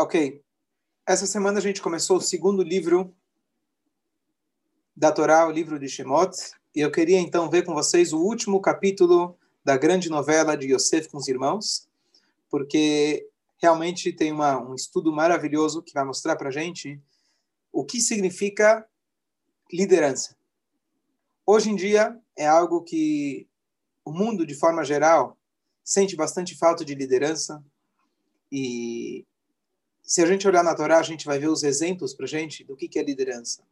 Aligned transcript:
Ok. 0.00 0.42
Essa 1.06 1.26
semana 1.26 1.58
a 1.58 1.60
gente 1.60 1.82
começou 1.82 2.16
o 2.16 2.22
segundo 2.22 2.62
livro 2.62 3.14
da 4.96 5.12
Torá, 5.12 5.46
o 5.46 5.50
livro 5.50 5.78
de 5.78 5.90
Shemot, 5.90 6.34
e 6.74 6.80
eu 6.80 6.90
queria 6.90 7.20
então 7.20 7.50
ver 7.50 7.66
com 7.66 7.74
vocês 7.74 8.10
o 8.14 8.18
último 8.18 8.62
capítulo 8.62 9.36
da 9.62 9.76
grande 9.76 10.08
novela 10.08 10.56
de 10.56 10.72
Yosef 10.72 11.10
com 11.10 11.18
os 11.18 11.28
irmãos, 11.28 11.86
porque 12.48 13.28
realmente 13.58 14.10
tem 14.10 14.32
uma, 14.32 14.58
um 14.58 14.74
estudo 14.74 15.12
maravilhoso 15.12 15.82
que 15.82 15.92
vai 15.92 16.02
mostrar 16.02 16.34
para 16.34 16.50
gente 16.50 16.98
o 17.70 17.84
que 17.84 18.00
significa 18.00 18.88
liderança. 19.70 20.34
Hoje 21.44 21.68
em 21.68 21.76
dia 21.76 22.18
é 22.34 22.46
algo 22.46 22.82
que 22.84 23.46
o 24.02 24.14
mundo, 24.14 24.46
de 24.46 24.54
forma 24.54 24.82
geral, 24.82 25.36
sente 25.84 26.16
bastante 26.16 26.56
falta 26.56 26.86
de 26.86 26.94
liderança 26.94 27.62
e 28.50 29.26
se 30.10 30.20
a 30.20 30.26
gente 30.26 30.48
olhar 30.48 30.64
na 30.64 30.74
Torá, 30.74 30.98
a 30.98 31.04
gente 31.04 31.24
vai 31.24 31.38
ver 31.38 31.46
os 31.46 31.62
exemplos 31.62 32.12
para 32.12 32.26
gente 32.26 32.64
do 32.64 32.74
que, 32.74 32.88
que 32.88 32.98
é 32.98 33.02
liderança. 33.02 33.62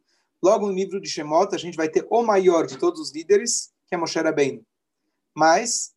Logo 0.41 0.69
no 0.69 0.73
livro 0.73 1.01
de 1.01 1.11
Shemot, 1.11 1.53
a 1.53 1.59
gente 1.59 1.77
vai 1.77 1.89
ter 1.89 2.07
o 2.09 2.23
maior 2.23 2.65
de 2.65 2.79
todos 2.79 3.01
os 3.01 3.13
líderes, 3.13 3.73
que 3.89 3.97
é 3.97 3.99
Moshe 3.99 4.21
Rabbeinu. 4.21 4.65
Mas, 5.37 5.97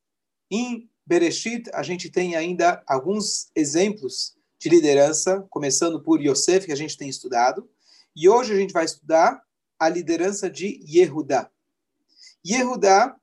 em 0.50 0.90
Bereshit, 1.06 1.70
a 1.76 1.84
gente 1.84 2.10
tem 2.10 2.36
ainda 2.36 2.82
alguns 2.88 3.52
exemplos 3.56 4.36
de 4.58 4.68
liderança, 4.68 5.46
começando 5.48 6.02
por 6.02 6.20
Yosef, 6.20 6.66
que 6.66 6.72
a 6.72 6.76
gente 6.76 6.98
tem 6.98 7.08
estudado. 7.08 7.70
E 8.16 8.28
hoje 8.28 8.52
a 8.52 8.58
gente 8.58 8.74
vai 8.74 8.86
estudar 8.86 9.44
a 9.78 9.88
liderança 9.88 10.50
de 10.50 10.84
Yehudá. 10.90 11.52
Yehudá... 12.44 13.16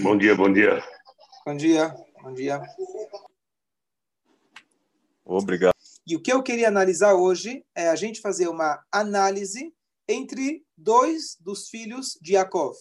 Bom 0.00 0.18
dia, 0.18 0.34
bom 0.34 0.52
dia. 0.52 0.82
Bom 1.46 1.56
dia, 1.56 1.94
bom 2.20 2.34
dia. 2.34 2.60
Obrigado. 5.28 5.74
E 6.06 6.16
o 6.16 6.22
que 6.22 6.32
eu 6.32 6.42
queria 6.42 6.68
analisar 6.68 7.14
hoje 7.14 7.62
é 7.74 7.88
a 7.88 7.94
gente 7.94 8.22
fazer 8.22 8.48
uma 8.48 8.82
análise 8.90 9.74
entre 10.08 10.64
dois 10.74 11.36
dos 11.38 11.68
filhos 11.68 12.18
de 12.22 12.32
Yaakov. 12.32 12.74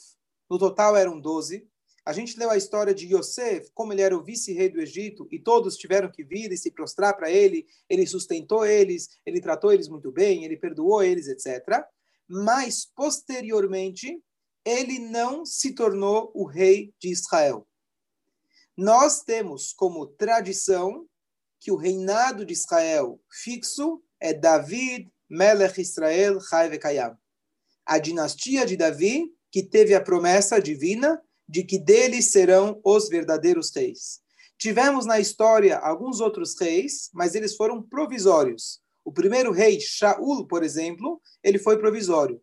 No 0.50 0.58
total 0.58 0.96
eram 0.96 1.20
12. 1.20 1.68
A 2.06 2.14
gente 2.14 2.40
leu 2.40 2.50
a 2.50 2.56
história 2.56 2.96
de 2.96 3.14
Yosef, 3.14 3.70
como 3.74 3.92
ele 3.92 4.02
era 4.02 4.18
o 4.18 4.24
vice-rei 4.24 4.70
do 4.70 4.80
Egito, 4.80 5.28
e 5.30 5.38
todos 5.38 5.76
tiveram 5.76 6.10
que 6.10 6.24
vir 6.24 6.50
e 6.50 6.58
se 6.58 6.72
prostrar 6.72 7.18
para 7.18 7.30
ele. 7.30 7.68
Ele 7.90 8.08
sustentou 8.08 8.66
eles, 8.66 9.10
ele 9.26 9.42
tratou 9.42 9.74
eles 9.74 9.90
muito 9.90 10.10
bem, 10.10 10.46
ele 10.46 10.56
perdoou 10.56 11.04
eles, 11.04 11.28
etc. 11.28 11.84
Mas, 12.30 12.86
posteriormente, 12.96 14.24
ele 14.64 15.00
não 15.00 15.46
se 15.46 15.74
tornou 15.74 16.32
o 16.34 16.46
rei 16.46 16.94
de 16.98 17.10
Israel. 17.10 17.68
Nós 18.78 19.22
temos 19.22 19.74
como 19.74 20.08
tradição 20.08 21.06
que 21.60 21.72
o 21.72 21.76
reinado 21.76 22.46
de 22.46 22.54
Israel 22.54 23.20
fixo 23.44 24.02
é 24.20 24.34
David, 24.34 25.12
Melech 25.30 25.80
Israel, 25.80 26.40
Chai 26.40 26.70
Vekayam. 26.70 27.18
A 27.86 28.00
dinastia 28.00 28.66
de 28.66 28.76
Davi, 28.76 29.32
que 29.52 29.64
teve 29.64 29.94
a 29.94 30.02
promessa 30.02 30.62
divina 30.62 31.22
de 31.48 31.64
que 31.64 31.80
deles 31.80 32.32
serão 32.32 32.80
os 32.84 33.08
verdadeiros 33.08 33.72
reis. 33.74 34.20
Tivemos 34.58 35.06
na 35.06 35.20
história 35.20 35.78
alguns 35.78 36.20
outros 36.20 36.60
reis, 36.60 37.10
mas 37.14 37.36
eles 37.36 37.56
foram 37.56 37.82
provisórios. 37.82 38.82
O 39.06 39.12
primeiro 39.12 39.52
rei, 39.52 39.80
Shaul, 39.80 40.48
por 40.48 40.64
exemplo, 40.64 41.22
ele 41.44 41.60
foi 41.60 41.78
provisório. 41.78 42.42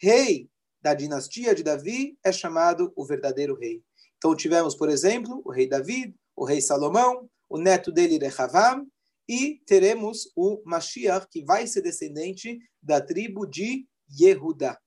Rei 0.00 0.48
da 0.82 0.94
dinastia 0.94 1.54
de 1.54 1.62
Davi 1.62 2.18
é 2.24 2.32
chamado 2.32 2.92
o 2.96 3.04
verdadeiro 3.04 3.54
rei. 3.54 3.82
Então 4.16 4.34
tivemos, 4.34 4.74
por 4.74 4.88
exemplo, 4.88 5.42
o 5.44 5.52
rei 5.52 5.68
David, 5.68 6.14
o 6.34 6.44
rei 6.44 6.60
Salomão, 6.60 7.28
o 7.50 7.58
neto 7.58 7.90
dele, 7.90 8.16
Rehavam, 8.18 8.86
e 9.28 9.60
teremos 9.66 10.32
o 10.36 10.62
Mashiach, 10.64 11.26
que 11.28 11.44
vai 11.44 11.66
ser 11.66 11.82
descendente 11.82 12.58
da 12.80 13.00
tribo 13.00 13.44
de 13.44 13.86
Yehudá. 14.18 14.80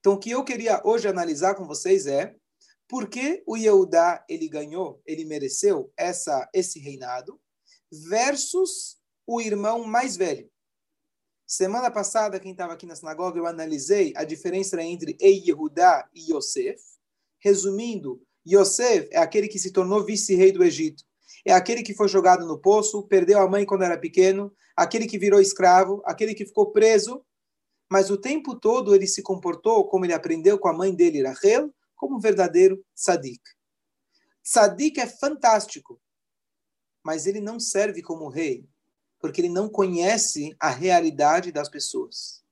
Então, 0.00 0.14
o 0.14 0.18
que 0.18 0.30
eu 0.30 0.44
queria 0.44 0.82
hoje 0.84 1.08
analisar 1.08 1.54
com 1.54 1.66
vocês 1.66 2.06
é 2.06 2.34
por 2.88 3.08
que 3.08 3.42
o 3.46 3.56
Yehudá 3.56 4.24
ele 4.28 4.48
ganhou, 4.48 5.00
ele 5.06 5.24
mereceu 5.24 5.92
essa, 5.96 6.48
esse 6.52 6.78
reinado, 6.78 7.40
versus 7.90 8.98
o 9.26 9.40
irmão 9.40 9.84
mais 9.84 10.16
velho. 10.16 10.50
Semana 11.46 11.90
passada, 11.90 12.38
quem 12.38 12.52
estava 12.52 12.74
aqui 12.74 12.86
na 12.86 12.94
sinagoga, 12.94 13.38
eu 13.38 13.46
analisei 13.46 14.12
a 14.16 14.24
diferença 14.24 14.80
entre 14.82 15.16
Yehudá 15.20 16.08
e 16.14 16.32
Yosef. 16.32 16.80
Resumindo, 17.40 18.22
Yosef 18.46 19.08
é 19.10 19.18
aquele 19.18 19.48
que 19.48 19.58
se 19.58 19.72
tornou 19.72 20.04
vice-rei 20.04 20.52
do 20.52 20.62
Egito 20.62 21.07
é 21.44 21.52
aquele 21.52 21.82
que 21.82 21.94
foi 21.94 22.08
jogado 22.08 22.46
no 22.46 22.58
poço, 22.58 23.02
perdeu 23.04 23.40
a 23.40 23.48
mãe 23.48 23.64
quando 23.64 23.84
era 23.84 23.98
pequeno, 23.98 24.52
aquele 24.76 25.06
que 25.06 25.18
virou 25.18 25.40
escravo, 25.40 26.02
aquele 26.04 26.34
que 26.34 26.46
ficou 26.46 26.70
preso, 26.72 27.24
mas 27.90 28.10
o 28.10 28.18
tempo 28.18 28.54
todo 28.54 28.94
ele 28.94 29.06
se 29.06 29.22
comportou 29.22 29.88
como 29.88 30.04
ele 30.04 30.12
aprendeu 30.12 30.58
com 30.58 30.68
a 30.68 30.72
mãe 30.72 30.94
dele, 30.94 31.26
Rachel, 31.26 31.72
como 31.96 32.16
um 32.16 32.20
verdadeiro 32.20 32.84
tzadik. 32.94 33.42
Tzadik 34.42 35.00
é 35.00 35.06
fantástico, 35.06 36.00
mas 37.02 37.26
ele 37.26 37.40
não 37.40 37.58
serve 37.58 38.02
como 38.02 38.28
rei, 38.28 38.68
porque 39.18 39.40
ele 39.40 39.48
não 39.48 39.68
conhece 39.68 40.54
a 40.60 40.70
realidade 40.70 41.50
das 41.50 41.68
pessoas. 41.68 42.44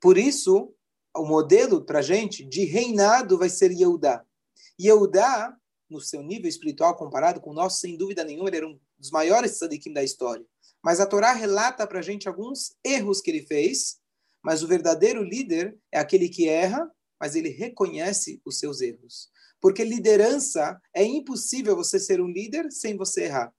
Por 0.00 0.18
isso, 0.18 0.74
o 1.16 1.24
modelo 1.24 1.84
para 1.84 2.02
gente 2.02 2.44
de 2.44 2.64
reinado 2.64 3.38
vai 3.38 3.48
ser 3.48 3.70
Yehudá. 3.70 4.24
Yehudá 4.80 5.56
no 5.94 6.00
seu 6.00 6.22
nível 6.22 6.48
espiritual 6.48 6.96
comparado 6.96 7.40
com 7.40 7.50
o 7.50 7.54
nosso, 7.54 7.80
sem 7.80 7.96
dúvida 7.96 8.24
nenhuma, 8.24 8.48
ele 8.48 8.58
era 8.58 8.68
um 8.68 8.78
dos 8.98 9.10
maiores 9.10 9.52
tzadikim 9.52 9.92
da 9.92 10.02
história. 10.02 10.44
Mas 10.82 11.00
a 11.00 11.06
Torá 11.06 11.32
relata 11.32 11.86
para 11.86 12.00
a 12.00 12.02
gente 12.02 12.28
alguns 12.28 12.76
erros 12.84 13.20
que 13.20 13.30
ele 13.30 13.46
fez, 13.46 13.98
mas 14.42 14.62
o 14.62 14.68
verdadeiro 14.68 15.22
líder 15.22 15.78
é 15.90 15.98
aquele 15.98 16.28
que 16.28 16.48
erra, 16.48 16.90
mas 17.18 17.34
ele 17.34 17.48
reconhece 17.48 18.42
os 18.44 18.58
seus 18.58 18.80
erros. 18.82 19.30
Porque 19.60 19.82
liderança 19.82 20.78
é 20.92 21.02
impossível 21.02 21.74
você 21.74 21.98
ser 21.98 22.20
um 22.20 22.28
líder 22.28 22.70
sem 22.70 22.96
você 22.96 23.24
errar. 23.24 23.54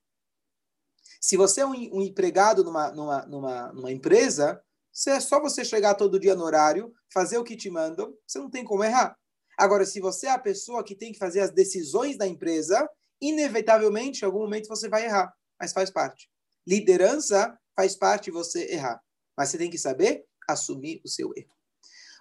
Se 1.20 1.36
você 1.36 1.62
é 1.62 1.66
um, 1.66 1.72
um 1.72 2.02
empregado 2.02 2.64
numa, 2.64 2.92
numa, 2.92 3.26
numa, 3.26 3.74
numa 3.74 3.92
empresa, 3.92 4.62
é 5.08 5.20
só 5.20 5.42
você 5.42 5.66
chegar 5.66 5.96
todo 5.96 6.20
dia 6.20 6.36
no 6.36 6.44
horário, 6.44 6.94
fazer 7.12 7.40
o 7.40 7.44
que 7.44 7.56
te 7.56 7.70
mandam, 7.72 8.16
você 8.28 8.38
não 8.38 8.50
tem 8.50 8.64
como 8.64 8.84
errar. 8.84 9.18
Agora, 9.58 9.86
se 9.86 10.00
você 10.00 10.28
é 10.28 10.32
a 10.32 10.40
pessoa 10.40 10.84
que 10.84 10.96
tem 10.96 11.12
que 11.12 11.20
fazer 11.20 11.42
as 11.42 11.52
decisões 11.52 12.18
da 12.18 12.28
empresa, 12.28 12.90
inevitavelmente, 13.22 14.22
em 14.22 14.26
algum 14.26 14.40
momento 14.40 14.68
você 14.68 14.90
vai 14.90 15.06
errar, 15.06 15.34
mas 15.60 15.72
faz 15.72 15.90
parte. 15.90 16.30
Liderança 16.68 17.58
faz 17.76 17.96
parte 17.96 18.32
você 18.32 18.72
errar, 18.72 19.02
mas 19.38 19.50
você 19.50 19.58
tem 19.58 19.70
que 19.70 19.78
saber 19.78 20.26
assumir 20.48 21.02
o 21.04 21.08
seu 21.08 21.32
erro. 21.36 21.54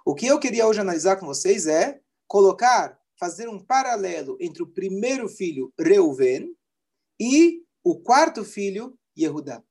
O 0.04 0.14
que 0.14 0.26
eu 0.26 0.38
queria 0.38 0.66
hoje 0.66 0.80
analisar 0.80 1.16
com 1.16 1.26
vocês 1.26 1.66
é 1.66 2.00
colocar, 2.26 2.98
fazer 3.18 3.48
um 3.48 3.58
paralelo 3.58 4.36
entre 4.40 4.62
o 4.62 4.66
primeiro 4.66 5.28
filho, 5.28 5.72
Reuven, 5.78 6.54
e 7.18 7.62
o 7.82 8.00
quarto 8.00 8.44
filho, 8.44 8.98
Yehudá. 9.16 9.62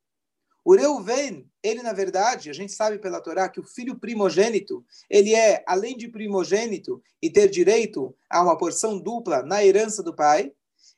O 0.66 0.75
Reuven, 0.75 1.50
ele 1.62 1.81
na 1.81 1.91
verdade, 1.91 2.50
a 2.50 2.53
gente 2.53 2.72
sabe 2.72 2.97
pela 2.97 3.19
Torá 3.19 3.50
que 3.50 3.59
o 3.59 3.66
filho 3.66 4.00
primogênito, 4.00 4.85
ele 5.09 5.35
é, 5.35 5.63
além 5.68 5.97
de 5.97 6.07
primogênito 6.07 7.01
e 7.22 7.29
ter 7.29 7.50
direito 7.50 8.16
a 8.29 8.41
uma 8.41 8.57
porção 8.57 8.97
dupla 8.97 9.44
na 9.44 9.63
herança 9.63 10.01
do 10.01 10.16
pai, 10.16 10.53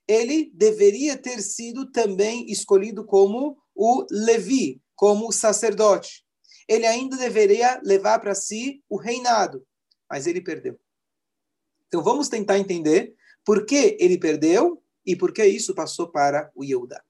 ele 0.08 0.52
deveria 0.54 1.18
ter 1.18 1.42
sido 1.42 1.92
também 1.92 2.46
escolhido 2.50 3.04
como 3.04 3.58
o 3.74 4.06
Levi, 4.12 4.82
como 4.96 5.28
o 5.28 5.32
sacerdote. 5.32 6.24
Ele 6.68 6.86
ainda 6.86 7.18
deveria 7.18 7.80
levar 7.84 8.20
para 8.20 8.36
si 8.36 8.84
o 8.88 8.98
reinado, 8.98 9.66
mas 10.10 10.28
ele 10.28 10.42
perdeu. 10.42 10.80
Então 11.88 12.04
vamos 12.04 12.30
tentar 12.30 12.60
entender 12.60 13.16
por 13.44 13.66
que 13.66 13.98
ele 14.00 14.18
perdeu 14.18 14.82
e 15.06 15.16
por 15.16 15.32
que 15.32 15.46
isso 15.46 15.76
passou 15.76 16.12
para 16.12 16.52
o 16.56 16.64
Yehudá. 16.64 17.04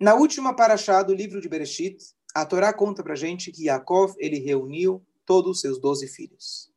Na 0.00 0.14
última 0.14 0.54
paraxá 0.54 1.02
do 1.02 1.12
livro 1.12 1.40
de 1.40 1.48
Bereshit, 1.48 2.14
a 2.32 2.46
Torá 2.46 2.72
conta 2.72 3.02
para 3.02 3.16
gente 3.16 3.50
que 3.50 3.64
Yaakov 3.64 4.14
ele 4.18 4.38
reuniu 4.38 5.04
todos 5.26 5.56
os 5.56 5.60
seus 5.60 5.80
doze 5.80 6.06
filhos. 6.06 6.70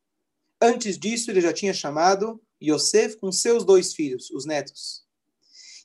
Antes 0.60 0.98
disso, 0.98 1.30
ele 1.30 1.40
já 1.40 1.52
tinha 1.52 1.72
chamado 1.72 2.42
Yosef 2.60 3.16
com 3.18 3.30
seus 3.30 3.64
dois 3.64 3.94
filhos, 3.94 4.28
os 4.30 4.44
netos. 4.44 5.04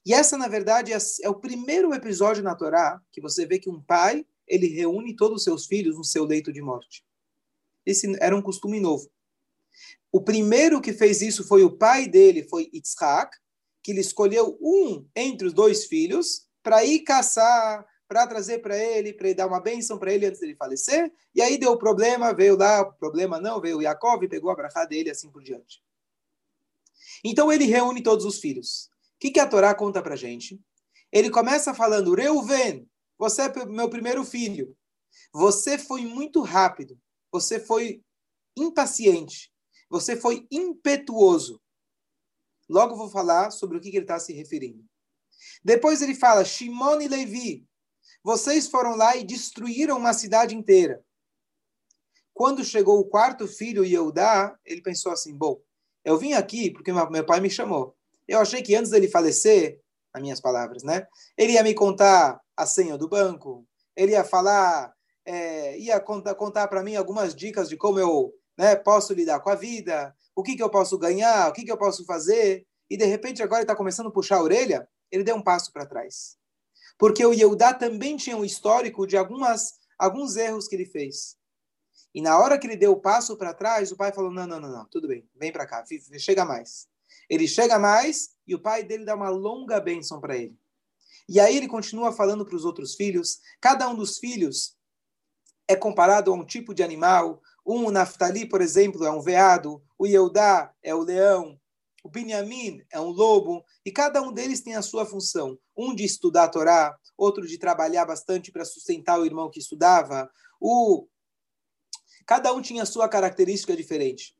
E 0.03 0.15
essa, 0.15 0.35
na 0.35 0.47
verdade, 0.47 0.91
é, 0.93 0.97
é 1.21 1.29
o 1.29 1.35
primeiro 1.35 1.93
episódio 1.93 2.41
na 2.41 2.55
Torá 2.55 2.99
que 3.11 3.21
você 3.21 3.45
vê 3.45 3.59
que 3.59 3.69
um 3.69 3.79
pai 3.79 4.25
ele 4.47 4.67
reúne 4.67 5.15
todos 5.15 5.37
os 5.37 5.43
seus 5.43 5.67
filhos 5.67 5.95
no 5.95 6.03
seu 6.03 6.25
leito 6.25 6.51
de 6.51 6.61
morte. 6.61 7.05
Esse 7.85 8.17
era 8.19 8.35
um 8.35 8.41
costume 8.41 8.79
novo. 8.79 9.11
O 10.11 10.21
primeiro 10.21 10.81
que 10.81 10.91
fez 10.91 11.21
isso 11.21 11.43
foi 11.43 11.63
o 11.63 11.77
pai 11.77 12.07
dele, 12.07 12.47
foi 12.49 12.67
Yitzhak, 12.73 13.37
que 13.83 13.91
ele 13.91 14.01
escolheu 14.01 14.57
um 14.59 15.07
entre 15.15 15.45
os 15.45 15.53
dois 15.53 15.85
filhos 15.85 16.46
para 16.67 16.83
ir 16.83 16.99
caçar, 16.99 17.87
para 18.09 18.27
trazer 18.27 18.59
para 18.59 18.77
ele, 18.77 19.13
para 19.13 19.33
dar 19.33 19.47
uma 19.47 19.61
bênção 19.61 19.97
para 19.97 20.13
ele 20.13 20.25
antes 20.25 20.41
dele 20.41 20.53
falecer. 20.53 21.09
E 21.33 21.41
aí 21.41 21.57
deu 21.57 21.77
problema, 21.77 22.33
veio 22.33 22.57
lá, 22.57 22.83
problema 22.83 23.39
não, 23.39 23.61
veio 23.61 23.81
Yaakov 23.81 24.21
e 24.21 24.27
pegou 24.27 24.51
a 24.51 24.55
brachá 24.55 24.83
dele 24.83 25.09
assim 25.09 25.31
por 25.31 25.41
diante. 25.41 25.81
Então 27.23 27.49
ele 27.49 27.63
reúne 27.63 28.03
todos 28.03 28.25
os 28.25 28.39
filhos. 28.39 28.89
que, 29.17 29.31
que 29.31 29.39
a 29.39 29.47
Torá 29.47 29.73
conta 29.73 30.03
para 30.03 30.17
gente? 30.17 30.59
Ele 31.09 31.29
começa 31.29 31.73
falando, 31.73 32.13
Reuven, 32.13 32.85
você 33.17 33.43
é 33.43 33.65
meu 33.65 33.89
primeiro 33.89 34.25
filho. 34.25 34.75
Você 35.31 35.77
foi 35.77 36.01
muito 36.01 36.41
rápido. 36.41 36.99
Você 37.31 37.61
foi 37.61 38.03
impaciente. 38.57 39.53
Você 39.89 40.17
foi 40.17 40.45
impetuoso. 40.51 41.61
Logo 42.67 42.97
vou 42.97 43.09
falar 43.09 43.51
sobre 43.51 43.77
o 43.77 43.79
que, 43.79 43.89
que 43.89 43.95
ele 43.95 44.03
está 44.03 44.19
se 44.19 44.33
referindo. 44.33 44.83
Depois 45.63 46.01
ele 46.01 46.15
fala, 46.15 46.45
Shimon 46.45 47.01
e 47.01 47.07
Levi, 47.07 47.65
vocês 48.23 48.67
foram 48.67 48.95
lá 48.95 49.15
e 49.15 49.23
destruíram 49.23 49.97
uma 49.97 50.13
cidade 50.13 50.55
inteira. 50.55 51.03
Quando 52.33 52.63
chegou 52.63 52.99
o 52.99 53.05
quarto 53.05 53.47
filho, 53.47 53.83
Yehudá, 53.83 54.55
ele 54.65 54.81
pensou 54.81 55.11
assim, 55.11 55.35
bom, 55.35 55.59
eu 56.03 56.17
vim 56.17 56.33
aqui 56.33 56.71
porque 56.71 56.91
meu 56.91 57.25
pai 57.25 57.39
me 57.39 57.49
chamou. 57.49 57.95
Eu 58.27 58.39
achei 58.39 58.61
que 58.61 58.75
antes 58.75 58.91
dele 58.91 59.07
falecer, 59.07 59.79
as 60.13 60.21
minhas 60.21 60.39
palavras, 60.39 60.83
né? 60.83 61.07
Ele 61.37 61.53
ia 61.53 61.63
me 61.63 61.73
contar 61.73 62.39
a 62.55 62.65
senha 62.65 62.97
do 62.97 63.07
banco, 63.07 63.65
ele 63.95 64.11
ia 64.11 64.23
falar, 64.23 64.93
é, 65.25 65.77
ia 65.79 65.99
contar, 65.99 66.35
contar 66.35 66.67
para 66.67 66.83
mim 66.83 66.95
algumas 66.95 67.35
dicas 67.35 67.69
de 67.69 67.77
como 67.77 67.99
eu 67.99 68.33
né, 68.57 68.75
posso 68.75 69.13
lidar 69.13 69.39
com 69.39 69.49
a 69.49 69.55
vida, 69.55 70.13
o 70.35 70.43
que, 70.43 70.55
que 70.55 70.63
eu 70.63 70.69
posso 70.69 70.97
ganhar, 70.97 71.49
o 71.49 71.53
que, 71.53 71.63
que 71.63 71.71
eu 71.71 71.77
posso 71.77 72.05
fazer. 72.05 72.65
E 72.89 72.97
de 72.97 73.05
repente 73.05 73.41
agora 73.43 73.61
ele 73.61 73.65
está 73.65 73.75
começando 73.75 74.07
a 74.07 74.11
puxar 74.11 74.37
a 74.37 74.43
orelha, 74.43 74.87
ele 75.11 75.23
deu 75.23 75.35
um 75.35 75.41
passo 75.41 75.71
para 75.71 75.85
trás. 75.85 76.37
Porque 76.97 77.25
o 77.25 77.33
Yehudá 77.33 77.73
também 77.73 78.17
tinha 78.17 78.35
um 78.35 78.45
histórico 78.45 79.05
de 79.05 79.15
algumas, 79.15 79.73
alguns 79.97 80.35
erros 80.35 80.67
que 80.67 80.75
ele 80.75 80.85
fez. 80.85 81.37
E 82.13 82.21
na 82.21 82.39
hora 82.39 82.57
que 82.57 82.65
ele 82.65 82.75
deu 82.75 82.93
o 82.93 83.01
passo 83.01 83.37
para 83.37 83.53
trás, 83.53 83.91
o 83.91 83.97
pai 83.97 84.11
falou: 84.11 84.31
não, 84.31 84.47
não, 84.47 84.59
não, 84.59 84.71
não, 84.71 84.85
tudo 84.89 85.07
bem, 85.07 85.29
vem 85.35 85.51
para 85.51 85.67
cá, 85.67 85.83
chega 86.17 86.43
mais. 86.43 86.87
Ele 87.29 87.47
chega 87.47 87.77
mais 87.77 88.29
e 88.47 88.55
o 88.55 88.59
pai 88.59 88.83
dele 88.83 89.05
dá 89.05 89.15
uma 89.15 89.29
longa 89.29 89.79
bênção 89.79 90.19
para 90.19 90.35
ele. 90.35 90.57
E 91.29 91.39
aí 91.39 91.57
ele 91.57 91.67
continua 91.67 92.11
falando 92.11 92.45
para 92.45 92.55
os 92.55 92.63
outros 92.63 92.95
filhos. 92.95 93.39
Cada 93.59 93.87
um 93.89 93.95
dos 93.95 94.17
filhos 94.17 94.77
é 95.67 95.75
comparado 95.75 96.31
a 96.31 96.35
um 96.35 96.45
tipo 96.45 96.73
de 96.73 96.83
animal. 96.83 97.41
Um, 97.65 97.87
o 97.87 97.91
Naftali, 97.91 98.47
por 98.47 98.61
exemplo, 98.61 99.05
é 99.05 99.11
um 99.11 99.21
veado. 99.21 99.83
O 99.97 100.07
Yehudá 100.07 100.73
é 100.81 100.95
o 100.95 101.01
leão. 101.01 101.59
O 102.07 102.09
Binyamin 102.09 102.81
é 102.89 103.01
um 103.01 103.09
lobo. 103.09 103.65
E 103.85 103.91
cada 103.91 104.21
um 104.21 104.31
deles 104.31 104.61
tem 104.61 104.75
a 104.75 104.81
sua 104.81 105.05
função. 105.05 105.59
Um 105.75 105.93
de 105.93 106.05
estudar 106.05 106.45
a 106.45 106.47
Torá, 106.47 106.97
outro 107.17 107.45
de 107.45 107.57
trabalhar 107.57 108.05
bastante 108.05 108.49
para 108.49 108.63
sustentar 108.63 109.19
o 109.19 109.25
irmão 109.25 109.51
que 109.51 109.59
estudava. 109.59 110.31
O... 110.57 111.05
Cada 112.25 112.53
um 112.53 112.61
tinha 112.61 112.83
a 112.83 112.85
sua 112.85 113.09
característica 113.09 113.75
diferente. 113.75 114.33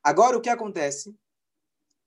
Agora, 0.00 0.38
o 0.38 0.40
que 0.40 0.48
acontece? 0.48 1.12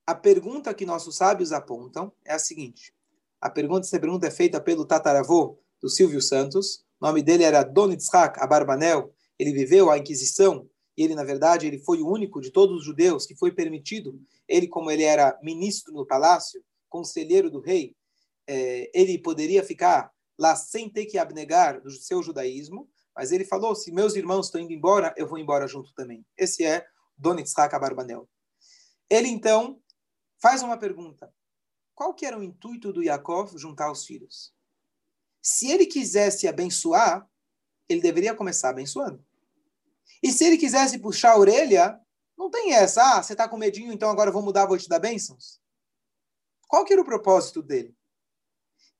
A 0.06 0.14
pergunta 0.14 0.72
que 0.72 0.86
nossos 0.86 1.16
sábios 1.18 1.52
apontam 1.52 2.10
é 2.24 2.32
a 2.32 2.38
seguinte. 2.38 2.94
A 3.38 3.50
pergunta, 3.50 3.86
essa 3.86 4.00
pergunta 4.00 4.26
é 4.26 4.30
feita 4.30 4.62
pelo 4.62 4.86
tataravô 4.86 5.58
do 5.78 5.90
Silvio 5.90 6.22
Santos. 6.22 6.86
O 6.98 7.06
nome 7.06 7.22
dele 7.22 7.44
era 7.44 7.62
Don 7.62 7.92
Itzhak 7.92 8.40
Abarbanel. 8.40 9.14
Ele 9.38 9.52
viveu 9.52 9.90
a 9.90 9.98
Inquisição 9.98 10.66
e 10.96 11.04
ele, 11.04 11.14
na 11.14 11.24
verdade, 11.24 11.66
ele 11.66 11.78
foi 11.78 12.00
o 12.00 12.08
único 12.08 12.40
de 12.40 12.50
todos 12.50 12.78
os 12.78 12.84
judeus 12.84 13.26
que 13.26 13.34
foi 13.34 13.52
permitido, 13.52 14.20
ele 14.46 14.68
como 14.68 14.90
ele 14.90 15.04
era 15.04 15.38
ministro 15.42 15.92
no 15.94 16.06
palácio, 16.06 16.62
conselheiro 16.88 17.50
do 17.50 17.60
rei, 17.60 17.96
é, 18.46 18.90
ele 18.94 19.18
poderia 19.18 19.62
ficar 19.62 20.12
lá 20.38 20.54
sem 20.54 20.90
ter 20.90 21.06
que 21.06 21.18
abnegar 21.18 21.80
do 21.80 21.90
seu 21.90 22.22
judaísmo, 22.22 22.88
mas 23.14 23.32
ele 23.32 23.44
falou, 23.44 23.74
se 23.74 23.92
meus 23.92 24.14
irmãos 24.14 24.46
estão 24.46 24.60
indo 24.60 24.72
embora, 24.72 25.14
eu 25.16 25.26
vou 25.26 25.38
embora 25.38 25.66
junto 25.66 25.92
também. 25.94 26.24
Esse 26.36 26.64
é 26.64 26.84
Don 27.16 27.38
Itzhak 27.38 27.74
Abarbanel. 27.74 28.28
Ele, 29.08 29.28
então, 29.28 29.80
faz 30.40 30.62
uma 30.62 30.78
pergunta. 30.78 31.32
Qual 31.94 32.14
que 32.14 32.24
era 32.24 32.38
o 32.38 32.42
intuito 32.42 32.92
do 32.92 33.02
Yaakov 33.02 33.56
juntar 33.56 33.92
os 33.92 34.04
filhos? 34.04 34.52
Se 35.40 35.70
ele 35.70 35.86
quisesse 35.86 36.48
abençoar, 36.48 37.28
ele 37.88 38.00
deveria 38.00 38.34
começar 38.34 38.70
abençoando. 38.70 39.24
E 40.22 40.30
se 40.30 40.44
ele 40.44 40.58
quisesse 40.58 40.98
puxar 40.98 41.32
a 41.32 41.38
orelha, 41.38 42.00
não 42.36 42.50
tem 42.50 42.74
essa. 42.74 43.02
Ah, 43.02 43.22
você 43.22 43.32
está 43.32 43.48
com 43.48 43.56
medinho, 43.56 43.92
então 43.92 44.10
agora 44.10 44.30
eu 44.30 44.32
vou 44.32 44.42
mudar, 44.42 44.66
vou 44.66 44.78
te 44.78 44.88
dar 44.88 44.98
bênçãos. 44.98 45.60
Qual 46.68 46.84
que 46.84 46.92
era 46.92 47.02
o 47.02 47.04
propósito 47.04 47.62
dele? 47.62 47.94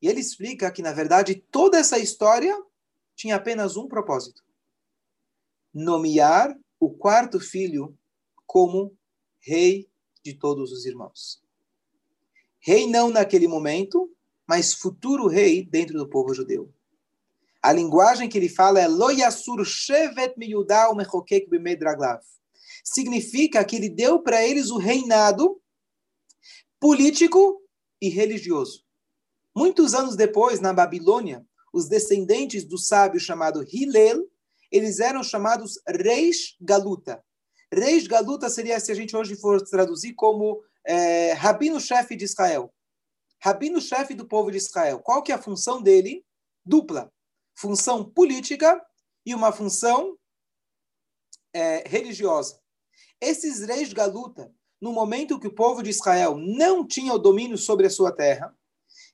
E 0.01 0.09
ele 0.09 0.21
explica 0.21 0.71
que, 0.71 0.83
na 0.83 0.93
verdade, 0.93 1.37
toda 1.37 1.79
essa 1.79 1.99
história 1.99 2.55
tinha 3.15 3.37
apenas 3.37 3.77
um 3.77 3.87
propósito: 3.87 4.43
nomear 5.73 6.59
o 6.79 6.91
quarto 6.91 7.39
filho 7.39 7.97
como 8.47 8.97
rei 9.41 9.89
de 10.25 10.35
todos 10.35 10.73
os 10.73 10.85
irmãos. 10.85 11.43
Rei 12.59 12.87
não 12.87 13.11
naquele 13.11 13.49
momento, 13.49 14.15
mas 14.47 14.73
futuro 14.73 15.27
rei 15.27 15.65
dentro 15.65 15.99
do 15.99 16.09
povo 16.09 16.35
judeu. 16.35 16.73
A 17.63 17.73
linguagem 17.73 18.29
que 18.29 18.37
ele 18.37 18.49
fala 18.49 18.81
é 18.81 18.89
Lo 18.89 19.11
yasur 19.11 19.65
shevet. 19.65 20.35
Significa 22.85 23.65
que 23.65 23.77
ele 23.77 23.89
deu 23.89 24.21
para 24.21 24.45
eles 24.45 24.71
o 24.71 24.79
reinado 24.79 25.61
político 26.81 27.63
e 28.01 28.09
religioso. 28.09 28.85
Muitos 29.55 29.95
anos 29.95 30.17
depois, 30.17 30.61
na 30.61 30.73
Babilônia, 30.73 31.47
os 31.73 31.89
descendentes 31.89 32.65
do 32.65 32.77
sábio 32.77 33.21
chamado 33.21 33.63
Hillel, 33.63 34.29
eles 34.71 34.99
eram 34.99 35.23
chamados 35.23 35.81
reis 35.87 36.57
galuta. 36.61 37.23
Reis 37.73 38.07
Galuta 38.07 38.51
seria, 38.51 38.79
se 38.79 38.93
a 38.93 38.95
gente 38.95 39.17
hoje 39.17 39.35
for 39.35 39.63
traduzir, 39.63 40.13
como 40.13 40.63
é, 40.85 41.33
rabino-chefe 41.33 42.15
de 42.15 42.25
Israel. 42.25 42.71
Rabino-chefe 43.41 44.13
do 44.13 44.29
povo 44.29 44.51
de 44.51 44.59
Israel. 44.59 44.99
Qual 44.99 45.23
que 45.23 45.33
é 45.33 45.35
a 45.35 45.41
função 45.41 45.83
dele? 45.83 46.23
Dupla. 46.65 47.11
Função 47.55 48.05
política 48.05 48.81
e 49.25 49.35
uma 49.35 49.53
função 49.53 50.17
é, 51.53 51.87
religiosa. 51.87 52.61
Esses 53.21 53.61
reis 53.67 53.93
Galuta, 53.93 54.53
no 54.81 54.93
momento 54.93 55.39
que 55.39 55.47
o 55.47 55.55
povo 55.55 55.83
de 55.83 55.91
Israel 55.91 56.37
não 56.37 56.87
tinha 56.87 57.13
o 57.13 57.19
domínio 57.19 57.57
sobre 57.57 57.87
a 57.87 57.91
sua 57.91 58.11
terra, 58.11 58.53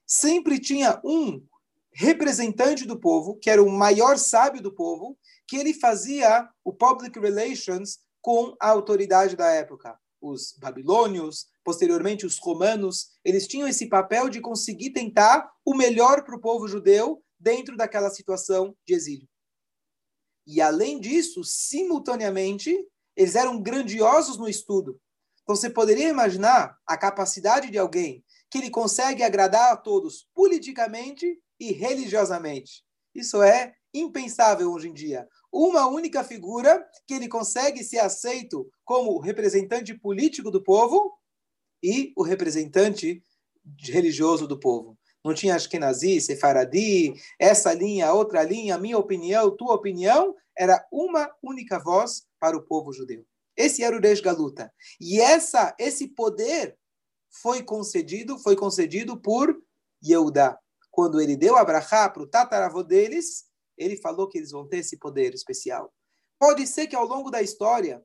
sempre 0.07 0.59
tinha 0.59 1.01
um 1.05 1.45
representante 1.93 2.87
do 2.87 2.99
povo, 2.99 3.37
que 3.37 3.51
era 3.51 3.63
o 3.63 3.71
maior 3.71 4.17
sábio 4.17 4.63
do 4.63 4.73
povo, 4.73 5.19
que 5.47 5.57
ele 5.57 5.75
fazia 5.75 6.49
o 6.65 6.73
public 6.73 7.19
relations 7.19 7.99
com 8.23 8.57
a 8.61 8.69
autoridade 8.69 9.37
da 9.37 9.51
época. 9.51 9.99
Os 10.21 10.55
babilônios, 10.59 11.47
posteriormente 11.65 12.25
os 12.25 12.39
romanos, 12.39 13.11
eles 13.25 13.47
tinham 13.47 13.69
esse 13.69 13.89
papel 13.89 14.29
de 14.29 14.41
conseguir 14.41 14.91
tentar 14.91 15.51
o 15.65 15.75
melhor 15.75 16.25
para 16.25 16.37
o 16.37 16.41
povo 16.41 16.67
judeu 16.67 17.23
dentro 17.39 17.77
daquela 17.77 18.11
situação 18.11 18.77
de 18.87 18.95
exílio. 18.95 19.29
E 20.47 20.61
além 20.61 20.99
disso, 20.99 21.45
simultaneamente, 21.45 22.77
eles 23.17 23.35
eram 23.35 23.61
grandiosos 23.61 24.37
no 24.37 24.49
estudo. 24.49 25.01
Então 25.43 25.55
você 25.55 25.71
poderia 25.71 26.09
imaginar 26.09 26.77
a 26.87 26.97
capacidade 26.97 27.71
de 27.71 27.79
alguém 27.79 28.25
que 28.51 28.59
ele 28.59 28.71
consegue 28.71 29.23
agradar 29.23 29.73
a 29.73 29.77
todos 29.77 30.27
politicamente 30.35 31.39
e 31.61 31.73
religiosamente. 31.73 32.85
Isso 33.15 33.43
é 33.43 33.75
impensável 33.93 34.71
hoje 34.71 34.89
em 34.89 34.93
dia 34.93 35.27
uma 35.53 35.87
única 35.87 36.23
figura 36.23 36.87
que 37.07 37.15
ele 37.15 37.29
consegue 37.29 37.83
ser 37.83 37.99
aceito 37.99 38.71
como 38.85 39.19
representante 39.19 39.95
político 39.95 40.51
do 40.51 40.63
povo 40.63 41.19
e 41.83 42.13
o 42.17 42.23
representante 42.23 43.23
religioso 43.81 44.47
do 44.47 44.59
povo. 44.59 44.98
Não 45.29 45.35
tinha 45.35 45.57
Ashkenazi, 45.57 46.23
Sefaradi, 46.23 47.13
essa 47.39 47.75
linha, 47.75 48.15
outra 48.15 48.43
linha, 48.43 48.79
minha 48.79 48.97
opinião, 48.97 49.55
tua 49.55 49.75
opinião, 49.75 50.35
era 50.57 50.83
uma 50.91 51.31
única 51.43 51.79
voz 51.79 52.27
para 52.41 52.57
o 52.57 52.63
povo 52.63 52.95
judeu. 52.95 53.27
Esse 53.55 53.85
era 53.85 53.95
o 53.95 54.01
Reis 54.01 54.23
Galuta. 54.23 54.73
E 54.99 55.21
essa, 55.21 55.77
esse 55.79 56.09
poder 56.09 56.79
foi 57.43 57.63
concedido, 57.63 58.39
foi 58.39 58.57
concedido 58.57 59.21
por 59.21 59.55
Yehudá. 60.03 60.59
Quando 60.91 61.21
ele 61.21 61.37
deu 61.37 61.57
a 61.57 61.65
para 61.67 62.23
o 62.23 62.27
tataravô 62.27 62.83
deles, 62.83 63.45
ele 63.77 63.99
falou 63.99 64.31
que 64.31 64.39
eles 64.39 64.51
vão 64.51 64.67
ter 64.67 64.79
esse 64.79 64.97
poder 64.97 65.35
especial. 65.35 65.93
Pode 66.39 66.67
ser 66.67 66.87
que 66.87 66.97
ao 66.97 67.07
longo 67.07 67.31
da 67.31 67.43
história 67.43 68.03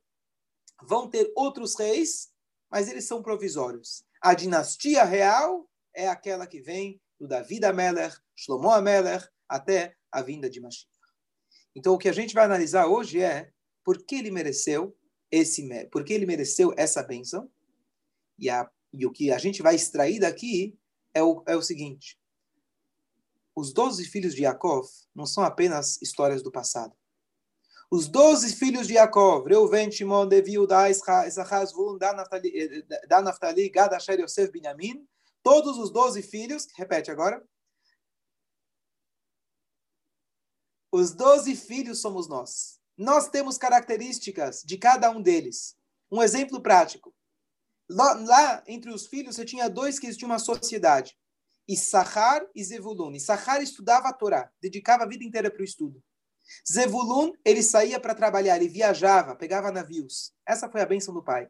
vão 0.86 1.10
ter 1.10 1.32
outros 1.38 1.80
reis, 1.80 2.34
mas 2.70 2.90
eles 2.90 3.06
são 3.06 3.24
provisórios. 3.24 4.04
A 4.22 4.34
dinastia 4.34 5.06
real 5.06 5.70
é 5.96 6.10
aquela 6.10 6.46
que 6.46 6.60
vem 6.60 7.00
do 7.20 7.28
David 7.28 7.66
Ameler, 7.66 8.16
Shlomo 8.36 8.72
Ameler, 8.72 9.28
até 9.48 9.96
a 10.12 10.22
vinda 10.22 10.50
de 10.50 10.60
Mashiach. 10.60 10.90
Então, 11.76 11.94
o 11.94 11.98
que 11.98 12.10
a 12.10 12.14
gente 12.14 12.34
vai 12.34 12.46
analisar 12.46 12.88
hoje 12.88 13.22
é 13.22 13.52
por 13.84 14.04
que 14.06 14.16
ele 14.16 14.32
mereceu 14.32 14.96
esse, 15.32 15.68
por 15.92 16.04
que 16.04 16.14
ele 16.14 16.26
mereceu 16.26 16.74
essa 16.78 17.02
bênção. 17.02 17.50
E, 18.38 18.50
a, 18.50 18.70
e 18.92 19.06
o 19.06 19.12
que 19.12 19.32
a 19.32 19.38
gente 19.38 19.62
vai 19.62 19.76
extrair 19.76 20.20
daqui 20.20 20.78
é 21.14 21.24
o, 21.24 21.44
é 21.48 21.56
o 21.56 21.62
seguinte: 21.62 22.20
os 23.56 23.74
doze 23.74 24.06
filhos 24.06 24.36
de 24.36 24.44
Yaakov 24.44 24.88
não 25.16 25.26
são 25.26 25.44
apenas 25.44 26.02
histórias 26.02 26.42
do 26.44 26.52
passado. 26.52 26.96
Os 27.92 28.08
doze 28.08 28.56
filhos 28.56 28.88
de 28.88 28.94
Yaakov, 28.94 29.48
Reuven, 29.48 29.92
Shimon, 29.92 30.24
Levi, 30.24 30.58
Udá, 30.58 30.90
Issachar, 30.90 31.66
Zvulun, 31.68 32.00
Dan, 32.00 32.14
Naftali, 32.16 33.70
Gad, 33.70 33.94
Asher, 33.94 34.20
Yosef, 34.20 34.52
Binyamin, 34.52 35.08
Todos 35.44 35.78
os 35.78 35.92
doze 35.92 36.22
filhos, 36.22 36.68
repete 36.76 37.12
agora. 37.12 37.46
Os 40.90 41.14
doze 41.14 41.56
filhos 41.56 42.00
somos 42.00 42.30
nós. 42.30 42.80
Nós 42.98 43.28
temos 43.28 43.58
características 43.58 44.62
de 44.64 44.78
cada 44.78 45.10
um 45.12 45.22
deles. 45.22 45.76
Um 46.10 46.24
exemplo 46.24 46.62
prático. 46.62 47.14
Lá, 47.90 48.14
lá 48.14 48.64
entre 48.68 48.92
os 48.92 49.06
filhos, 49.08 49.36
você 49.36 49.44
tinha 49.44 49.70
dois 49.70 50.00
que 50.00 50.16
tinham 50.16 50.30
uma 50.30 50.40
sociedade. 50.40 51.18
Issachar 51.68 52.46
e 52.56 52.64
Zevulun. 52.64 53.12
Issachar 53.12 53.62
estudava 53.62 54.08
a 54.08 54.14
Torá, 54.14 54.50
dedicava 54.62 55.04
a 55.04 55.08
vida 55.08 55.24
inteira 55.24 55.52
para 55.52 55.62
o 55.62 55.66
estudo. 55.66 56.02
Zevulun, 56.70 57.34
ele 57.44 57.64
saía 57.64 58.00
para 58.00 58.16
trabalhar, 58.16 58.58
ele 58.58 58.68
viajava, 58.68 59.36
pegava 59.36 59.72
navios. 59.72 60.34
Essa 60.46 60.70
foi 60.70 60.82
a 60.82 60.86
bênção 60.86 61.14
do 61.14 61.24
pai. 61.24 61.48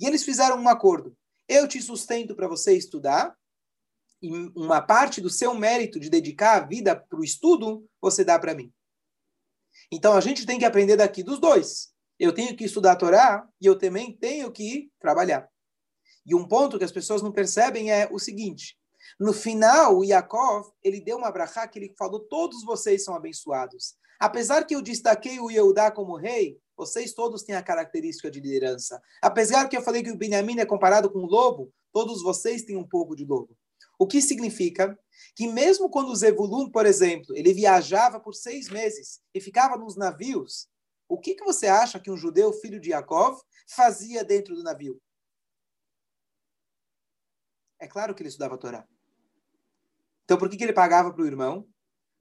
E 0.00 0.06
eles 0.06 0.24
fizeram 0.24 0.58
um 0.58 0.68
acordo. 0.68 1.16
Eu 1.48 1.68
te 1.68 1.80
sustento 1.80 2.34
para 2.34 2.48
você 2.48 2.76
estudar, 2.76 3.36
e 4.22 4.30
uma 4.56 4.80
parte 4.80 5.20
do 5.20 5.30
seu 5.30 5.54
mérito 5.54 6.00
de 6.00 6.08
dedicar 6.08 6.56
a 6.56 6.66
vida 6.66 6.96
para 6.96 7.20
o 7.20 7.24
estudo, 7.24 7.88
você 8.00 8.24
dá 8.24 8.38
para 8.38 8.54
mim. 8.54 8.72
Então 9.92 10.14
a 10.14 10.20
gente 10.20 10.46
tem 10.46 10.58
que 10.58 10.64
aprender 10.64 10.96
daqui 10.96 11.22
dos 11.22 11.38
dois. 11.38 11.94
Eu 12.18 12.32
tenho 12.32 12.56
que 12.56 12.64
estudar 12.64 12.92
a 12.92 12.96
Torá 12.96 13.46
e 13.60 13.66
eu 13.66 13.78
também 13.78 14.16
tenho 14.16 14.50
que 14.50 14.90
trabalhar. 14.98 15.48
E 16.24 16.34
um 16.34 16.48
ponto 16.48 16.78
que 16.78 16.84
as 16.84 16.90
pessoas 16.90 17.22
não 17.22 17.30
percebem 17.30 17.90
é 17.92 18.08
o 18.10 18.18
seguinte: 18.18 18.76
no 19.20 19.32
final, 19.32 19.98
o 19.98 20.04
Yaakov, 20.04 20.70
ele 20.82 21.00
deu 21.00 21.18
uma 21.18 21.30
brachá 21.30 21.68
que 21.68 21.78
ele 21.78 21.94
falou: 21.96 22.20
todos 22.20 22.64
vocês 22.64 23.04
são 23.04 23.14
abençoados. 23.14 23.94
Apesar 24.18 24.64
que 24.64 24.74
eu 24.74 24.82
destaquei 24.82 25.38
o 25.38 25.50
Yehudá 25.50 25.90
como 25.90 26.16
rei, 26.16 26.58
vocês 26.76 27.12
todos 27.14 27.42
têm 27.42 27.54
a 27.54 27.62
característica 27.62 28.30
de 28.30 28.40
liderança. 28.40 29.00
Apesar 29.22 29.68
que 29.68 29.76
eu 29.76 29.82
falei 29.82 30.02
que 30.02 30.10
o 30.10 30.16
Benjamin 30.16 30.58
é 30.58 30.66
comparado 30.66 31.10
com 31.10 31.20
o 31.20 31.26
lobo, 31.26 31.72
todos 31.92 32.22
vocês 32.22 32.62
têm 32.62 32.76
um 32.76 32.86
pouco 32.86 33.16
de 33.16 33.24
lobo. 33.24 33.56
O 33.98 34.06
que 34.06 34.20
significa 34.20 34.98
que 35.34 35.46
mesmo 35.48 35.88
quando 35.88 36.10
o 36.10 36.16
Zevulun, 36.16 36.70
por 36.70 36.84
exemplo, 36.84 37.34
ele 37.34 37.54
viajava 37.54 38.20
por 38.20 38.34
seis 38.34 38.68
meses 38.68 39.20
e 39.34 39.40
ficava 39.40 39.76
nos 39.76 39.96
navios, 39.96 40.68
o 41.08 41.18
que, 41.18 41.34
que 41.34 41.44
você 41.44 41.66
acha 41.66 42.00
que 42.00 42.10
um 42.10 42.16
judeu, 42.16 42.52
filho 42.52 42.80
de 42.80 42.90
Yaakov, 42.90 43.40
fazia 43.68 44.24
dentro 44.24 44.54
do 44.54 44.62
navio? 44.62 45.00
É 47.78 47.86
claro 47.86 48.14
que 48.14 48.22
ele 48.22 48.28
estudava 48.28 48.54
a 48.54 48.58
Torá. 48.58 48.86
Então, 50.24 50.36
por 50.36 50.48
que, 50.48 50.56
que 50.56 50.64
ele 50.64 50.72
pagava 50.72 51.12
para 51.12 51.22
o 51.22 51.26
irmão? 51.26 51.68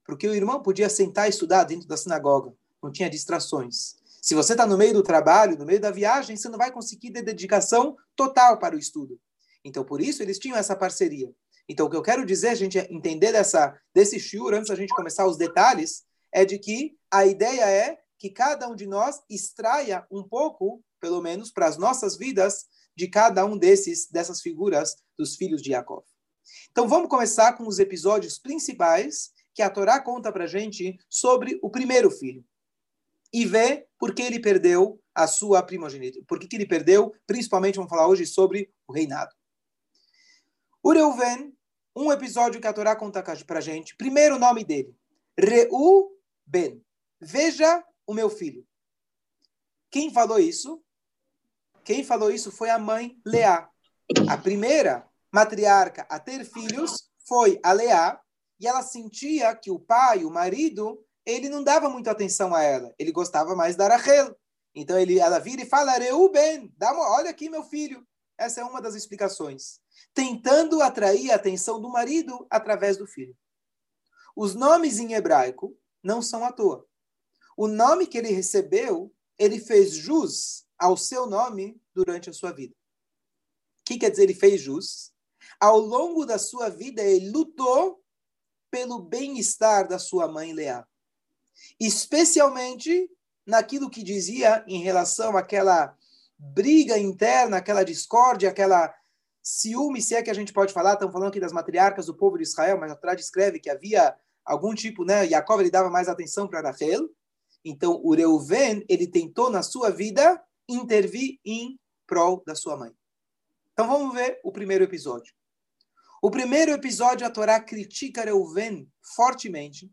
Porque 0.05 0.27
o 0.27 0.35
irmão 0.35 0.61
podia 0.61 0.89
sentar 0.89 1.25
e 1.25 1.29
estudar 1.29 1.63
dentro 1.63 1.87
da 1.87 1.97
sinagoga. 1.97 2.53
Não 2.81 2.91
tinha 2.91 3.09
distrações. 3.09 3.95
Se 4.25 4.33
você 4.33 4.53
está 4.53 4.65
no 4.65 4.75
meio 4.75 4.91
do 4.91 5.03
trabalho, 5.03 5.55
no 5.55 5.67
meio 5.67 5.79
da 5.79 5.91
viagem, 5.91 6.35
você 6.35 6.49
não 6.49 6.57
vai 6.57 6.71
conseguir 6.71 7.11
ter 7.11 7.21
dedicação 7.21 7.95
total 8.15 8.57
para 8.57 8.75
o 8.75 8.79
estudo. 8.79 9.21
Então, 9.63 9.85
por 9.85 10.01
isso, 10.01 10.23
eles 10.23 10.39
tinham 10.39 10.57
essa 10.57 10.75
parceria. 10.75 11.31
Então, 11.69 11.85
o 11.85 11.89
que 11.91 11.95
eu 11.95 12.01
quero 12.01 12.25
dizer, 12.25 12.47
a 12.47 12.55
gente 12.55 12.79
entender 12.91 13.31
dessa, 13.31 13.79
desse 13.93 14.19
shiur, 14.19 14.55
antes 14.55 14.69
da 14.69 14.75
gente 14.75 14.95
começar 14.95 15.27
os 15.27 15.37
detalhes, 15.37 16.05
é 16.33 16.43
de 16.43 16.57
que 16.57 16.97
a 17.11 17.23
ideia 17.23 17.69
é 17.69 17.99
que 18.17 18.31
cada 18.31 18.67
um 18.67 18.75
de 18.75 18.87
nós 18.87 19.21
extraia 19.29 20.03
um 20.11 20.23
pouco, 20.23 20.83
pelo 20.99 21.21
menos, 21.21 21.51
para 21.51 21.67
as 21.67 21.77
nossas 21.77 22.17
vidas, 22.17 22.65
de 22.97 23.07
cada 23.07 23.45
um 23.45 23.55
desses 23.55 24.09
dessas 24.09 24.41
figuras 24.41 24.95
dos 25.15 25.35
filhos 25.35 25.61
de 25.61 25.69
Yaakov. 25.69 26.03
Então, 26.71 26.87
vamos 26.87 27.09
começar 27.09 27.53
com 27.53 27.67
os 27.67 27.77
episódios 27.77 28.39
principais 28.39 29.29
que 29.53 29.61
a 29.61 29.69
Torá 29.69 29.99
conta 29.99 30.31
para 30.31 30.47
gente 30.47 30.97
sobre 31.11 31.59
o 31.61 31.69
primeiro 31.69 32.09
filho. 32.09 32.43
E 33.35 33.43
ver 33.45 33.85
por 33.99 34.15
que 34.15 34.21
ele 34.21 34.39
perdeu 34.39 34.97
a 35.13 35.27
sua 35.27 35.61
primogenitura. 35.61 36.23
Por 36.25 36.39
que, 36.39 36.47
que 36.47 36.55
ele 36.55 36.65
perdeu, 36.65 37.13
principalmente, 37.27 37.75
vamos 37.75 37.89
falar 37.89 38.07
hoje 38.07 38.25
sobre 38.25 38.73
o 38.87 38.93
reinado. 38.93 39.35
O 40.81 40.93
Reuven, 40.93 41.53
um 41.93 42.13
episódio 42.13 42.61
que 42.61 42.67
a 42.67 42.71
Torá 42.71 42.95
conta 42.95 43.21
para 43.45 43.59
gente. 43.59 43.95
Primeiro 43.97 44.39
nome 44.39 44.63
dele, 44.63 44.95
Reu 45.37 46.17
Ben. 46.45 46.81
Veja 47.19 47.83
o 48.07 48.13
meu 48.13 48.29
filho. 48.29 48.65
Quem 49.91 50.11
falou 50.11 50.39
isso? 50.39 50.81
Quem 51.83 52.03
falou 52.03 52.31
isso 52.31 52.51
foi 52.51 52.69
a 52.69 52.79
mãe 52.79 53.19
Leá. 53.25 53.69
A 54.29 54.37
primeira 54.37 55.05
matriarca 55.29 56.05
a 56.09 56.19
ter 56.19 56.45
filhos 56.45 57.09
foi 57.27 57.59
a 57.61 57.73
Leá, 57.73 58.21
e 58.59 58.67
ela 58.67 58.81
sentia 58.81 59.53
que 59.55 59.69
o 59.69 59.79
pai, 59.79 60.23
o 60.23 60.31
marido, 60.31 61.04
ele 61.25 61.49
não 61.49 61.63
dava 61.63 61.89
muita 61.89 62.11
atenção 62.11 62.53
a 62.53 62.61
ela. 62.61 62.93
Ele 62.99 63.11
gostava 63.11 63.55
mais 63.55 63.75
da 63.75 63.87
Rachel. 63.87 64.35
Então 64.73 64.99
ele, 64.99 65.19
ela 65.19 65.39
vira 65.39 65.63
e 65.63 65.65
fala, 65.65 65.97
Reuben, 65.97 66.71
dá 66.77 66.93
uma, 66.93 67.09
olha 67.15 67.29
aqui 67.29 67.49
meu 67.49 67.63
filho. 67.63 68.05
Essa 68.37 68.61
é 68.61 68.63
uma 68.63 68.81
das 68.81 68.95
explicações. 68.95 69.79
Tentando 70.13 70.81
atrair 70.81 71.31
a 71.31 71.35
atenção 71.35 71.81
do 71.81 71.89
marido 71.89 72.45
através 72.49 72.97
do 72.97 73.07
filho. 73.07 73.35
Os 74.35 74.53
nomes 74.53 74.99
em 74.99 75.13
hebraico 75.13 75.77
não 76.03 76.21
são 76.21 76.43
à 76.43 76.51
toa. 76.51 76.85
O 77.57 77.67
nome 77.67 78.05
que 78.05 78.17
ele 78.17 78.29
recebeu, 78.29 79.13
ele 79.39 79.59
fez 79.59 79.93
jus 79.93 80.65
ao 80.77 80.97
seu 80.97 81.25
nome 81.25 81.81
durante 81.93 82.29
a 82.29 82.33
sua 82.33 82.51
vida. 82.51 82.75
O 83.79 83.83
que 83.85 83.97
quer 83.97 84.09
dizer 84.09 84.23
ele 84.23 84.33
fez 84.33 84.61
jus? 84.61 85.13
Ao 85.59 85.77
longo 85.77 86.25
da 86.25 86.37
sua 86.37 86.69
vida, 86.69 87.01
ele 87.01 87.29
lutou 87.29 88.03
pelo 88.69 88.99
bem-estar 88.99 89.87
da 89.87 89.97
sua 89.97 90.27
mãe 90.27 90.51
Leá. 90.51 90.85
Especialmente 91.79 93.09
naquilo 93.45 93.89
que 93.89 94.03
dizia 94.03 94.63
em 94.67 94.81
relação 94.81 95.37
àquela 95.37 95.95
briga 96.37 96.97
interna, 96.97 97.57
aquela 97.57 97.83
discórdia, 97.83 98.49
aquela 98.49 98.93
ciúme, 99.41 100.01
se 100.01 100.15
é 100.15 100.23
que 100.23 100.31
a 100.31 100.33
gente 100.33 100.51
pode 100.51 100.73
falar, 100.73 100.93
estamos 100.93 101.13
falando 101.13 101.29
aqui 101.29 101.39
das 101.39 101.53
matriarcas 101.53 102.07
do 102.07 102.15
povo 102.15 102.37
de 102.37 102.43
Israel, 102.43 102.79
mas 102.79 102.91
a 102.91 102.95
Torá 102.95 103.13
descreve 103.13 103.59
que 103.59 103.69
havia 103.69 104.15
algum 104.43 104.73
tipo, 104.73 105.05
né, 105.05 105.27
Jacob 105.27 105.59
ele 105.59 105.69
dava 105.69 105.89
mais 105.89 106.07
atenção 106.07 106.47
para 106.47 106.61
Rachel, 106.61 107.09
então 107.63 107.99
o 108.03 108.13
Reuven, 108.13 108.83
ele 108.89 109.07
tentou 109.07 109.49
na 109.49 109.63
sua 109.63 109.89
vida 109.89 110.41
intervir 110.67 111.39
em 111.45 111.79
prol 112.07 112.43
da 112.45 112.55
sua 112.55 112.75
mãe. 112.75 112.91
Então 113.73 113.87
vamos 113.87 114.13
ver 114.13 114.39
o 114.43 114.51
primeiro 114.51 114.83
episódio. 114.83 115.33
O 116.21 116.31
primeiro 116.31 116.71
episódio, 116.71 117.25
a 117.25 117.29
Torá 117.29 117.59
critica 117.59 118.23
Reuven 118.23 118.89
fortemente, 119.15 119.91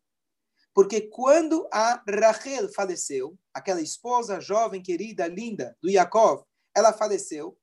porque 0.74 1.02
quando 1.02 1.68
a 1.72 2.02
Rachel 2.08 2.72
faleceu, 2.72 3.38
aquela 3.52 3.80
esposa 3.80 4.40
jovem, 4.40 4.82
querida, 4.82 5.26
linda 5.26 5.76
do 5.82 5.90
Yaakov, 5.90 6.44
ela 6.74 6.92
faleceu, 6.92 7.58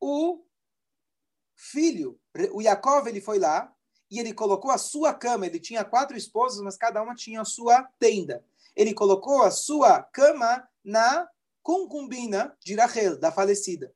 o 0.00 0.44
filho, 1.56 2.18
o 2.52 2.60
Yaakov, 2.60 3.08
ele 3.08 3.20
foi 3.20 3.38
lá 3.38 3.72
e 4.10 4.18
ele 4.18 4.34
colocou 4.34 4.70
a 4.70 4.78
sua 4.78 5.14
cama. 5.14 5.46
Ele 5.46 5.58
tinha 5.58 5.84
quatro 5.84 6.16
esposas, 6.16 6.60
mas 6.60 6.76
cada 6.76 7.02
uma 7.02 7.14
tinha 7.14 7.40
a 7.40 7.44
sua 7.44 7.82
tenda. 7.98 8.44
Ele 8.76 8.92
colocou 8.92 9.42
a 9.42 9.50
sua 9.50 10.02
cama 10.02 10.68
na 10.84 11.28
concubina 11.62 12.56
de 12.60 12.74
Rachel, 12.74 13.18
da 13.18 13.32
falecida. 13.32 13.94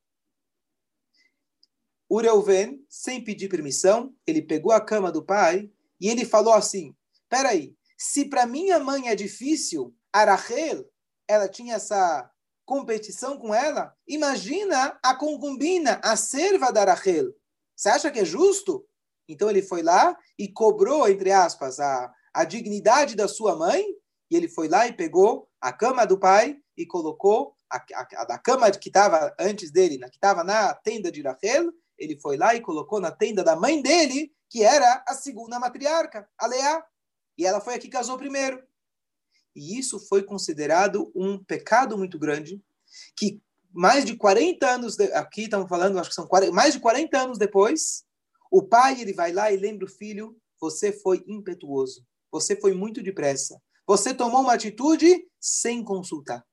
O 2.08 2.20
Reuven, 2.20 2.84
sem 2.88 3.22
pedir 3.22 3.48
permissão, 3.48 4.14
ele 4.26 4.40
pegou 4.40 4.72
a 4.72 4.80
cama 4.80 5.10
do 5.10 5.24
pai 5.24 5.70
e 6.00 6.08
ele 6.08 6.24
falou 6.24 6.54
assim: 6.54 6.94
peraí, 7.28 7.75
se 7.96 8.24
para 8.26 8.46
minha 8.46 8.78
mãe 8.78 9.08
é 9.08 9.14
difícil, 9.14 9.94
a 10.12 10.24
Rachel, 10.24 10.84
ela 11.28 11.48
tinha 11.48 11.74
essa 11.74 12.30
competição 12.64 13.38
com 13.38 13.54
ela, 13.54 13.94
imagina 14.06 14.98
a 15.02 15.14
concubina, 15.14 16.00
a 16.02 16.16
serva 16.16 16.72
da 16.72 16.84
Rachel. 16.84 17.32
Você 17.74 17.88
acha 17.88 18.10
que 18.10 18.20
é 18.20 18.24
justo? 18.24 18.86
Então 19.28 19.48
ele 19.50 19.62
foi 19.62 19.82
lá 19.82 20.16
e 20.38 20.48
cobrou, 20.48 21.08
entre 21.08 21.30
aspas, 21.30 21.78
a, 21.80 22.12
a 22.32 22.44
dignidade 22.44 23.14
da 23.14 23.28
sua 23.28 23.56
mãe, 23.56 23.84
e 24.30 24.36
ele 24.36 24.48
foi 24.48 24.68
lá 24.68 24.86
e 24.86 24.92
pegou 24.92 25.48
a 25.60 25.72
cama 25.72 26.04
do 26.04 26.18
pai 26.18 26.56
e 26.76 26.86
colocou 26.86 27.54
a, 27.70 27.76
a, 27.76 28.34
a 28.34 28.38
cama 28.38 28.70
que 28.70 28.88
estava 28.88 29.34
antes 29.38 29.70
dele, 29.70 29.98
que 29.98 30.16
estava 30.16 30.42
na 30.42 30.74
tenda 30.74 31.10
de 31.10 31.22
Rachel, 31.22 31.72
ele 31.98 32.18
foi 32.20 32.36
lá 32.36 32.54
e 32.54 32.60
colocou 32.60 33.00
na 33.00 33.10
tenda 33.10 33.42
da 33.42 33.56
mãe 33.56 33.80
dele, 33.80 34.32
que 34.48 34.62
era 34.62 35.02
a 35.06 35.14
segunda 35.14 35.58
matriarca, 35.58 36.28
a 36.38 36.46
Leá. 36.46 36.84
E 37.36 37.44
ela 37.44 37.60
foi 37.60 37.74
aqui 37.74 37.86
que 37.86 37.92
casou 37.92 38.16
primeiro. 38.16 38.62
E 39.54 39.78
isso 39.78 39.98
foi 39.98 40.22
considerado 40.22 41.10
um 41.14 41.42
pecado 41.42 41.96
muito 41.96 42.18
grande, 42.18 42.62
que 43.16 43.40
mais 43.72 44.04
de 44.04 44.16
40 44.16 44.66
anos, 44.66 44.96
de, 44.96 45.04
aqui 45.12 45.42
estamos 45.42 45.68
falando, 45.68 45.98
acho 45.98 46.10
que 46.10 46.14
são 46.14 46.26
40, 46.26 46.52
mais 46.52 46.74
de 46.74 46.80
40 46.80 47.18
anos 47.18 47.38
depois, 47.38 48.04
o 48.50 48.62
pai 48.62 49.00
ele 49.00 49.12
vai 49.12 49.32
lá 49.32 49.50
e 49.52 49.56
lembra 49.56 49.84
o 49.84 49.90
filho, 49.90 50.36
você 50.60 50.92
foi 50.92 51.24
impetuoso, 51.26 52.06
você 52.30 52.56
foi 52.56 52.72
muito 52.74 53.02
depressa, 53.02 53.60
você 53.86 54.14
tomou 54.14 54.40
uma 54.40 54.54
atitude 54.54 55.28
sem 55.40 55.84
consultar. 55.84 56.46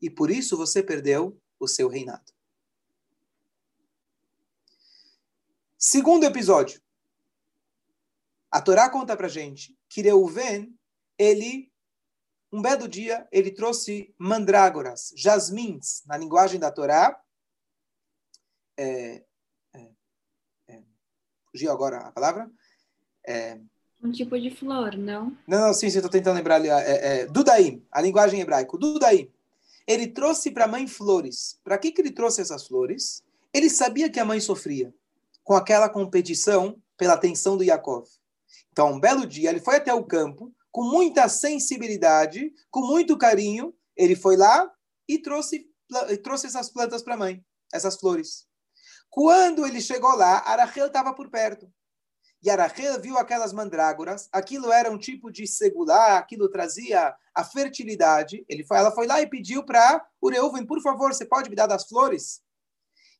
E 0.00 0.10
por 0.10 0.30
isso 0.30 0.56
você 0.56 0.82
perdeu 0.82 1.38
o 1.58 1.68
seu 1.68 1.88
reinado. 1.88 2.32
Segundo 5.78 6.24
episódio. 6.24 6.80
A 8.52 8.60
Torá 8.60 8.90
conta 8.90 9.16
pra 9.16 9.28
gente 9.28 9.74
que 9.88 10.02
Reuven, 10.02 10.78
ele, 11.18 11.72
um 12.52 12.60
belo 12.60 12.86
dia, 12.86 13.26
ele 13.32 13.50
trouxe 13.50 14.14
mandrágoras, 14.18 15.10
jasmins, 15.16 16.02
na 16.04 16.18
linguagem 16.18 16.60
da 16.60 16.70
Torá. 16.70 17.18
É, 18.78 19.22
é, 20.68 20.82
fugiu 21.50 21.72
agora 21.72 21.98
a 22.00 22.12
palavra. 22.12 22.50
É... 23.26 23.58
Um 24.02 24.12
tipo 24.12 24.38
de 24.38 24.50
flor, 24.50 24.98
não? 24.98 25.34
Não, 25.46 25.68
não, 25.68 25.72
sim, 25.72 25.88
sim, 25.88 25.98
estou 25.98 26.10
tentando 26.10 26.36
lembrar 26.36 26.56
ali. 26.56 26.68
É, 26.68 27.20
é, 27.20 27.26
Dudaim, 27.26 27.86
a 27.90 28.02
linguagem 28.02 28.40
hebraica. 28.40 28.76
Dudaim. 28.76 29.32
Ele 29.86 30.06
trouxe 30.08 30.50
para 30.50 30.64
a 30.64 30.68
mãe 30.68 30.86
flores. 30.86 31.58
Para 31.64 31.78
que, 31.78 31.90
que 31.90 32.02
ele 32.02 32.10
trouxe 32.10 32.42
essas 32.42 32.66
flores? 32.66 33.24
Ele 33.54 33.70
sabia 33.70 34.10
que 34.10 34.20
a 34.20 34.24
mãe 34.24 34.40
sofria 34.40 34.92
com 35.42 35.54
aquela 35.54 35.88
competição 35.88 36.80
pela 36.98 37.14
atenção 37.14 37.56
do 37.56 37.64
Yaakov. 37.64 38.08
Então, 38.70 38.92
um 38.92 39.00
belo 39.00 39.26
dia, 39.26 39.50
ele 39.50 39.60
foi 39.60 39.76
até 39.76 39.92
o 39.92 40.04
campo, 40.04 40.52
com 40.70 40.82
muita 40.82 41.28
sensibilidade, 41.28 42.50
com 42.70 42.80
muito 42.80 43.18
carinho, 43.18 43.74
ele 43.96 44.16
foi 44.16 44.36
lá 44.36 44.70
e 45.06 45.18
trouxe, 45.18 45.66
trouxe 46.22 46.46
essas 46.46 46.70
plantas 46.70 47.02
para 47.02 47.14
a 47.14 47.18
mãe, 47.18 47.44
essas 47.72 47.96
flores. 47.96 48.46
Quando 49.10 49.66
ele 49.66 49.80
chegou 49.80 50.16
lá, 50.16 50.38
Arachel 50.46 50.86
estava 50.86 51.12
por 51.14 51.28
perto. 51.28 51.70
E 52.42 52.50
Arachel 52.50 53.00
viu 53.00 53.18
aquelas 53.18 53.52
mandrágoras, 53.52 54.28
aquilo 54.32 54.72
era 54.72 54.90
um 54.90 54.98
tipo 54.98 55.30
de 55.30 55.46
segular, 55.46 56.16
aquilo 56.16 56.48
trazia 56.48 57.14
a 57.34 57.44
fertilidade. 57.44 58.44
Ele 58.48 58.64
foi, 58.64 58.78
ela 58.78 58.90
foi 58.90 59.06
lá 59.06 59.20
e 59.20 59.28
pediu 59.28 59.64
para 59.64 60.04
o 60.20 60.28
Reuven, 60.28 60.66
por 60.66 60.80
favor, 60.82 61.12
você 61.12 61.24
pode 61.24 61.50
me 61.50 61.54
dar 61.54 61.66
das 61.66 61.86
flores? 61.86 62.40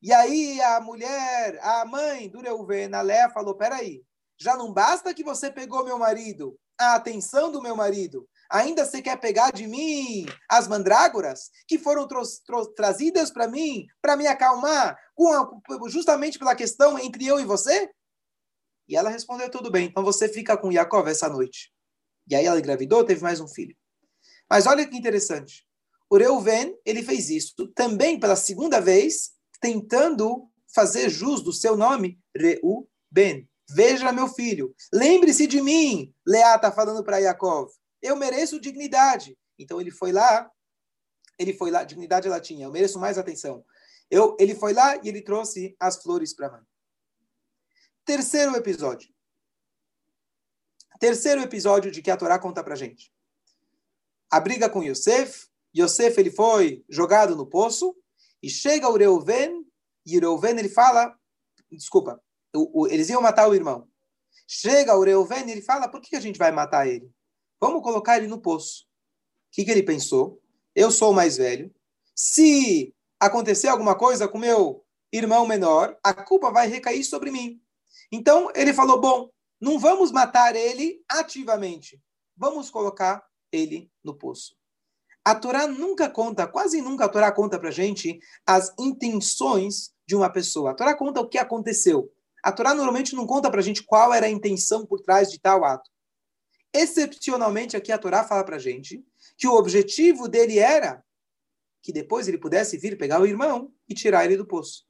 E 0.01 0.13
aí 0.13 0.61
a 0.63 0.81
mulher, 0.81 1.61
a 1.63 1.85
mãe 1.85 2.29
do 2.29 2.41
Reuven, 2.41 2.93
a 2.95 3.03
Léa, 3.03 3.31
falou, 3.31 3.55
peraí, 3.55 4.03
já 4.43 4.57
não 4.57 4.73
basta 4.73 5.15
que 5.15 5.23
você 5.23 5.51
pegou 5.51 5.85
meu 5.85 5.99
marido, 5.99 6.59
a 6.79 6.97
atenção 6.97 7.53
do 7.53 7.63
meu 7.63 7.77
marido, 7.77 8.29
ainda 8.51 8.85
você 8.85 9.01
quer 9.01 9.19
pegar 9.21 9.53
de 9.53 9.67
mim 9.67 10.27
as 10.49 10.67
mandrágoras 10.67 11.51
que 11.67 11.79
foram 11.79 12.07
trazidas 12.75 13.31
para 13.31 13.47
mim, 13.47 13.87
para 14.01 14.17
me 14.17 14.27
acalmar, 14.27 14.99
a, 14.99 15.89
justamente 15.89 16.39
pela 16.39 16.57
questão 16.57 16.99
entre 16.99 17.27
eu 17.27 17.39
e 17.39 17.45
você? 17.45 17.89
E 18.89 18.97
ela 18.97 19.11
respondeu: 19.11 19.49
tudo 19.49 19.71
bem, 19.71 19.87
então 19.87 20.03
você 20.03 20.29
fica 20.29 20.57
com 20.57 20.73
Yaakov 20.73 21.09
essa 21.09 21.29
noite. 21.29 21.73
E 22.29 22.35
aí 22.35 22.45
ela 22.45 22.59
engravidou, 22.59 23.05
teve 23.05 23.23
mais 23.23 23.41
um 23.41 23.49
filho. 23.49 23.77
Mas 24.51 24.67
olha 24.67 24.87
que 24.87 24.97
interessante. 24.97 25.65
O 26.11 26.17
Reuven, 26.17 26.77
ele 26.85 27.03
fez 27.03 27.31
isso 27.31 27.69
também 27.75 28.19
pela 28.19 28.37
segunda 28.37 28.81
vez, 28.81 29.31
tentando 29.61 30.49
fazer 30.75 31.09
jus 31.09 31.43
do 31.43 31.53
seu 31.53 31.77
nome, 31.77 32.19
Reuben. 32.37 33.49
Veja, 33.75 34.13
meu 34.13 34.29
filho, 34.29 34.75
lembre-se 34.93 35.47
de 35.47 35.61
mim. 35.63 36.15
Leá 36.27 36.57
está 36.57 36.71
falando 36.71 37.03
para 37.05 37.19
Yaakov. 37.19 37.71
Eu 38.01 38.17
mereço 38.17 38.61
dignidade. 38.61 39.39
Então 39.59 39.81
ele 39.81 39.91
foi 39.91 40.13
lá, 40.13 40.51
ele 41.39 41.53
foi 41.53 41.71
lá, 41.71 41.85
dignidade 41.85 42.27
ela 42.27 42.41
tinha, 42.41 42.67
eu 42.67 42.73
mereço 42.73 42.99
mais 42.99 43.19
atenção. 43.19 43.65
Eu, 44.11 44.37
ele 44.39 44.55
foi 44.55 44.73
lá 44.73 44.97
e 44.97 45.09
ele 45.09 45.23
trouxe 45.23 45.75
as 45.81 46.03
flores 46.03 46.35
para 46.35 46.51
mãe. 46.51 46.63
Terceiro 48.05 48.55
episódio. 48.57 49.13
Terceiro 50.99 51.41
episódio 51.41 51.91
de 51.91 52.03
que 52.03 52.11
a 52.11 52.17
Torá 52.17 52.39
conta 52.39 52.63
para 52.63 52.77
gente. 52.77 53.13
A 54.31 54.39
briga 54.41 54.69
com 54.69 54.83
Yosef. 54.83 55.47
Yosef 55.75 56.19
ele 56.19 56.31
foi 56.31 56.85
jogado 56.89 57.35
no 57.35 57.47
poço 57.47 57.97
e 58.43 58.51
chega 58.51 58.89
o 58.89 58.97
Reuven 58.97 59.65
e 60.05 60.19
o 60.19 60.21
Reuven 60.21 60.59
ele 60.59 60.69
fala, 60.69 61.17
desculpa, 61.71 62.23
o, 62.55 62.83
o, 62.83 62.87
eles 62.89 63.09
iam 63.09 63.23
matar 63.23 63.49
o 63.49 63.55
irmão. 63.55 63.89
Chega 64.47 64.97
o 64.97 65.03
Reuven 65.03 65.49
e 65.49 65.53
ele 65.53 65.63
fala, 65.63 65.89
por 65.89 66.01
que 66.01 66.15
a 66.17 66.21
gente 66.21 66.39
vai 66.39 66.53
matar 66.53 66.87
ele? 66.87 67.11
Vamos 67.61 67.83
colocar 67.83 68.19
ele 68.19 68.27
no 68.27 68.41
poço. 68.41 68.83
O 68.83 69.55
que, 69.55 69.65
que 69.65 69.71
ele 69.71 69.83
pensou? 69.83 70.43
Eu 70.75 70.91
sou 70.91 71.11
o 71.11 71.15
mais 71.15 71.37
velho. 71.37 71.73
Se 72.15 72.95
acontecer 73.21 73.69
alguma 73.69 73.95
coisa 73.95 74.27
com 74.27 74.39
meu 74.39 74.85
irmão 75.13 75.47
menor, 75.47 75.97
a 76.03 76.13
culpa 76.13 76.51
vai 76.51 76.67
recair 76.69 77.05
sobre 77.05 77.31
mim. 77.31 77.61
Então 78.11 78.51
ele 78.55 78.73
falou: 78.73 79.01
bom, 79.01 79.31
não 79.61 79.79
vamos 79.79 80.11
matar 80.11 80.57
ele 80.57 81.03
ativamente, 81.09 82.03
vamos 82.37 82.71
colocar 82.71 83.25
ele 83.53 83.91
no 84.03 84.15
poço. 84.15 84.57
A 85.25 85.35
Torá 85.35 85.69
nunca 85.69 86.11
conta, 86.11 86.49
quase 86.49 86.81
nunca 86.83 87.05
a 87.05 87.09
Torá 87.09 87.31
conta 87.31 87.59
para 87.59 87.71
gente 87.71 88.19
as 88.45 88.75
intenções 88.79 89.95
de 90.05 90.17
uma 90.17 90.29
pessoa. 90.29 90.73
A 90.73 90.75
Torá 90.75 90.97
conta 90.97 91.21
o 91.21 91.29
que 91.29 91.39
aconteceu. 91.39 92.13
A 92.43 92.51
Torá 92.51 92.75
normalmente 92.75 93.15
não 93.15 93.27
conta 93.27 93.51
para 93.51 93.63
gente 93.63 93.83
qual 93.85 94.13
era 94.13 94.27
a 94.27 94.31
intenção 94.31 94.85
por 94.85 95.01
trás 95.01 95.31
de 95.31 95.39
tal 95.39 95.65
ato. 95.65 95.91
Excepcionalmente, 96.73 97.77
aqui 97.77 97.93
a 97.93 97.99
Torá 97.99 98.25
fala 98.25 98.45
para 98.45 98.59
gente 98.59 99.05
que 99.37 99.47
o 99.47 99.55
objetivo 99.55 100.29
dele 100.29 100.59
era 100.59 101.05
que 101.83 101.93
depois 101.93 102.29
ele 102.29 102.39
pudesse 102.39 102.79
vir 102.79 102.97
pegar 102.97 103.21
o 103.21 103.27
irmão 103.27 103.73
e 103.89 103.95
tirar 103.95 104.25
ele 104.25 104.37
do 104.37 104.47
poço. 104.47 104.87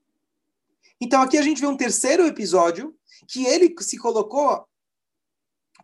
Então 1.00 1.22
aqui 1.22 1.38
a 1.38 1.42
gente 1.42 1.60
vê 1.60 1.66
um 1.66 1.76
terceiro 1.76 2.26
episódio 2.26 2.94
que 3.26 3.46
ele 3.46 3.74
se 3.80 3.96
colocou 3.96 4.68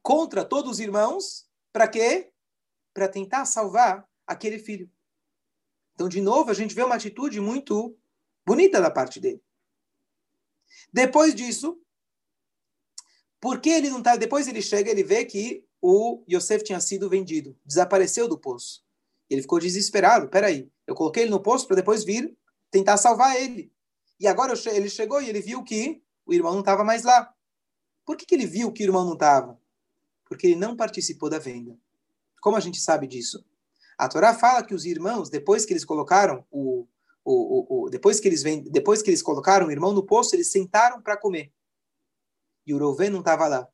contra 0.02 0.44
todos 0.44 0.72
os 0.72 0.81
irmãos, 0.81 1.48
para 1.72 1.88
quê? 1.88 2.31
Para 2.92 3.09
tentar 3.09 3.46
salvar 3.46 4.07
aquele 4.26 4.59
filho. 4.59 4.90
Então, 5.94 6.09
de 6.09 6.20
novo, 6.20 6.50
a 6.50 6.54
gente 6.54 6.74
vê 6.74 6.83
uma 6.83 6.94
atitude 6.94 7.40
muito 7.40 7.96
bonita 8.46 8.81
da 8.81 8.90
parte 8.90 9.18
dele. 9.18 9.42
Depois 10.92 11.35
disso, 11.35 11.81
porque 13.40 13.70
ele 13.70 13.90
não 13.90 13.98
está. 13.98 14.16
Depois 14.16 14.48
ele 14.48 14.62
chega, 14.62 14.90
ele 14.90 15.02
vê 15.02 15.24
que 15.24 15.64
o 15.81 16.24
Yosef 16.28 16.64
tinha 16.64 16.81
sido 16.81 17.09
vendido, 17.09 17.57
desapareceu 17.64 18.28
do 18.28 18.38
poço. 18.38 18.85
Ele 19.31 19.42
ficou 19.42 19.59
desesperado. 19.59 20.28
Peraí, 20.28 20.70
eu 20.87 20.94
coloquei 20.94 21.24
ele 21.24 21.31
no 21.31 21.40
poço 21.40 21.66
para 21.66 21.76
depois 21.76 22.04
vir 22.04 22.37
tentar 22.70 22.96
salvar 22.96 23.37
ele. 23.37 23.72
E 24.18 24.26
agora 24.26 24.54
ele 24.66 24.88
chegou 24.88 25.20
e 25.22 25.28
ele 25.28 25.40
viu 25.40 25.62
que 25.62 26.02
o 26.26 26.35
irmão 26.35 26.52
não 26.52 26.61
estava 26.61 26.83
mais 26.83 27.04
lá. 27.04 27.33
Por 28.04 28.16
que, 28.16 28.26
que 28.26 28.35
ele 28.35 28.46
viu 28.46 28.72
que 28.72 28.83
o 28.83 28.87
irmão 28.87 29.04
não 29.04 29.12
estava? 29.12 29.61
Porque 30.24 30.48
ele 30.48 30.57
não 30.57 30.76
participou 30.76 31.31
da 31.31 31.38
venda. 31.38 31.78
Como 32.40 32.57
a 32.57 32.61
gente 32.61 32.81
sabe 32.81 33.07
disso? 33.07 33.44
A 33.96 34.09
Torá 34.09 34.35
fala 34.35 34.64
que 34.64 34.74
os 34.74 34.85
irmãos, 34.85 35.28
depois 35.28 35.64
que 35.64 35.72
eles 35.72 35.85
colocaram 35.85 36.44
o, 36.50 36.87
o, 37.30 37.82
o, 37.82 37.84
o 37.84 37.90
depois 37.90 38.18
que 38.18 38.26
eles 38.26 38.42
vend, 38.42 38.70
depois 38.70 39.02
que 39.02 39.10
eles 39.10 39.20
colocaram 39.20 39.66
o 39.66 39.70
irmão 39.70 39.92
no 39.92 40.02
poço, 40.02 40.34
eles 40.34 40.50
sentaram 40.50 41.02
para 41.02 41.16
comer. 41.16 41.52
E 42.66 42.72
o 42.72 42.78
Rouven 42.78 43.10
não 43.10 43.20
estava 43.20 43.46
lá. 43.46 43.68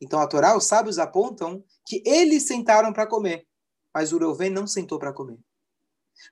Então 0.00 0.18
a 0.18 0.26
Torá, 0.26 0.56
os 0.56 0.64
sábios 0.64 0.98
apontam 0.98 1.62
que 1.86 2.02
eles 2.06 2.46
sentaram 2.46 2.90
para 2.90 3.06
comer, 3.06 3.46
mas 3.92 4.12
o 4.12 4.18
Rouven 4.18 4.48
não 4.48 4.66
sentou 4.66 4.98
para 4.98 5.12
comer. 5.12 5.38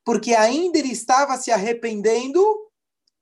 Porque 0.02 0.34
ainda 0.34 0.78
ele 0.78 0.90
estava 0.90 1.36
se 1.36 1.50
arrependendo 1.50 2.42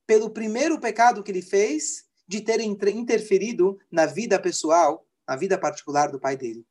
pelo 0.06 0.30
primeiro 0.30 0.78
pecado 0.78 1.22
que 1.22 1.32
ele 1.32 1.42
fez 1.42 2.04
de 2.28 2.40
ter 2.40 2.60
interferido 2.60 3.76
na 3.90 4.06
vida 4.06 4.40
pessoal, 4.40 5.04
na 5.28 5.34
vida 5.34 5.58
particular 5.58 6.12
do 6.12 6.20
pai 6.20 6.36
dele. 6.36 6.64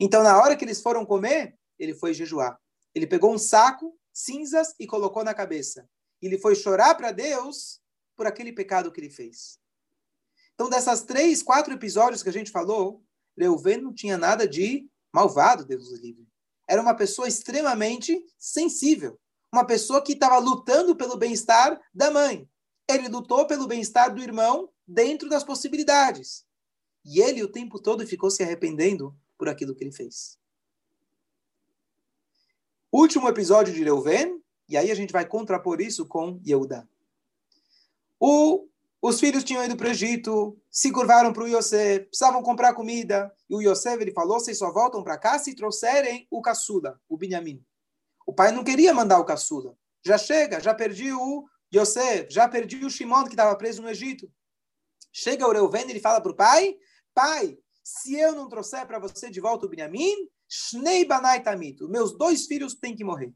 Então, 0.00 0.22
na 0.22 0.40
hora 0.40 0.56
que 0.56 0.64
eles 0.64 0.80
foram 0.80 1.04
comer, 1.04 1.56
ele 1.78 1.94
foi 1.94 2.12
jejuar. 2.12 2.58
Ele 2.94 3.06
pegou 3.06 3.32
um 3.32 3.38
saco, 3.38 3.96
cinzas 4.12 4.74
e 4.78 4.86
colocou 4.86 5.24
na 5.24 5.34
cabeça. 5.34 5.88
Ele 6.20 6.38
foi 6.38 6.54
chorar 6.54 6.94
para 6.94 7.12
Deus 7.12 7.80
por 8.16 8.26
aquele 8.26 8.52
pecado 8.52 8.92
que 8.92 9.00
ele 9.00 9.10
fez. 9.10 9.58
Então, 10.54 10.68
dessas 10.68 11.02
três, 11.02 11.42
quatro 11.42 11.72
episódios 11.72 12.22
que 12.22 12.28
a 12.28 12.32
gente 12.32 12.50
falou, 12.50 13.02
Reuven 13.36 13.80
não 13.80 13.92
tinha 13.92 14.18
nada 14.18 14.46
de 14.46 14.88
malvado, 15.12 15.64
Deus 15.64 15.88
o 15.90 15.96
livre. 15.96 16.26
Era 16.68 16.80
uma 16.80 16.94
pessoa 16.94 17.26
extremamente 17.26 18.24
sensível. 18.38 19.18
Uma 19.52 19.66
pessoa 19.66 20.02
que 20.02 20.12
estava 20.12 20.38
lutando 20.38 20.96
pelo 20.96 21.16
bem-estar 21.16 21.80
da 21.92 22.10
mãe. 22.10 22.48
Ele 22.88 23.08
lutou 23.08 23.46
pelo 23.46 23.66
bem-estar 23.66 24.14
do 24.14 24.22
irmão 24.22 24.70
dentro 24.86 25.28
das 25.28 25.44
possibilidades. 25.44 26.44
E 27.04 27.20
ele 27.20 27.42
o 27.42 27.50
tempo 27.50 27.80
todo 27.80 28.06
ficou 28.06 28.30
se 28.30 28.42
arrependendo 28.42 29.14
por 29.36 29.48
aquilo 29.48 29.74
que 29.74 29.84
ele 29.84 29.92
fez. 29.92 30.38
Último 32.92 33.26
episódio 33.26 33.72
de 33.72 33.82
Reuven, 33.82 34.38
e 34.68 34.76
aí 34.76 34.90
a 34.90 34.94
gente 34.94 35.14
vai 35.14 35.26
contrapor 35.26 35.80
isso 35.80 36.04
com 36.04 36.38
Yehudá. 36.46 36.86
O, 38.20 38.68
os 39.00 39.18
filhos 39.18 39.42
tinham 39.42 39.64
ido 39.64 39.78
para 39.78 39.88
o 39.88 39.90
Egito, 39.90 40.60
se 40.70 40.92
curvaram 40.92 41.32
para 41.32 41.42
o 41.42 41.48
Yosef, 41.48 42.04
precisavam 42.04 42.42
comprar 42.42 42.74
comida, 42.74 43.34
e 43.48 43.54
o 43.54 43.62
Yosef 43.62 44.02
ele 44.02 44.12
falou, 44.12 44.38
vocês 44.38 44.58
só 44.58 44.70
voltam 44.70 45.02
para 45.02 45.16
cá 45.16 45.38
se 45.38 45.56
trouxerem 45.56 46.26
o 46.30 46.42
caçula, 46.42 47.00
o 47.08 47.16
Binyamin. 47.16 47.64
O 48.26 48.34
pai 48.34 48.52
não 48.52 48.62
queria 48.62 48.92
mandar 48.92 49.18
o 49.20 49.24
caçula. 49.24 49.74
Já 50.04 50.18
chega, 50.18 50.60
já 50.60 50.74
perdi 50.74 51.14
o 51.14 51.46
Yosef, 51.74 52.26
já 52.30 52.46
perdi 52.46 52.84
o 52.84 52.90
Shimon 52.90 53.24
que 53.24 53.30
estava 53.30 53.56
preso 53.56 53.80
no 53.80 53.88
Egito. 53.88 54.30
Chega 55.10 55.48
o 55.48 55.52
Reuven 55.52 55.86
e 55.86 55.92
ele 55.92 56.00
fala 56.00 56.20
para 56.20 56.32
o 56.32 56.36
pai: 56.36 56.76
Pai, 57.14 57.56
se 57.82 58.16
eu 58.16 58.34
não 58.34 58.50
trouxer 58.50 58.86
para 58.86 58.98
você 58.98 59.30
de 59.30 59.40
volta 59.40 59.64
o 59.64 59.68
Benjamim, 59.70 60.14
Shnei 60.54 61.06
Banai 61.06 61.42
Tamito, 61.42 61.88
meus 61.88 62.12
dois 62.12 62.44
filhos 62.44 62.74
têm 62.74 62.94
que 62.94 63.02
morrer. 63.02 63.32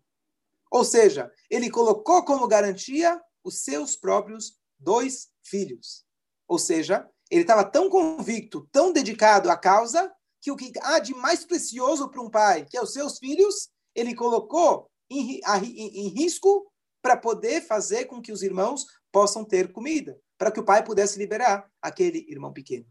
Ou 0.70 0.84
seja, 0.84 1.32
ele 1.48 1.70
colocou 1.70 2.22
como 2.22 2.46
garantia 2.46 3.18
os 3.42 3.62
seus 3.62 3.96
próprios 3.96 4.58
dois 4.78 5.28
filhos. 5.42 6.04
Ou 6.46 6.58
seja, 6.58 7.08
ele 7.30 7.40
estava 7.40 7.64
tão 7.64 7.88
convicto, 7.88 8.68
tão 8.70 8.92
dedicado 8.92 9.50
à 9.50 9.56
causa, 9.56 10.12
que 10.42 10.50
o 10.50 10.56
que 10.56 10.70
há 10.82 10.98
de 10.98 11.14
mais 11.14 11.42
precioso 11.42 12.10
para 12.10 12.20
um 12.20 12.30
pai, 12.30 12.66
que 12.66 12.76
é 12.76 12.82
os 12.82 12.92
seus 12.92 13.18
filhos, 13.18 13.70
ele 13.94 14.14
colocou 14.14 14.90
em, 15.08 15.40
em, 15.40 16.06
em 16.06 16.08
risco 16.08 16.70
para 17.00 17.16
poder 17.16 17.62
fazer 17.62 18.04
com 18.04 18.20
que 18.20 18.30
os 18.30 18.42
irmãos 18.42 18.84
possam 19.10 19.42
ter 19.42 19.72
comida 19.72 20.20
para 20.36 20.50
que 20.50 20.60
o 20.60 20.64
pai 20.64 20.84
pudesse 20.84 21.18
liberar 21.18 21.66
aquele 21.80 22.26
irmão 22.28 22.52
pequeno. 22.52 22.86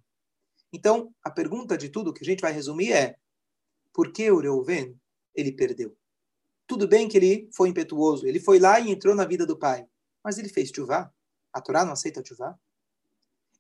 Então, 0.74 1.14
a 1.24 1.30
pergunta 1.30 1.78
de 1.78 1.90
tudo 1.90 2.12
que 2.12 2.24
a 2.24 2.26
gente 2.26 2.42
vai 2.42 2.52
resumir 2.52 2.92
é: 2.92 3.18
por 3.96 4.12
que 4.12 4.30
o 4.30 4.40
Reuven 4.40 5.00
ele 5.34 5.54
perdeu? 5.54 5.96
Tudo 6.68 6.86
bem 6.86 7.08
que 7.08 7.16
ele 7.16 7.50
foi 7.54 7.70
impetuoso, 7.70 8.28
ele 8.28 8.42
foi 8.42 8.60
lá 8.60 8.78
e 8.78 8.92
entrou 8.92 9.16
na 9.16 9.24
vida 9.24 9.46
do 9.46 9.58
pai, 9.58 9.88
mas 10.22 10.38
ele 10.38 10.50
fez 10.50 10.70
chuvá. 10.70 11.10
A 11.54 11.62
Torá 11.62 11.86
não 11.86 11.94
aceita 11.94 12.24
chuvá. 12.24 12.60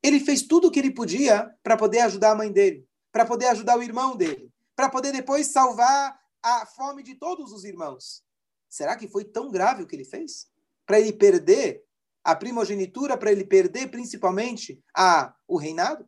Ele 0.03 0.19
fez 0.19 0.41
tudo 0.41 0.67
o 0.67 0.71
que 0.71 0.79
ele 0.79 0.91
podia 0.91 1.49
para 1.63 1.77
poder 1.77 2.01
ajudar 2.01 2.31
a 2.31 2.35
mãe 2.35 2.51
dele, 2.51 2.85
para 3.13 3.25
poder 3.25 3.45
ajudar 3.47 3.77
o 3.77 3.81
irmão 3.81 4.17
dele, 4.17 4.51
para 4.75 4.89
poder 4.89 5.13
depois 5.13 5.47
salvar 5.47 6.19
a 6.43 6.65
fome 6.65 7.01
de 7.01 7.15
todos 7.15 7.53
os 7.53 7.63
irmãos. 7.63 8.21
Será 8.67 8.97
que 8.97 9.07
foi 9.07 9.23
tão 9.23 9.49
grave 9.49 9.83
o 9.83 9.87
que 9.87 9.95
ele 9.95 10.03
fez? 10.03 10.47
Para 10.85 10.99
ele 10.99 11.13
perder 11.13 11.85
a 12.21 12.35
primogenitura, 12.35 13.15
para 13.15 13.31
ele 13.31 13.45
perder 13.45 13.87
principalmente 13.87 14.83
a, 14.93 15.33
o 15.47 15.55
reinado? 15.55 16.05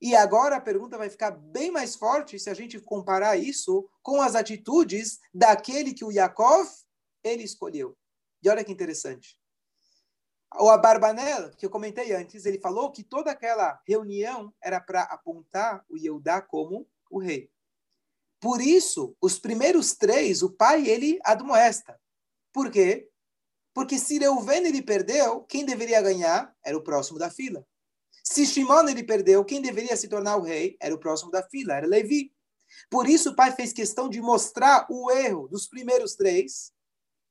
E 0.00 0.14
agora 0.14 0.56
a 0.56 0.60
pergunta 0.60 0.98
vai 0.98 1.08
ficar 1.08 1.30
bem 1.30 1.70
mais 1.70 1.96
forte 1.96 2.38
se 2.38 2.50
a 2.50 2.54
gente 2.54 2.78
comparar 2.78 3.36
isso 3.36 3.88
com 4.02 4.20
as 4.20 4.34
atitudes 4.34 5.18
daquele 5.32 5.94
que 5.94 6.04
o 6.04 6.12
Yaakov 6.12 6.68
ele 7.24 7.42
escolheu. 7.42 7.96
E 8.42 8.48
olha 8.48 8.64
que 8.64 8.72
interessante. 8.72 9.38
O 10.58 10.70
Abarbanel, 10.70 11.50
que 11.50 11.66
eu 11.66 11.70
comentei 11.70 12.12
antes, 12.12 12.46
ele 12.46 12.60
falou 12.60 12.92
que 12.92 13.02
toda 13.02 13.30
aquela 13.30 13.80
reunião 13.86 14.54
era 14.62 14.80
para 14.80 15.02
apontar 15.02 15.84
o 15.88 15.96
Yehudá 15.96 16.40
como 16.40 16.86
o 17.10 17.18
rei. 17.18 17.50
Por 18.40 18.60
isso, 18.60 19.16
os 19.20 19.38
primeiros 19.38 19.94
três, 19.94 20.42
o 20.42 20.50
pai, 20.50 20.86
ele 20.86 21.18
admoesta. 21.24 21.98
Por 22.52 22.70
quê? 22.70 23.08
Porque 23.74 23.98
se 23.98 24.18
Reuven 24.18 24.66
ele 24.66 24.80
perdeu, 24.80 25.42
quem 25.42 25.64
deveria 25.64 26.00
ganhar 26.00 26.54
era 26.64 26.76
o 26.76 26.82
próximo 26.82 27.18
da 27.18 27.30
fila. 27.30 27.66
Se 28.28 28.44
Shimon 28.44 28.88
ele 28.88 29.04
perdeu, 29.04 29.44
quem 29.44 29.62
deveria 29.62 29.96
se 29.96 30.08
tornar 30.08 30.36
o 30.36 30.42
rei 30.42 30.76
era 30.80 30.92
o 30.92 30.98
próximo 30.98 31.30
da 31.30 31.44
fila, 31.44 31.74
era 31.74 31.86
Levi. 31.86 32.32
Por 32.90 33.08
isso 33.08 33.30
o 33.30 33.36
pai 33.36 33.52
fez 33.52 33.72
questão 33.72 34.08
de 34.08 34.20
mostrar 34.20 34.84
o 34.90 35.12
erro 35.12 35.46
dos 35.46 35.68
primeiros 35.68 36.16
três. 36.16 36.72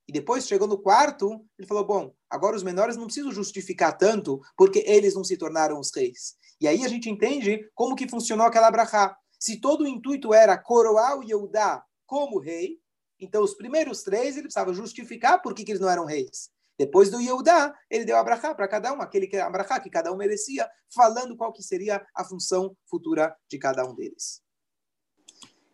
E 0.08 0.14
depois 0.14 0.48
chegou 0.48 0.70
no 0.70 0.82
quarto, 0.82 1.46
ele 1.60 1.68
falou: 1.68 1.86
bom, 1.86 2.16
agora 2.30 2.56
os 2.56 2.64
menores 2.64 2.96
não 2.96 3.06
precisam 3.06 3.32
justificar 3.32 3.98
tanto 3.98 4.40
porque 4.56 4.84
eles 4.88 5.14
não 5.14 5.24
se 5.24 5.36
tornaram 5.36 5.80
os 5.80 5.94
reis. 5.94 6.38
E 6.62 6.68
aí 6.68 6.86
a 6.86 6.88
gente 6.88 7.10
entende 7.10 7.70
como 7.76 7.96
que 7.96 8.08
funcionou 8.08 8.48
aquela 8.48 8.72
brachá. 8.72 9.18
Se 9.38 9.60
todo 9.60 9.84
o 9.84 9.88
intuito 9.88 10.34
era 10.34 10.58
coroar 10.58 11.20
o 11.20 11.24
Yehudá 11.24 11.84
como 12.06 12.40
rei, 12.40 12.80
então 13.20 13.44
os 13.44 13.54
primeiros 13.54 14.02
três 14.02 14.36
ele 14.36 14.44
precisava 14.44 14.74
justificar 14.74 15.42
por 15.42 15.54
que, 15.54 15.66
que 15.66 15.74
eles 15.74 15.82
não 15.82 15.90
eram 15.90 16.06
reis. 16.06 16.50
Depois 16.78 17.10
do 17.10 17.22
Yehudá, 17.22 17.74
ele 17.90 18.06
deu 18.06 18.18
abrahá 18.18 18.54
para 18.54 18.68
cada 18.68 18.94
um, 18.94 19.02
aquele 19.02 19.28
que 19.28 19.38
abrahá 19.38 19.80
que 19.80 19.90
cada 19.90 20.12
um 20.12 20.18
merecia, 20.18 20.70
falando 20.94 21.38
qual 21.38 21.54
que 21.54 21.64
seria 21.64 22.06
a 22.14 22.24
função 22.24 22.76
futura 22.86 23.36
de 23.50 23.58
cada 23.58 23.86
um 23.86 23.96
deles. 23.96 24.44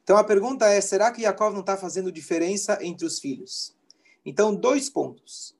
Então 0.03 0.17
a 0.17 0.23
pergunta 0.23 0.67
é, 0.67 0.81
será 0.81 1.11
que 1.11 1.21
Yaakov 1.21 1.53
não 1.53 1.61
está 1.61 1.77
fazendo 1.77 2.11
diferença 2.11 2.77
entre 2.81 3.05
os 3.05 3.19
filhos? 3.19 3.75
Então, 4.25 4.53
dois 4.53 4.89
pontos. 4.89 5.55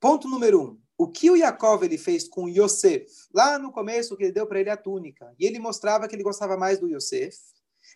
Ponto 0.00 0.28
número 0.28 0.60
um. 0.60 0.80
O 0.96 1.08
que 1.08 1.30
o 1.30 1.36
Yaakov 1.36 1.84
ele 1.84 1.98
fez 1.98 2.28
com 2.28 2.48
Yosef? 2.48 3.06
Lá 3.32 3.58
no 3.58 3.72
começo, 3.72 4.16
que 4.16 4.24
ele 4.24 4.32
deu 4.32 4.46
para 4.46 4.60
ele 4.60 4.70
a 4.70 4.76
túnica. 4.76 5.34
E 5.38 5.46
ele 5.46 5.58
mostrava 5.58 6.06
que 6.08 6.14
ele 6.14 6.22
gostava 6.22 6.56
mais 6.56 6.78
do 6.78 6.88
Yosef. 6.88 7.36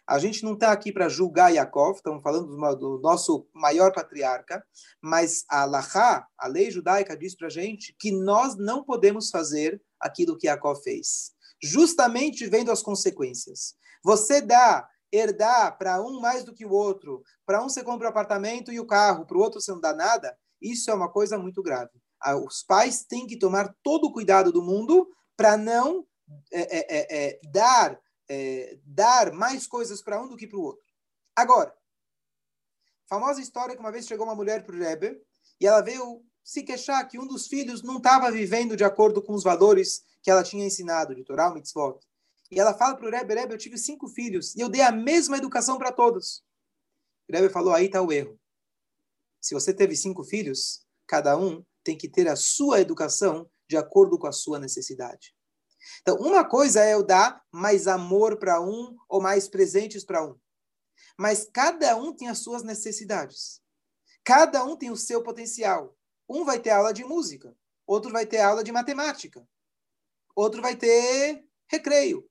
A 0.07 0.19
gente 0.19 0.43
não 0.43 0.55
está 0.55 0.73
aqui 0.73 0.93
para 0.93 1.09
julgar 1.09 1.53
Yaakov, 1.53 1.97
estamos 1.97 2.23
falando 2.23 2.47
do, 2.47 2.77
do, 2.77 3.01
nosso 3.01 3.47
maior 3.53 3.93
patriarca, 3.93 4.65
mas 5.03 5.45
a 5.49 5.63
Allahá, 5.63 6.27
a 6.39 6.49
lei 6.49 6.71
judaica, 6.71 7.17
diz 7.17 7.37
para 7.37 7.49
a 7.49 7.51
gente 7.51 7.95
que 7.99 8.11
nós 8.11 8.57
não 8.57 8.85
podemos 8.85 9.31
fazer 9.31 9.81
aquilo 10.01 10.37
que 10.37 10.47
Yaakov 10.47 10.83
fez, 10.83 11.33
justamente 11.63 12.47
vendo 12.47 12.71
as 12.71 12.83
consequências. 12.83 13.75
Você 14.03 14.41
dá, 14.41 14.89
herdar 15.13 15.77
para 15.79 16.01
um 16.03 16.21
mais 16.21 16.45
do 16.45 16.55
que 16.55 16.65
o 16.65 16.73
outro, 16.73 17.23
para 17.47 17.63
um 17.63 17.69
você 17.69 17.83
compra 17.83 18.07
o 18.07 18.11
apartamento 18.11 18.73
e 18.73 18.79
o 18.79 18.87
carro, 18.87 19.27
para 19.27 19.37
o 19.37 19.41
outro 19.41 19.61
você 19.61 19.73
não 19.73 19.81
dá 19.81 19.95
nada, 19.95 20.37
isso 20.61 20.91
é 20.91 20.95
uma 20.95 21.11
coisa 21.11 21.39
muito 21.39 21.63
grave. 21.63 21.91
Ah, 22.21 22.37
os 22.37 22.63
pais 22.63 23.05
têm 23.05 23.27
que 23.27 23.39
tomar 23.39 23.75
todo 23.83 24.07
o 24.07 24.13
cuidado 24.13 24.53
do 24.53 24.63
mundo 24.63 25.09
para 25.37 25.57
não 25.57 26.05
é, 26.53 26.79
é, 26.79 26.99
é, 26.99 27.29
é 27.29 27.41
dar 27.53 27.99
é, 28.29 28.79
dar 28.85 29.33
mais 29.33 29.67
coisas 29.67 30.03
para 30.03 30.21
um 30.23 30.29
do 30.29 30.37
que 30.37 30.47
para 30.47 30.59
o 30.59 30.63
outro. 30.63 30.85
Agora, 31.35 31.75
famosa 33.07 33.41
história 33.41 33.75
que 33.75 33.81
uma 33.81 33.93
vez 33.93 34.07
chegou 34.07 34.27
uma 34.27 34.35
mulher 34.35 34.65
para 34.65 34.75
o 34.75 34.79
Rebbe 34.79 35.21
e 35.61 35.67
ela 35.67 35.81
veio 35.81 36.25
se 36.45 36.63
queixar 36.63 37.07
que 37.09 37.19
um 37.19 37.27
dos 37.27 37.47
filhos 37.47 37.83
não 37.83 37.99
estava 37.99 38.31
vivendo 38.31 38.77
de 38.77 38.85
acordo 38.85 39.23
com 39.23 39.35
os 39.35 39.43
valores 39.43 40.03
que 40.23 40.31
ela 40.31 40.43
tinha 40.43 40.65
ensinado, 40.65 41.15
de 41.15 41.25
Torah, 41.25 41.53
Mitzvot. 41.53 41.99
E 42.51 42.59
ela 42.59 42.73
fala 42.73 42.97
para 42.97 43.07
o 43.07 43.11
Rebbe, 43.11 43.35
Rebbe, 43.35 43.55
eu 43.55 43.59
tive 43.59 43.77
cinco 43.77 44.09
filhos 44.09 44.55
e 44.55 44.61
eu 44.61 44.69
dei 44.69 44.81
a 44.81 44.91
mesma 44.91 45.37
educação 45.37 45.77
para 45.79 45.93
todos. 45.93 46.43
O 47.29 47.33
Rebbe 47.33 47.51
falou, 47.51 47.75
aí 47.75 47.87
está 47.87 48.01
o 48.01 48.11
erro. 48.11 48.39
Se 49.41 49.55
você 49.55 49.73
teve 49.73 49.95
cinco 49.95 50.25
filhos, 50.25 50.87
cada 51.07 51.37
um 51.37 51.65
tem 51.85 51.97
que 51.97 52.09
ter 52.09 52.29
a 52.29 52.37
sua 52.37 52.81
educação 52.81 53.49
de 53.69 53.77
acordo 53.77 54.19
com 54.19 54.27
a 54.27 54.33
sua 54.33 54.59
necessidade. 54.59 55.35
Então, 56.01 56.17
uma 56.17 56.45
coisa 56.45 56.85
é 56.85 56.95
eu 56.95 57.03
dar 57.03 57.43
mais 57.53 57.87
amor 57.87 58.39
para 58.39 58.61
um 58.61 58.97
ou 59.09 59.21
mais 59.21 59.49
presentes 59.49 60.05
para 60.05 60.25
um. 60.25 60.39
Mas 61.17 61.49
cada 61.53 61.97
um 61.97 62.15
tem 62.15 62.29
as 62.29 62.39
suas 62.39 62.63
necessidades. 62.63 63.61
Cada 64.25 64.65
um 64.65 64.77
tem 64.77 64.91
o 64.91 64.97
seu 64.97 65.23
potencial. 65.23 65.97
Um 66.29 66.45
vai 66.45 66.59
ter 66.59 66.71
aula 66.71 66.93
de 66.93 67.03
música, 67.05 67.57
outro 67.87 68.13
vai 68.13 68.27
ter 68.27 68.41
aula 68.41 68.63
de 68.63 68.71
matemática, 68.71 69.47
outro 70.37 70.61
vai 70.61 70.77
ter 70.77 71.43
recreio. 71.67 72.29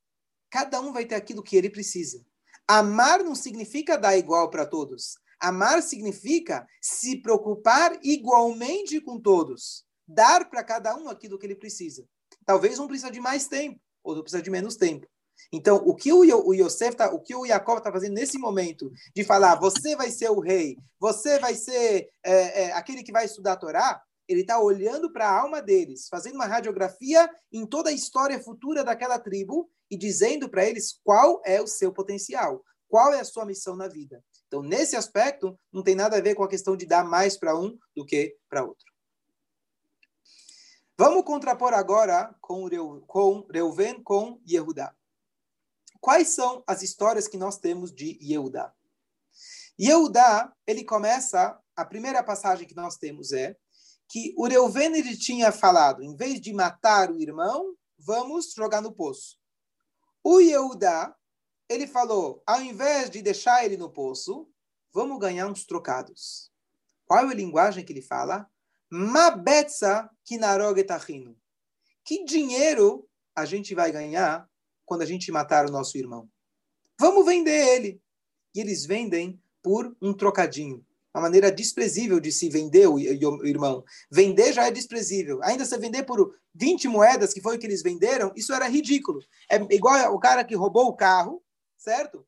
Cada 0.50 0.80
um 0.80 0.94
vai 0.94 1.06
ter 1.06 1.16
aquilo 1.16 1.44
que 1.44 1.58
ele 1.58 1.70
precisa. 1.70 2.24
Amar 2.68 3.24
não 3.24 3.34
significa 3.34 3.98
dar 3.98 4.18
igual 4.18 4.50
para 4.50 4.66
todos. 4.66 5.18
Amar 5.40 5.82
significa 5.82 6.68
se 6.82 7.22
preocupar 7.22 7.98
igualmente 8.04 9.00
com 9.02 9.20
todos. 9.20 9.86
Dar 10.08 10.50
para 10.50 10.64
cada 10.64 10.96
um 10.96 11.10
aquilo 11.10 11.38
que 11.38 11.46
ele 11.46 11.56
precisa. 11.56 12.08
Talvez 12.48 12.80
um 12.80 12.88
precisa 12.88 13.12
de 13.12 13.20
mais 13.20 13.48
tempo, 13.48 13.78
outro 14.02 14.24
precisa 14.24 14.42
de 14.42 14.50
menos 14.50 14.78
tempo. 14.78 15.06
Então, 15.52 15.76
o 15.86 15.94
que 15.94 16.12
o, 16.14 16.24
Yosef 16.54 16.96
tá, 16.96 17.14
o 17.14 17.20
que 17.20 17.36
o 17.36 17.46
Yaakov 17.46 17.80
está 17.80 17.92
fazendo 17.92 18.14
nesse 18.14 18.40
momento 18.40 18.90
de 19.14 19.24
falar, 19.24 19.56
você 19.56 19.96
vai 19.98 20.10
ser 20.10 20.32
o 20.32 20.40
rei, 20.40 20.78
você 20.98 21.40
vai 21.40 21.56
ser 21.56 22.10
é, 22.24 22.64
é, 22.64 22.72
aquele 22.72 23.04
que 23.04 23.12
vai 23.12 23.26
estudar 23.26 23.54
a 23.54 23.58
Torá, 23.58 24.02
ele 24.28 24.42
está 24.42 24.60
olhando 24.60 25.12
para 25.12 25.28
a 25.28 25.40
alma 25.40 25.62
deles, 25.62 26.08
fazendo 26.10 26.36
uma 26.36 26.48
radiografia 26.48 27.30
em 27.52 27.66
toda 27.66 27.90
a 27.90 27.94
história 27.94 28.42
futura 28.42 28.84
daquela 28.84 29.20
tribo 29.20 29.70
e 29.92 29.98
dizendo 29.98 30.50
para 30.50 30.66
eles 30.66 31.00
qual 31.04 31.42
é 31.46 31.62
o 31.62 31.68
seu 31.68 31.94
potencial, 31.94 32.64
qual 32.88 33.14
é 33.14 33.20
a 33.20 33.26
sua 33.26 33.46
missão 33.46 33.76
na 33.76 33.90
vida. 33.90 34.24
Então, 34.48 34.64
nesse 34.64 34.96
aspecto, 34.96 35.58
não 35.72 35.84
tem 35.84 35.96
nada 35.96 36.18
a 36.18 36.22
ver 36.22 36.34
com 36.34 36.44
a 36.44 36.50
questão 36.50 36.78
de 36.78 36.86
dar 36.86 37.04
mais 37.04 37.38
para 37.38 37.58
um 37.58 37.78
do 37.96 38.06
que 38.06 38.36
para 38.50 38.64
outro. 38.64 38.87
Vamos 41.00 41.26
contrapor 41.26 41.76
agora 41.76 42.36
com, 42.42 42.66
Reu, 42.66 43.04
com 43.06 43.46
Reuven 43.52 44.02
com 44.02 44.42
Yehudá. 44.50 44.96
Quais 46.02 46.30
são 46.30 46.64
as 46.66 46.82
histórias 46.82 47.28
que 47.28 47.38
nós 47.38 47.60
temos 47.60 47.94
de 47.94 48.18
Yehudá? 48.20 48.74
Yehudá, 49.80 50.52
ele 50.66 50.84
começa, 50.84 51.56
a 51.76 51.86
primeira 51.86 52.24
passagem 52.24 52.68
que 52.68 52.76
nós 52.76 52.98
temos 52.98 53.32
é 53.32 53.56
que 54.10 54.34
o 54.36 54.48
Reuven 54.48 54.96
ele 54.96 55.16
tinha 55.16 55.52
falado, 55.52 56.02
em 56.02 56.16
vez 56.16 56.42
de 56.42 56.52
matar 56.52 57.12
o 57.12 57.22
irmão, 57.22 57.76
vamos 58.00 58.54
jogar 58.54 58.82
no 58.82 58.92
poço. 58.92 59.38
O 60.24 60.40
Yehudá, 60.40 61.16
ele 61.70 61.86
falou, 61.86 62.42
ao 62.44 62.60
invés 62.60 63.12
de 63.12 63.22
deixar 63.22 63.64
ele 63.64 63.78
no 63.78 63.92
poço, 63.92 64.50
vamos 64.92 65.20
ganhar 65.20 65.46
uns 65.46 65.64
trocados. 65.64 66.52
Qual 67.06 67.20
é 67.20 67.32
a 67.32 67.36
linguagem 67.36 67.86
que 67.86 67.94
ele 67.94 68.02
fala? 68.02 68.50
Mabetza 68.90 70.10
kinarogetachino. 70.24 71.36
Que 72.04 72.24
dinheiro 72.24 73.08
a 73.36 73.46
gente 73.46 73.76
vai 73.76 73.92
ganhar 73.92 74.50
quando 74.86 75.02
a 75.02 75.06
gente 75.06 75.32
matar 75.32 75.68
o 75.68 75.72
nosso 75.72 75.98
irmão? 75.98 76.30
Vamos 77.00 77.26
vender 77.26 77.76
ele. 77.76 78.02
E 78.56 78.60
eles 78.60 78.86
vendem 78.86 79.40
por 79.62 79.96
um 80.02 80.14
trocadinho. 80.14 80.86
Uma 81.14 81.24
maneira 81.24 81.52
desprezível 81.52 82.20
de 82.20 82.32
se 82.32 82.48
vender 82.48 82.88
o 82.88 83.00
irmão. 83.00 83.84
Vender 84.10 84.54
já 84.54 84.68
é 84.68 84.72
desprezível. 84.72 85.40
Ainda 85.44 85.66
se 85.66 85.78
vender 85.78 86.04
por 86.04 86.34
20 86.54 86.88
moedas, 86.88 87.34
que 87.34 87.42
foi 87.42 87.56
o 87.56 87.60
que 87.60 87.66
eles 87.66 87.82
venderam, 87.82 88.32
isso 88.36 88.54
era 88.54 88.68
ridículo. 88.68 89.20
É 89.50 89.58
igual 89.74 90.14
o 90.14 90.20
cara 90.20 90.44
que 90.44 90.56
roubou 90.56 90.88
o 90.88 90.96
carro, 90.96 91.44
certo? 91.78 92.26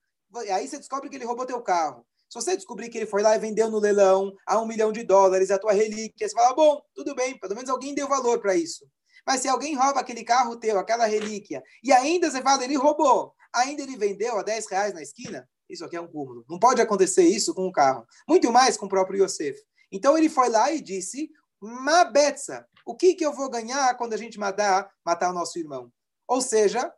Aí 0.52 0.68
você 0.68 0.78
descobre 0.78 1.10
que 1.10 1.16
ele 1.16 1.26
roubou 1.26 1.46
teu 1.46 1.62
carro. 1.62 2.06
Se 2.30 2.40
você 2.40 2.56
descobrir 2.56 2.90
que 2.90 2.98
ele 3.00 3.08
foi 3.08 3.24
lá 3.24 3.36
e 3.36 3.40
vendeu 3.40 3.72
no 3.72 3.80
leilão 3.80 4.36
a 4.46 4.62
um 4.62 4.68
milhão 4.68 4.92
de 4.92 5.04
dólares 5.04 5.50
a 5.50 5.58
tua 5.58 5.74
relíquia, 5.74 6.30
você 6.30 6.36
fala, 6.36 6.54
bom, 6.54 6.80
tudo 6.94 7.16
bem, 7.16 7.40
pelo 7.40 7.56
menos 7.56 7.70
alguém 7.72 7.96
deu 7.96 8.08
valor 8.08 8.40
para 8.40 8.56
isso. 8.56 8.88
Mas 9.26 9.42
se 9.42 9.48
alguém 9.48 9.76
rouba 9.76 10.00
aquele 10.00 10.24
carro 10.24 10.56
teu, 10.56 10.78
aquela 10.78 11.08
relíquia, 11.08 11.64
e 11.84 11.92
ainda 11.92 12.30
você 12.30 12.40
fala, 12.42 12.64
ele 12.64 12.76
roubou, 12.76 13.34
ainda 13.52 13.82
ele 13.82 13.98
vendeu 13.98 14.38
a 14.38 14.44
10 14.44 14.70
reais 14.70 14.94
na 14.94 15.02
esquina, 15.02 15.50
isso 15.68 15.84
aqui 15.84 15.96
é 15.96 16.02
um 16.02 16.08
cúmulo. 16.08 16.46
Não 16.48 16.60
pode 16.60 16.82
acontecer 16.82 17.24
isso 17.24 17.54
com 17.54 17.68
o 17.68 17.72
carro. 17.72 18.06
Muito 18.28 18.52
mais 18.52 18.78
com 18.78 18.86
o 18.86 18.90
próprio 18.90 19.24
Yosef. 19.24 19.60
Então 19.92 20.18
ele 20.18 20.30
foi 20.30 20.50
lá 20.50 20.72
e 20.72 20.82
disse 20.82 21.32
Mabetza. 21.60 22.68
O 22.86 22.96
que, 22.96 23.16
que 23.16 23.26
eu 23.26 23.34
vou 23.34 23.50
ganhar 23.50 23.96
quando 23.98 24.14
a 24.14 24.18
gente 24.18 24.40
matar, 24.40 24.90
matar 25.04 25.30
o 25.30 25.34
nosso 25.34 25.58
irmão? 25.60 25.92
Ou 26.28 26.42
seja, 26.42 26.92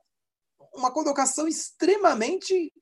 uma 0.73 0.91
colocação 0.91 1.47
extremamente 1.47 2.73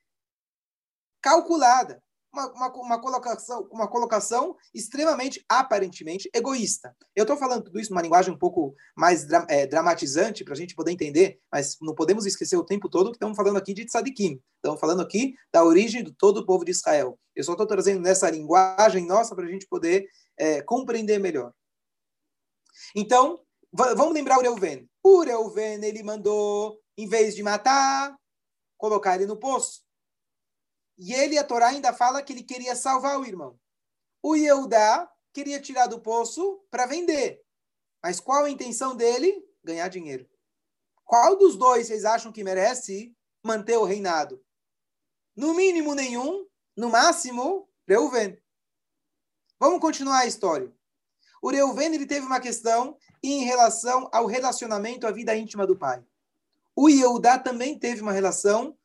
calculada 1.21 2.01
uma, 2.31 2.47
uma, 2.53 2.67
uma, 2.75 3.01
colocação, 3.01 3.67
uma 3.71 3.87
colocação 3.87 4.55
extremamente, 4.73 5.43
aparentemente, 5.49 6.29
egoísta. 6.33 6.95
Eu 7.15 7.23
estou 7.23 7.37
falando 7.37 7.63
tudo 7.63 7.79
isso 7.79 7.91
numa 7.91 8.01
linguagem 8.01 8.33
um 8.33 8.37
pouco 8.37 8.75
mais 8.95 9.25
dra 9.25 9.45
é, 9.49 9.65
dramatizante 9.65 10.43
para 10.43 10.53
a 10.53 10.57
gente 10.57 10.75
poder 10.75 10.91
entender, 10.91 11.39
mas 11.51 11.77
não 11.81 11.95
podemos 11.95 12.25
esquecer 12.25 12.57
o 12.57 12.65
tempo 12.65 12.89
todo 12.89 13.11
que 13.11 13.17
estamos 13.17 13.35
falando 13.35 13.57
aqui 13.57 13.73
de 13.73 13.85
tzadikim. 13.85 14.41
Estamos 14.55 14.79
falando 14.79 15.01
aqui 15.01 15.33
da 15.51 15.63
origem 15.63 16.03
de 16.03 16.11
todo 16.11 16.39
o 16.39 16.45
povo 16.45 16.63
de 16.63 16.71
Israel. 16.71 17.17
Eu 17.35 17.43
só 17.43 17.53
estou 17.53 17.67
trazendo 17.67 18.01
nessa 18.01 18.29
linguagem 18.29 19.05
nossa 19.05 19.35
para 19.35 19.45
a 19.45 19.49
gente 19.49 19.67
poder 19.67 20.07
é, 20.37 20.61
compreender 20.61 21.19
melhor. 21.19 21.53
Então, 22.95 23.39
vamos 23.71 24.13
lembrar 24.13 24.37
o 24.37 24.41
Reuven. 24.41 24.89
O 25.03 25.21
Reuven, 25.21 25.83
ele 25.83 26.03
mandou, 26.03 26.79
em 26.97 27.07
vez 27.07 27.35
de 27.35 27.43
matar, 27.43 28.15
colocar 28.77 29.15
ele 29.15 29.25
no 29.25 29.37
poço. 29.37 29.81
E 30.99 31.13
ele, 31.13 31.37
a 31.37 31.43
Torá, 31.45 31.67
ainda 31.67 31.93
fala 31.93 32.21
que 32.21 32.33
ele 32.33 32.43
queria 32.43 32.75
salvar 32.75 33.17
o 33.17 33.25
irmão. 33.25 33.57
O 34.21 34.35
Yehudá 34.35 35.09
queria 35.33 35.61
tirar 35.61 35.87
do 35.87 36.01
poço 36.01 36.61
para 36.69 36.85
vender. 36.85 37.41
Mas 38.03 38.19
qual 38.19 38.43
a 38.43 38.49
intenção 38.49 38.97
dele? 38.97 39.41
Ganhar 39.63 39.87
dinheiro. 39.87 40.29
Qual 41.05 41.37
dos 41.37 41.55
dois 41.55 41.87
vocês 41.87 42.03
acham 42.03 42.33
que 42.33 42.43
merece 42.43 43.15
manter 43.41 43.77
o 43.77 43.85
reinado? 43.85 44.43
No 45.35 45.53
mínimo 45.53 45.95
nenhum, 45.95 46.45
no 46.75 46.89
máximo, 46.89 47.69
Reuven. 47.87 48.37
Vamos 49.57 49.79
continuar 49.79 50.19
a 50.19 50.25
história. 50.25 50.69
O 51.41 51.49
Reuven 51.49 51.95
ele 51.95 52.05
teve 52.05 52.25
uma 52.25 52.41
questão 52.41 52.97
em 53.23 53.45
relação 53.45 54.09
ao 54.11 54.25
relacionamento, 54.25 55.07
à 55.07 55.11
vida 55.11 55.33
íntima 55.33 55.65
do 55.65 55.77
pai. 55.77 56.03
O 56.75 56.89
Yehudá 56.89 57.39
também 57.39 57.79
teve 57.79 58.01
uma 58.01 58.11
relação 58.11 58.77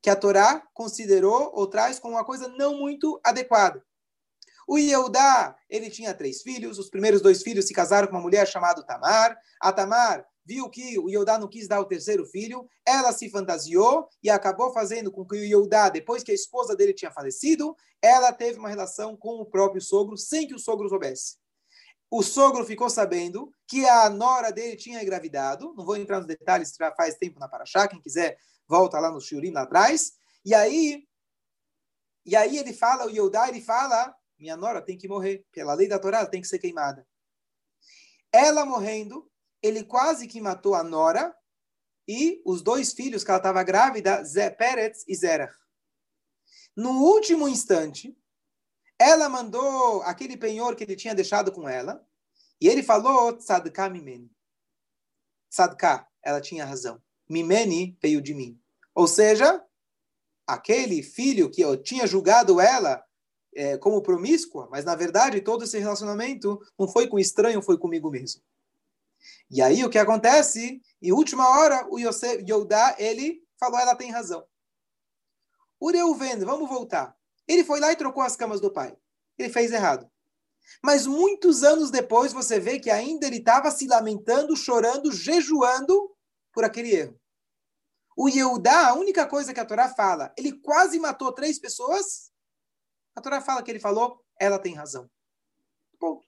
que 0.00 0.10
a 0.10 0.16
Torá 0.16 0.62
considerou 0.72 1.50
ou 1.54 1.66
traz 1.66 1.98
como 1.98 2.14
uma 2.14 2.24
coisa 2.24 2.48
não 2.48 2.76
muito 2.76 3.20
adequada. 3.24 3.84
O 4.66 4.78
Yehudá, 4.78 5.56
ele 5.68 5.88
tinha 5.88 6.12
três 6.12 6.42
filhos, 6.42 6.78
os 6.78 6.90
primeiros 6.90 7.22
dois 7.22 7.42
filhos 7.42 7.66
se 7.66 7.72
casaram 7.72 8.06
com 8.06 8.14
uma 8.14 8.20
mulher 8.20 8.46
chamada 8.46 8.82
Tamar. 8.82 9.34
A 9.62 9.72
Tamar 9.72 10.26
viu 10.44 10.68
que 10.68 10.98
o 10.98 11.08
Yehudá 11.08 11.38
não 11.38 11.48
quis 11.48 11.66
dar 11.66 11.80
o 11.80 11.86
terceiro 11.86 12.26
filho, 12.26 12.68
ela 12.86 13.12
se 13.12 13.30
fantasiou 13.30 14.08
e 14.22 14.28
acabou 14.28 14.72
fazendo 14.72 15.10
com 15.10 15.26
que 15.26 15.36
o 15.36 15.44
Yehudá, 15.44 15.88
depois 15.88 16.22
que 16.22 16.30
a 16.30 16.34
esposa 16.34 16.76
dele 16.76 16.92
tinha 16.92 17.10
falecido, 17.10 17.74
ela 18.00 18.32
teve 18.32 18.58
uma 18.58 18.68
relação 18.68 19.16
com 19.16 19.40
o 19.40 19.46
próprio 19.46 19.80
sogro, 19.80 20.16
sem 20.16 20.46
que 20.46 20.54
o 20.54 20.58
sogro 20.58 20.88
soubesse. 20.88 21.36
O 22.10 22.22
sogro 22.22 22.64
ficou 22.64 22.88
sabendo 22.88 23.50
que 23.66 23.86
a 23.86 24.08
nora 24.08 24.50
dele 24.50 24.76
tinha 24.76 25.02
engravidado, 25.02 25.74
não 25.76 25.84
vou 25.84 25.96
entrar 25.96 26.18
nos 26.18 26.26
detalhes, 26.26 26.74
já 26.78 26.90
faz 26.94 27.16
tempo 27.16 27.38
na 27.38 27.48
Paraxá, 27.48 27.86
quem 27.86 28.00
quiser 28.00 28.38
volta 28.68 29.00
lá 29.00 29.10
no 29.10 29.20
Shurim 29.20 29.50
lá 29.50 29.62
atrás, 29.62 30.12
e 30.44 30.54
aí, 30.54 31.08
e 32.24 32.36
aí 32.36 32.58
ele 32.58 32.72
fala, 32.72 33.06
o 33.06 33.10
Yehudá, 33.10 33.48
ele 33.48 33.60
fala, 33.60 34.14
minha 34.38 34.56
nora 34.56 34.82
tem 34.82 34.96
que 34.96 35.08
morrer, 35.08 35.46
pela 35.50 35.74
lei 35.74 35.88
da 35.88 35.98
Torá, 35.98 36.18
ela 36.18 36.30
tem 36.30 36.40
que 36.40 36.46
ser 36.48 36.58
queimada. 36.58 37.06
Ela 38.30 38.64
morrendo, 38.64 39.30
ele 39.62 39.82
quase 39.82 40.28
que 40.28 40.40
matou 40.40 40.74
a 40.74 40.84
nora 40.84 41.34
e 42.06 42.40
os 42.44 42.62
dois 42.62 42.92
filhos 42.92 43.24
que 43.24 43.30
ela 43.30 43.38
estava 43.38 43.62
grávida, 43.62 44.22
Zé 44.24 44.50
Peretz 44.50 45.04
e 45.08 45.14
Zerach. 45.14 45.54
No 46.76 47.02
último 47.02 47.48
instante, 47.48 48.16
ela 48.98 49.28
mandou 49.28 50.02
aquele 50.02 50.36
penhor 50.36 50.76
que 50.76 50.84
ele 50.84 50.96
tinha 50.96 51.14
deixado 51.14 51.50
com 51.50 51.68
ela, 51.68 52.06
e 52.60 52.68
ele 52.68 52.82
falou, 52.82 53.36
Tzadka 53.36 53.88
Mimeni. 53.88 54.30
Tzadka, 55.50 56.08
ela 56.22 56.40
tinha 56.40 56.64
razão. 56.64 57.02
Mimeni 57.28 57.96
veio 58.00 58.20
de 58.22 58.34
mim. 58.34 58.58
Ou 58.94 59.06
seja, 59.06 59.62
aquele 60.46 61.02
filho 61.02 61.50
que 61.50 61.60
eu 61.60 61.76
tinha 61.76 62.06
julgado 62.06 62.60
ela 62.60 63.04
é, 63.54 63.76
como 63.76 64.02
promíscua, 64.02 64.68
mas 64.70 64.84
na 64.84 64.94
verdade 64.94 65.40
todo 65.40 65.64
esse 65.64 65.78
relacionamento 65.78 66.60
não 66.78 66.88
foi 66.88 67.08
com 67.08 67.18
estranho, 67.18 67.62
foi 67.62 67.76
comigo 67.76 68.10
mesmo. 68.10 68.42
E 69.50 69.60
aí 69.60 69.84
o 69.84 69.90
que 69.90 69.98
acontece? 69.98 70.80
Em 71.02 71.12
última 71.12 71.48
hora, 71.48 71.86
o 71.90 71.98
Yosef, 71.98 72.44
Yodá, 72.48 72.94
ele 72.98 73.42
falou, 73.58 73.78
ela 73.78 73.94
tem 73.94 74.10
razão. 74.10 74.44
O 75.80 75.90
Reuven, 75.90 76.38
vamos 76.40 76.68
voltar. 76.68 77.16
Ele 77.46 77.64
foi 77.64 77.80
lá 77.80 77.92
e 77.92 77.96
trocou 77.96 78.22
as 78.22 78.36
camas 78.36 78.60
do 78.60 78.70
pai. 78.70 78.96
Ele 79.38 79.48
fez 79.48 79.72
errado. 79.72 80.10
Mas 80.82 81.06
muitos 81.06 81.62
anos 81.62 81.90
depois, 81.90 82.32
você 82.32 82.60
vê 82.60 82.78
que 82.78 82.90
ainda 82.90 83.26
ele 83.26 83.38
estava 83.38 83.70
se 83.70 83.86
lamentando, 83.86 84.56
chorando, 84.56 85.10
jejuando 85.10 86.10
por 86.58 86.64
aquele 86.64 86.92
erro. 86.92 87.20
O 88.16 88.28
Yehudá, 88.28 88.88
a 88.88 88.94
única 88.94 89.24
coisa 89.28 89.54
que 89.54 89.60
a 89.60 89.64
Torá 89.64 89.88
fala, 89.94 90.34
ele 90.36 90.50
quase 90.58 90.98
matou 90.98 91.30
três 91.30 91.56
pessoas. 91.56 92.32
A 93.14 93.20
Torá 93.20 93.40
fala 93.40 93.62
que 93.62 93.70
ele 93.70 93.78
falou, 93.78 94.26
ela 94.40 94.58
tem 94.58 94.74
razão. 94.74 95.08
Ponto. 96.00 96.26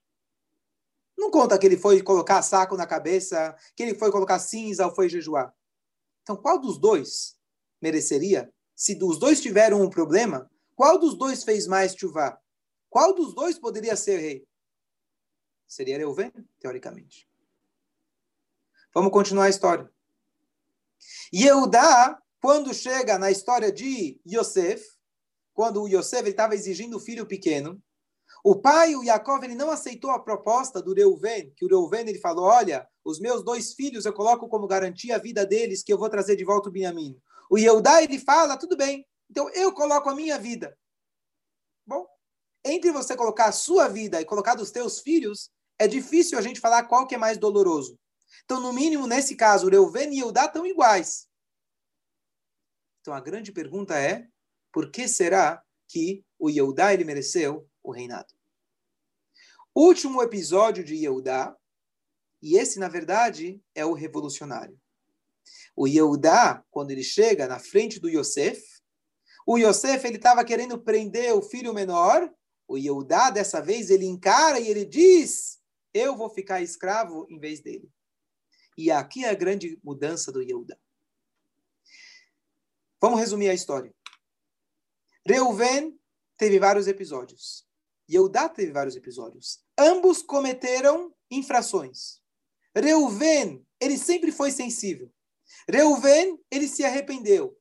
Não 1.19 1.33
conta 1.33 1.59
que 1.59 1.67
ele 1.67 1.77
foi 1.77 2.01
colocar 2.01 2.41
saco 2.43 2.77
na 2.77 2.87
cabeça, 2.87 3.57
que 3.75 3.83
ele 3.83 3.97
foi 3.97 4.13
colocar 4.13 4.39
cinza 4.39 4.87
ou 4.87 4.95
foi 4.95 5.09
jejuar. 5.09 5.53
Então, 6.23 6.37
qual 6.37 6.61
dos 6.61 6.79
dois 6.79 7.37
mereceria? 7.83 8.55
Se 8.77 8.97
os 9.03 9.19
dois 9.19 9.41
tiveram 9.41 9.83
um 9.83 9.91
problema, 9.91 10.49
qual 10.77 10.97
dos 10.97 11.19
dois 11.19 11.43
fez 11.43 11.67
mais 11.67 11.97
chuvá? 11.97 12.41
Qual 12.89 13.13
dos 13.17 13.35
dois 13.35 13.59
poderia 13.59 13.97
ser 13.97 14.19
rei? 14.19 14.47
Seria 15.67 15.99
Reuven, 15.99 16.31
teoricamente. 16.61 17.29
Vamos 18.95 19.11
continuar 19.11 19.47
a 19.47 19.51
história. 19.51 19.93
Yehudá, 21.35 22.19
quando 22.41 22.73
chega 22.73 23.19
na 23.19 23.31
história 23.31 23.71
de 23.71 24.21
Yosef, 24.27 24.85
quando 25.53 25.83
o 25.83 25.89
Yosef 25.89 26.29
estava 26.29 26.55
exigindo 26.55 26.97
o 26.97 27.01
filho 27.01 27.27
pequeno, 27.27 27.83
o 28.43 28.57
pai, 28.57 28.97
o 28.97 29.05
Yaakov, 29.05 29.45
ele 29.45 29.55
não 29.55 29.71
aceitou 29.71 30.11
a 30.11 30.19
proposta 30.19 30.81
do 30.81 30.95
Reuven, 30.95 31.53
que 31.55 31.65
o 31.65 31.69
Reuven 31.69 32.09
ele 32.09 32.19
falou, 32.19 32.47
olha, 32.47 32.89
os 33.05 33.21
meus 33.21 33.45
dois 33.45 33.75
filhos 33.75 34.07
eu 34.07 34.13
coloco 34.15 34.49
como 34.49 34.67
garantia 34.67 35.17
a 35.17 35.19
vida 35.19 35.45
deles, 35.45 35.83
que 35.83 35.93
eu 35.93 35.99
vou 35.99 36.09
trazer 36.09 36.37
de 36.37 36.45
volta 36.45 36.69
o 36.69 36.73
Benjamim. 36.73 37.21
O 37.51 37.59
Yehudá, 37.59 38.03
ele 38.03 38.19
fala, 38.19 38.57
tudo 38.57 38.77
bem, 38.77 39.07
então 39.31 39.51
eu 39.51 39.73
coloco 39.73 40.09
a 40.09 40.15
minha 40.15 40.39
vida. 40.39 40.77
Bom, 41.87 42.07
entre 42.65 42.91
você 42.91 43.15
colocar 43.17 43.47
a 43.47 43.53
sua 43.53 43.89
vida 43.89 44.21
e 44.21 44.25
colocar 44.25 44.55
dos 44.55 44.71
teus 44.71 45.01
filhos, 45.01 45.51
é 45.79 45.87
difícil 45.87 46.39
a 46.39 46.43
gente 46.43 46.61
falar 46.61 46.85
qual 46.85 47.07
que 47.07 47.15
é 47.15 47.19
mais 47.19 47.37
doloroso. 47.37 47.99
Então, 48.45 48.61
no 48.61 48.73
mínimo, 48.73 49.07
nesse 49.07 49.37
caso, 49.37 49.69
Reuven 49.69 50.13
e 50.15 50.21
Eudá 50.21 50.47
estão 50.47 50.67
iguais. 50.67 51.29
Então, 53.01 53.15
a 53.15 53.21
grande 53.21 53.53
pergunta 53.53 53.99
é, 53.99 54.27
por 54.73 54.91
que 54.91 55.09
será 55.09 55.63
que 55.89 56.25
o 56.39 56.51
Yehudá 56.51 56.93
ele 56.93 57.05
mereceu 57.05 57.69
o 57.83 57.91
reinado? 57.91 58.33
Último 59.75 60.23
episódio 60.23 60.85
de 60.85 60.95
Yehudá, 60.95 61.57
e 62.43 62.57
esse, 62.57 62.79
na 62.79 62.89
verdade, 62.89 63.63
é 63.75 63.85
o 63.85 63.93
revolucionário. 63.93 64.79
O 65.77 65.87
Yehudá, 65.87 66.65
quando 66.71 66.91
ele 66.91 67.03
chega 67.03 67.47
na 67.47 67.59
frente 67.59 67.99
do 67.99 68.09
Yosef, 68.09 68.63
o 69.47 69.59
Yosef 69.59 70.07
ele 70.07 70.17
estava 70.17 70.45
querendo 70.45 70.79
prender 70.79 71.35
o 71.35 71.43
filho 71.43 71.73
menor, 71.73 72.33
o 72.69 72.77
Yehudá, 72.77 73.31
dessa 73.31 73.61
vez, 73.61 73.91
ele 73.91 74.07
encara 74.07 74.61
e 74.61 74.69
ele 74.69 74.85
diz, 74.85 75.61
eu 75.93 76.17
vou 76.17 76.31
ficar 76.31 76.63
escravo 76.63 77.27
em 77.29 77.39
vez 77.39 77.61
dele. 77.61 77.91
E 78.81 78.91
aqui 78.91 79.27
é 79.27 79.29
a 79.29 79.35
grande 79.35 79.79
mudança 79.85 80.33
do 80.33 80.41
Yehuda. 80.41 80.81
Vamos 82.99 83.21
resumir 83.21 83.51
a 83.51 83.55
história. 83.55 83.95
Reuven 85.23 86.01
teve 86.39 86.59
vários 86.59 86.87
episódios. 86.87 87.69
Yehuda 88.11 88.49
teve 88.49 88.73
vários 88.73 88.97
episódios. 88.97 89.63
Ambos 89.79 90.23
cometeram 90.23 91.15
infrações. 91.31 92.23
Reuven, 92.75 93.63
ele 93.79 93.99
sempre 93.99 94.33
foi 94.33 94.51
sensível. 94.51 95.13
Reuven, 95.69 96.43
ele 96.51 96.67
se 96.67 96.83
arrependeu. 96.83 97.61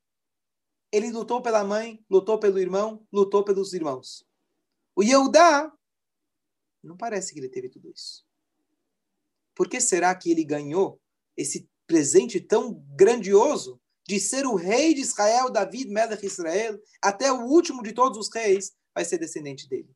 Ele 0.89 1.11
lutou 1.11 1.41
pela 1.41 1.65
mãe, 1.65 2.01
lutou 2.09 2.39
pelo 2.39 2.59
irmão, 2.59 3.05
lutou 3.11 3.43
pelos 3.43 3.73
irmãos. 3.73 4.25
O 4.95 5.03
Yehuda, 5.03 5.69
não 6.81 6.95
parece 6.95 7.33
que 7.33 7.41
ele 7.41 7.49
teve 7.49 7.67
tudo 7.67 7.91
isso. 7.91 8.25
Por 9.53 9.67
que 9.67 9.81
será 9.81 10.15
que 10.15 10.31
ele 10.31 10.45
ganhou 10.45 10.97
esse 11.39 11.69
presente 11.87 12.41
tão 12.41 12.73
grandioso 12.95 13.81
de 14.05 14.19
ser 14.19 14.45
o 14.45 14.55
rei 14.55 14.93
de 14.93 14.99
Israel, 14.99 15.49
David 15.49 15.89
Melech 15.89 16.25
Israel, 16.25 16.77
até 17.01 17.31
o 17.31 17.45
último 17.45 17.81
de 17.81 17.93
todos 17.93 18.17
os 18.17 18.33
reis 18.33 18.75
vai 18.93 19.05
ser 19.05 19.17
descendente 19.17 19.69
dele. 19.69 19.89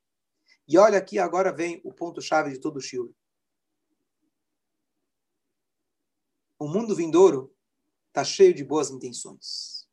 E 0.65 0.77
olha 0.77 0.97
aqui, 0.97 1.19
agora 1.19 1.51
vem 1.51 1.81
o 1.83 1.91
ponto-chave 1.91 2.51
de 2.51 2.59
todo 2.59 2.77
o 2.77 2.81
Shiur. 2.81 3.13
O 6.57 6.67
mundo 6.67 6.95
vindouro 6.95 7.53
está 8.07 8.23
cheio 8.23 8.53
de 8.53 8.63
boas 8.63 8.89
intenções. 8.89 9.85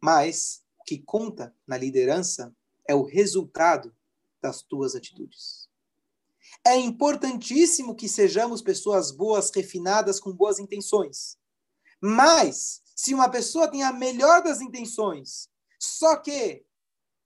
Mas 0.00 0.64
o 0.78 0.84
que 0.84 0.98
conta 0.98 1.52
na 1.66 1.76
liderança 1.76 2.54
é 2.86 2.94
o 2.94 3.02
resultado 3.02 3.94
das 4.40 4.62
tuas 4.62 4.94
atitudes. 4.94 5.69
É 6.64 6.76
importantíssimo 6.76 7.94
que 7.94 8.08
sejamos 8.08 8.60
pessoas 8.60 9.10
boas, 9.10 9.50
refinadas, 9.54 10.20
com 10.20 10.32
boas 10.32 10.58
intenções. 10.58 11.36
Mas, 12.00 12.82
se 12.94 13.14
uma 13.14 13.28
pessoa 13.28 13.70
tem 13.70 13.82
a 13.82 13.92
melhor 13.92 14.42
das 14.42 14.60
intenções, 14.60 15.48
só 15.78 16.16
que 16.16 16.64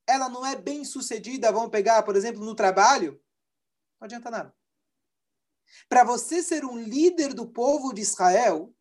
ela 0.06 0.28
não 0.28 0.44
é 0.44 0.54
bem 0.54 0.84
sucedida, 0.84 1.52
vamos 1.52 1.70
pegar, 1.70 2.02
por 2.02 2.16
exemplo, 2.16 2.44
no 2.44 2.54
trabalho, 2.54 3.20
não 4.00 4.06
adianta 4.06 4.30
nada. 4.30 4.54
Para 5.88 6.04
você 6.04 6.42
ser 6.42 6.64
um 6.64 6.78
líder 6.78 7.32
do 7.32 7.46
povo 7.46 7.92
de 7.92 8.02
Israel, 8.02 8.72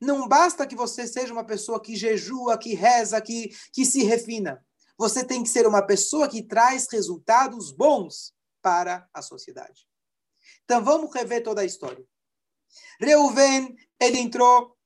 não 0.00 0.26
basta 0.28 0.66
que 0.66 0.74
você 0.74 1.06
seja 1.06 1.32
uma 1.32 1.46
pessoa 1.46 1.80
que 1.80 1.96
jejua, 1.96 2.58
que 2.58 2.74
reza, 2.74 3.20
que, 3.20 3.50
que 3.72 3.84
se 3.84 4.02
refina. 4.02 4.64
Você 4.98 5.24
tem 5.24 5.42
que 5.42 5.48
ser 5.48 5.66
uma 5.66 5.82
pessoa 5.82 6.28
que 6.28 6.42
traz 6.42 6.88
resultados 6.90 7.70
bons 7.70 8.34
para 8.66 9.08
a 9.14 9.22
sociedade. 9.22 9.86
Então 10.64 10.82
vamos 10.82 11.14
rever 11.14 11.40
toda 11.40 11.60
a 11.60 11.64
história. 11.64 12.04
Reuven, 12.98 13.76
ele 14.00 14.18
entrou 14.18 14.76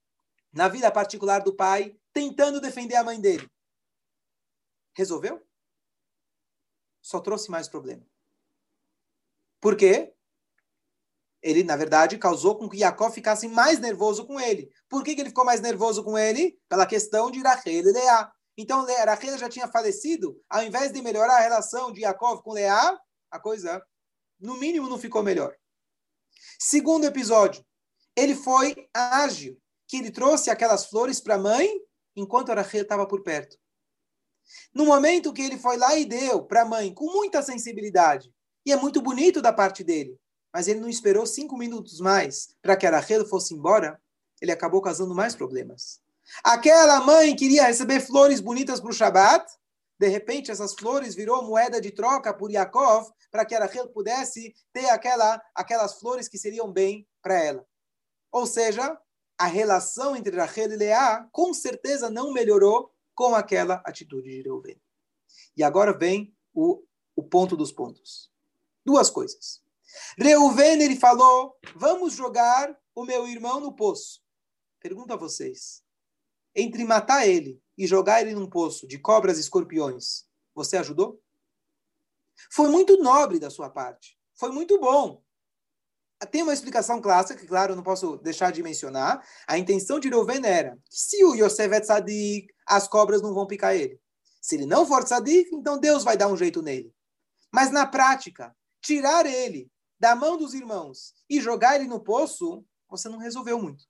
na 0.52 0.68
vida 0.68 0.92
particular 0.92 1.38
do 1.38 1.56
pai, 1.56 1.98
tentando 2.12 2.60
defender 2.60 2.96
a 2.96 3.02
mãe 3.02 3.18
dele. 3.18 3.50
Resolveu? 4.92 5.42
Só 7.00 7.20
trouxe 7.20 7.50
mais 7.50 7.70
problema. 7.70 8.06
Por 9.58 9.74
quê? 9.74 10.14
Ele, 11.40 11.64
na 11.64 11.74
verdade, 11.74 12.18
causou 12.18 12.58
com 12.58 12.68
que 12.68 12.76
Jacó 12.76 13.10
ficasse 13.10 13.48
mais 13.48 13.78
nervoso 13.78 14.26
com 14.26 14.38
ele. 14.38 14.70
Por 14.90 15.02
que, 15.02 15.14
que 15.14 15.22
ele 15.22 15.30
ficou 15.30 15.46
mais 15.46 15.62
nervoso 15.62 16.04
com 16.04 16.18
ele? 16.18 16.60
Pela 16.68 16.84
questão 16.84 17.30
de 17.30 17.40
Rachel 17.40 17.72
e 17.72 17.92
Leá. 17.92 18.30
Então, 18.58 18.84
Rachel 18.84 19.38
já 19.38 19.48
tinha 19.48 19.68
falecido. 19.68 20.38
Ao 20.50 20.62
invés 20.62 20.92
de 20.92 21.00
melhorar 21.00 21.38
a 21.38 21.40
relação 21.40 21.90
de 21.90 22.02
Jacó 22.02 22.36
com 22.42 22.52
Leá, 22.52 23.00
a 23.30 23.38
coisa, 23.38 23.84
no 24.38 24.56
mínimo, 24.56 24.88
não 24.88 24.98
ficou 24.98 25.22
melhor. 25.22 25.54
Segundo 26.58 27.04
episódio, 27.04 27.64
ele 28.16 28.34
foi 28.34 28.88
ágil, 28.92 29.60
que 29.86 29.96
ele 29.96 30.10
trouxe 30.10 30.50
aquelas 30.50 30.86
flores 30.86 31.20
para 31.20 31.34
a 31.34 31.38
mãe, 31.38 31.68
enquanto 32.16 32.52
Rachel 32.52 32.82
estava 32.82 33.06
por 33.06 33.22
perto. 33.22 33.58
No 34.74 34.84
momento 34.84 35.32
que 35.32 35.42
ele 35.42 35.58
foi 35.58 35.76
lá 35.76 35.96
e 35.96 36.04
deu 36.04 36.44
para 36.44 36.62
a 36.62 36.64
mãe, 36.64 36.92
com 36.92 37.06
muita 37.12 37.42
sensibilidade, 37.42 38.32
e 38.64 38.72
é 38.72 38.76
muito 38.76 39.00
bonito 39.00 39.40
da 39.40 39.52
parte 39.52 39.82
dele, 39.84 40.18
mas 40.52 40.68
ele 40.68 40.80
não 40.80 40.88
esperou 40.88 41.24
cinco 41.26 41.56
minutos 41.56 42.00
mais 42.00 42.54
para 42.60 42.76
que 42.76 42.86
Rachel 42.86 43.26
fosse 43.26 43.54
embora, 43.54 44.00
ele 44.40 44.52
acabou 44.52 44.80
causando 44.80 45.14
mais 45.14 45.34
problemas. 45.34 46.00
Aquela 46.42 47.00
mãe 47.00 47.34
queria 47.34 47.64
receber 47.64 48.00
flores 48.00 48.40
bonitas 48.40 48.80
para 48.80 48.90
o 48.90 48.94
Shabat, 48.94 49.50
de 50.00 50.08
repente 50.08 50.50
essas 50.50 50.72
flores 50.72 51.14
virou 51.14 51.44
moeda 51.44 51.78
de 51.78 51.90
troca 51.90 52.32
por 52.32 52.50
Yaakov 52.50 53.12
para 53.30 53.44
que 53.44 53.54
Rachel 53.54 53.86
pudesse 53.90 54.54
ter 54.72 54.86
aquela, 54.86 55.38
aquelas 55.54 56.00
flores 56.00 56.26
que 56.26 56.38
seriam 56.38 56.72
bem 56.72 57.06
para 57.20 57.38
ela. 57.38 57.66
Ou 58.32 58.46
seja, 58.46 58.98
a 59.36 59.44
relação 59.44 60.16
entre 60.16 60.34
Rachel 60.34 60.72
e 60.72 60.76
Leá 60.76 61.28
com 61.30 61.52
certeza 61.52 62.08
não 62.08 62.32
melhorou 62.32 62.90
com 63.14 63.34
aquela 63.34 63.74
atitude 63.84 64.30
de 64.30 64.40
Reuven. 64.40 64.80
E 65.54 65.62
agora 65.62 65.92
vem 65.92 66.34
o, 66.54 66.82
o 67.14 67.22
ponto 67.22 67.54
dos 67.54 67.70
pontos. 67.70 68.32
Duas 68.82 69.10
coisas. 69.10 69.62
Reuven, 70.16 70.80
ele 70.80 70.96
falou, 70.96 71.54
vamos 71.76 72.14
jogar 72.14 72.74
o 72.94 73.04
meu 73.04 73.28
irmão 73.28 73.60
no 73.60 73.76
poço. 73.76 74.22
Pergunto 74.80 75.12
a 75.12 75.16
vocês, 75.16 75.84
entre 76.54 76.84
matar 76.84 77.28
ele 77.28 77.62
e 77.80 77.86
jogar 77.86 78.20
ele 78.20 78.34
num 78.34 78.46
poço 78.46 78.86
de 78.86 78.98
cobras 78.98 79.38
e 79.38 79.40
escorpiões, 79.40 80.26
você 80.54 80.76
ajudou? 80.76 81.18
Foi 82.52 82.68
muito 82.68 83.02
nobre 83.02 83.38
da 83.38 83.48
sua 83.48 83.70
parte. 83.70 84.18
Foi 84.34 84.52
muito 84.52 84.78
bom. 84.78 85.24
Tem 86.30 86.42
uma 86.42 86.52
explicação 86.52 87.00
clássica, 87.00 87.40
que, 87.40 87.46
claro, 87.46 87.72
eu 87.72 87.76
não 87.76 87.82
posso 87.82 88.18
deixar 88.18 88.52
de 88.52 88.62
mencionar. 88.62 89.26
A 89.46 89.56
intenção 89.56 89.98
de 89.98 90.10
Reuven 90.10 90.44
era 90.44 90.78
se 90.90 91.24
o 91.24 91.34
Yosef 91.34 91.74
é 91.74 91.80
tzadik, 91.80 92.52
as 92.66 92.86
cobras 92.86 93.22
não 93.22 93.32
vão 93.32 93.46
picar 93.46 93.74
ele. 93.74 93.98
Se 94.42 94.56
ele 94.56 94.66
não 94.66 94.86
for 94.86 95.02
tzadik, 95.02 95.48
então 95.54 95.80
Deus 95.80 96.04
vai 96.04 96.18
dar 96.18 96.28
um 96.28 96.36
jeito 96.36 96.60
nele. 96.60 96.94
Mas 97.50 97.70
na 97.70 97.86
prática, 97.86 98.54
tirar 98.82 99.24
ele 99.24 99.72
da 99.98 100.14
mão 100.14 100.36
dos 100.36 100.52
irmãos 100.52 101.14
e 101.30 101.40
jogar 101.40 101.76
ele 101.76 101.88
no 101.88 101.98
poço, 101.98 102.62
você 102.90 103.08
não 103.08 103.16
resolveu 103.16 103.58
muito. 103.58 103.88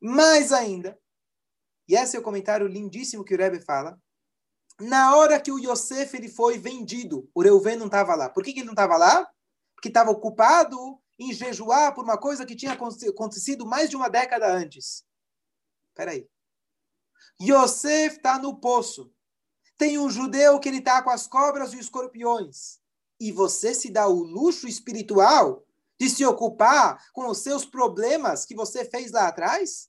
Mais 0.00 0.52
ainda, 0.52 0.98
e 1.88 1.94
esse 1.94 2.16
é 2.16 2.18
o 2.18 2.22
comentário 2.22 2.66
lindíssimo 2.66 3.24
que 3.24 3.34
o 3.34 3.38
Rebbe 3.38 3.60
fala, 3.60 4.00
na 4.80 5.16
hora 5.16 5.40
que 5.40 5.50
o 5.50 5.58
Yosef 5.58 6.16
ele 6.16 6.28
foi 6.28 6.58
vendido, 6.58 7.30
o 7.34 7.42
Reuven 7.42 7.76
não 7.76 7.86
estava 7.86 8.14
lá. 8.14 8.28
Por 8.28 8.44
que, 8.44 8.52
que 8.52 8.60
ele 8.60 8.66
não 8.66 8.74
estava 8.74 8.96
lá? 8.96 9.26
Porque 9.74 9.88
estava 9.88 10.10
ocupado 10.10 11.00
em 11.18 11.32
jejuar 11.32 11.94
por 11.94 12.04
uma 12.04 12.18
coisa 12.18 12.44
que 12.44 12.54
tinha 12.54 12.72
acontecido 12.72 13.64
mais 13.64 13.88
de 13.88 13.96
uma 13.96 14.08
década 14.08 14.52
antes. 14.52 15.04
Espera 15.88 16.10
aí. 16.10 16.28
Yosef 17.40 18.16
está 18.16 18.38
no 18.38 18.60
poço. 18.60 19.10
Tem 19.78 19.98
um 19.98 20.10
judeu 20.10 20.60
que 20.60 20.68
ele 20.68 20.78
está 20.78 21.02
com 21.02 21.10
as 21.10 21.26
cobras 21.26 21.72
e 21.72 21.76
os 21.76 21.82
escorpiões 21.82 22.78
e 23.18 23.32
você 23.32 23.74
se 23.74 23.90
dá 23.90 24.06
o 24.06 24.22
luxo 24.22 24.68
espiritual 24.68 25.64
de 25.98 26.10
se 26.10 26.24
ocupar 26.24 27.02
com 27.12 27.28
os 27.28 27.38
seus 27.38 27.64
problemas 27.64 28.44
que 28.44 28.54
você 28.54 28.84
fez 28.84 29.10
lá 29.12 29.28
atrás? 29.28 29.88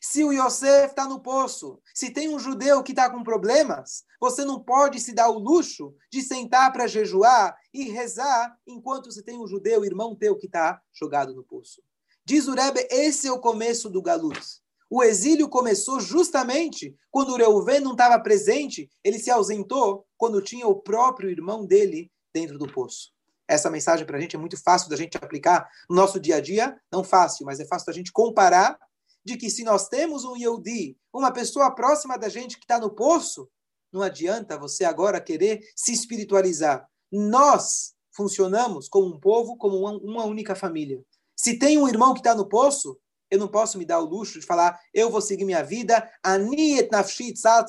Se 0.00 0.24
o 0.24 0.32
Yosef 0.32 0.90
está 0.90 1.06
no 1.06 1.20
poço, 1.20 1.80
se 1.94 2.10
tem 2.10 2.28
um 2.28 2.38
judeu 2.38 2.82
que 2.82 2.92
está 2.92 3.08
com 3.10 3.22
problemas, 3.22 4.04
você 4.20 4.44
não 4.44 4.60
pode 4.60 5.00
se 5.00 5.12
dar 5.12 5.28
o 5.28 5.38
luxo 5.38 5.94
de 6.10 6.22
sentar 6.22 6.72
para 6.72 6.86
jejuar 6.86 7.56
e 7.72 7.90
rezar 7.90 8.56
enquanto 8.66 9.10
você 9.10 9.22
tem 9.22 9.38
um 9.38 9.46
judeu, 9.46 9.84
irmão 9.84 10.16
teu, 10.16 10.36
que 10.36 10.46
está 10.46 10.80
jogado 10.92 11.34
no 11.34 11.44
poço. 11.44 11.82
Diz 12.24 12.48
o 12.48 12.54
Rebbe, 12.54 12.86
esse 12.90 13.26
é 13.26 13.32
o 13.32 13.40
começo 13.40 13.90
do 13.90 14.00
Galut. 14.00 14.40
O 14.88 15.02
exílio 15.02 15.48
começou 15.48 16.00
justamente 16.00 16.96
quando 17.10 17.30
o 17.30 17.36
Reuven 17.36 17.80
não 17.80 17.92
estava 17.92 18.18
presente, 18.20 18.88
ele 19.02 19.18
se 19.18 19.30
ausentou 19.30 20.06
quando 20.16 20.40
tinha 20.40 20.66
o 20.66 20.80
próprio 20.80 21.30
irmão 21.30 21.66
dele 21.66 22.10
dentro 22.32 22.58
do 22.58 22.70
poço. 22.72 23.12
Essa 23.46 23.70
mensagem 23.70 24.06
para 24.06 24.16
a 24.16 24.20
gente 24.20 24.36
é 24.36 24.38
muito 24.38 24.56
fácil 24.62 24.88
da 24.88 24.96
gente 24.96 25.16
aplicar 25.16 25.68
no 25.88 25.96
nosso 25.96 26.18
dia 26.18 26.36
a 26.36 26.40
dia, 26.40 26.80
não 26.90 27.04
fácil, 27.04 27.44
mas 27.44 27.60
é 27.60 27.66
fácil 27.66 27.86
da 27.86 27.92
gente 27.92 28.12
comparar 28.12 28.78
de 29.24 29.36
que 29.36 29.48
se 29.48 29.64
nós 29.64 29.88
temos 29.88 30.24
um 30.24 30.36
Yehudi, 30.36 30.98
uma 31.12 31.32
pessoa 31.32 31.70
próxima 31.74 32.18
da 32.18 32.28
gente 32.28 32.58
que 32.58 32.64
está 32.64 32.78
no 32.78 32.90
poço, 32.90 33.48
não 33.92 34.02
adianta 34.02 34.58
você 34.58 34.84
agora 34.84 35.20
querer 35.20 35.66
se 35.74 35.92
espiritualizar. 35.92 36.88
Nós 37.10 37.94
funcionamos 38.12 38.88
como 38.88 39.14
um 39.14 39.20
povo, 39.20 39.56
como 39.56 39.78
uma 39.78 40.24
única 40.24 40.54
família. 40.54 41.02
Se 41.36 41.58
tem 41.58 41.78
um 41.78 41.88
irmão 41.88 42.12
que 42.12 42.20
está 42.20 42.34
no 42.34 42.48
poço, 42.48 42.98
eu 43.30 43.38
não 43.38 43.48
posso 43.48 43.78
me 43.78 43.84
dar 43.84 44.00
o 44.00 44.04
luxo 44.04 44.38
de 44.38 44.46
falar, 44.46 44.78
eu 44.92 45.10
vou 45.10 45.20
seguir 45.20 45.44
minha 45.44 45.62
vida, 45.62 46.08
aniet 46.22 46.88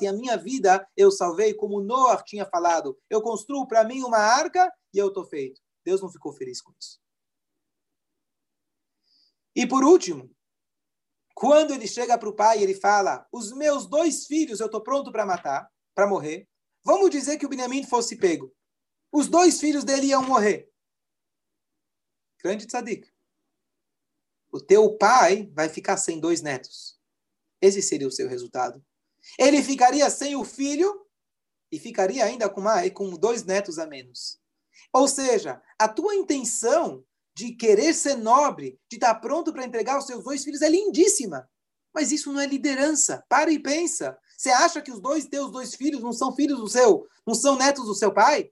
e 0.01 0.07
a 0.07 0.13
minha 0.13 0.37
vida 0.37 0.87
eu 0.95 1.09
salvei, 1.09 1.53
como 1.53 1.81
Noah 1.81 2.21
tinha 2.23 2.45
falado. 2.45 2.97
Eu 3.09 3.21
construo 3.21 3.67
para 3.67 3.83
mim 3.83 4.03
uma 4.03 4.17
arca 4.17 4.71
e 4.93 4.97
eu 4.97 5.07
estou 5.07 5.25
feito. 5.25 5.61
Deus 5.83 6.01
não 6.01 6.11
ficou 6.11 6.33
feliz 6.33 6.61
com 6.61 6.71
isso. 6.79 6.99
E 9.55 9.65
por 9.65 9.83
último, 9.83 10.34
quando 11.35 11.71
ele 11.71 11.87
chega 11.87 12.17
para 12.17 12.29
o 12.29 12.35
pai, 12.35 12.63
ele 12.63 12.73
fala: 12.73 13.27
Os 13.31 13.51
meus 13.51 13.85
dois 13.85 14.25
filhos 14.25 14.59
eu 14.59 14.65
estou 14.65 14.81
pronto 14.81 15.11
para 15.11 15.25
matar, 15.25 15.69
para 15.93 16.07
morrer. 16.07 16.47
Vamos 16.83 17.11
dizer 17.11 17.37
que 17.37 17.45
o 17.45 17.49
Benjamin 17.49 17.83
fosse 17.83 18.15
pego. 18.15 18.51
Os 19.11 19.27
dois 19.27 19.59
filhos 19.59 19.83
dele 19.83 20.07
iam 20.07 20.23
morrer. 20.23 20.71
Grande 22.41 22.65
tzadik 22.65 23.15
o 24.55 24.61
teu 24.61 24.97
pai 24.97 25.51
vai 25.53 25.67
ficar 25.67 25.97
sem 25.97 26.17
dois 26.17 26.41
netos. 26.41 26.97
Esse 27.61 27.81
seria 27.81 28.07
o 28.07 28.11
seu 28.11 28.29
resultado. 28.29 28.81
Ele 29.37 29.61
ficaria 29.61 30.09
sem 30.09 30.37
o 30.37 30.45
filho 30.45 31.05
e 31.69 31.77
ficaria 31.77 32.23
ainda 32.23 32.49
com, 32.49 32.61
uma, 32.61 32.89
com 32.91 33.09
dois 33.17 33.43
netos 33.43 33.77
a 33.77 33.85
menos. 33.85 34.39
Ou 34.93 35.09
seja, 35.09 35.61
a 35.77 35.89
tua 35.89 36.15
intenção 36.15 37.05
de 37.35 37.51
querer 37.53 37.93
ser 37.93 38.15
nobre, 38.15 38.79
de 38.89 38.97
estar 38.97 39.15
pronto 39.15 39.51
para 39.51 39.65
entregar 39.65 39.97
os 39.97 40.05
seus 40.05 40.23
dois 40.23 40.43
filhos 40.43 40.61
é 40.61 40.69
lindíssima. 40.69 41.49
Mas 41.93 42.11
isso 42.11 42.31
não 42.31 42.41
é 42.41 42.47
liderança. 42.47 43.23
Para 43.29 43.51
e 43.51 43.59
pensa. 43.59 44.17
Você 44.37 44.49
acha 44.49 44.81
que 44.81 44.91
os 44.91 44.99
dois 44.99 45.25
teus 45.25 45.51
dois 45.51 45.75
filhos 45.75 46.01
não 46.01 46.11
são 46.11 46.35
filhos 46.35 46.59
do 46.59 46.67
seu, 46.67 47.05
não 47.25 47.33
são 47.33 47.55
netos 47.57 47.85
do 47.85 47.95
seu 47.95 48.13
pai? 48.13 48.49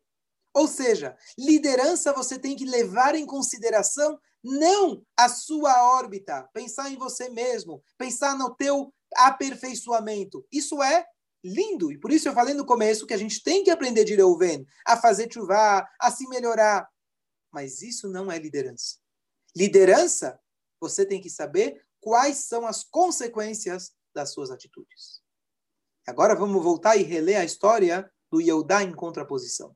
Ou 0.53 0.67
seja, 0.67 1.17
liderança 1.37 2.13
você 2.13 2.37
tem 2.37 2.55
que 2.55 2.65
levar 2.65 3.15
em 3.15 3.25
consideração 3.25 4.19
não 4.43 5.01
a 5.17 5.29
sua 5.29 5.95
órbita, 5.95 6.47
pensar 6.53 6.91
em 6.91 6.97
você 6.97 7.29
mesmo, 7.29 7.81
pensar 7.97 8.37
no 8.37 8.53
teu 8.53 8.93
aperfeiçoamento. 9.15 10.45
Isso 10.51 10.83
é 10.83 11.05
lindo. 11.43 11.91
E 11.91 11.97
por 11.97 12.11
isso 12.11 12.27
eu 12.27 12.33
falei 12.33 12.53
no 12.53 12.65
começo 12.65 13.05
que 13.07 13.13
a 13.13 13.17
gente 13.17 13.41
tem 13.41 13.63
que 13.63 13.71
aprender 13.71 14.03
de 14.03 14.15
Reuven, 14.15 14.65
a 14.85 14.97
fazer 14.97 15.31
chuva, 15.31 15.87
a 15.99 16.11
se 16.11 16.27
melhorar. 16.27 16.87
Mas 17.53 17.83
isso 17.83 18.09
não 18.09 18.31
é 18.31 18.39
liderança. 18.39 18.97
Liderança, 19.55 20.39
você 20.81 21.05
tem 21.05 21.21
que 21.21 21.29
saber 21.29 21.85
quais 22.01 22.37
são 22.37 22.65
as 22.65 22.83
consequências 22.83 23.95
das 24.13 24.33
suas 24.33 24.49
atitudes. 24.51 25.21
Agora 26.05 26.35
vamos 26.35 26.61
voltar 26.61 26.97
e 26.97 27.03
reler 27.03 27.39
a 27.39 27.45
história 27.45 28.11
do 28.29 28.41
Yehudá 28.41 28.83
em 28.83 28.93
contraposição. 28.93 29.75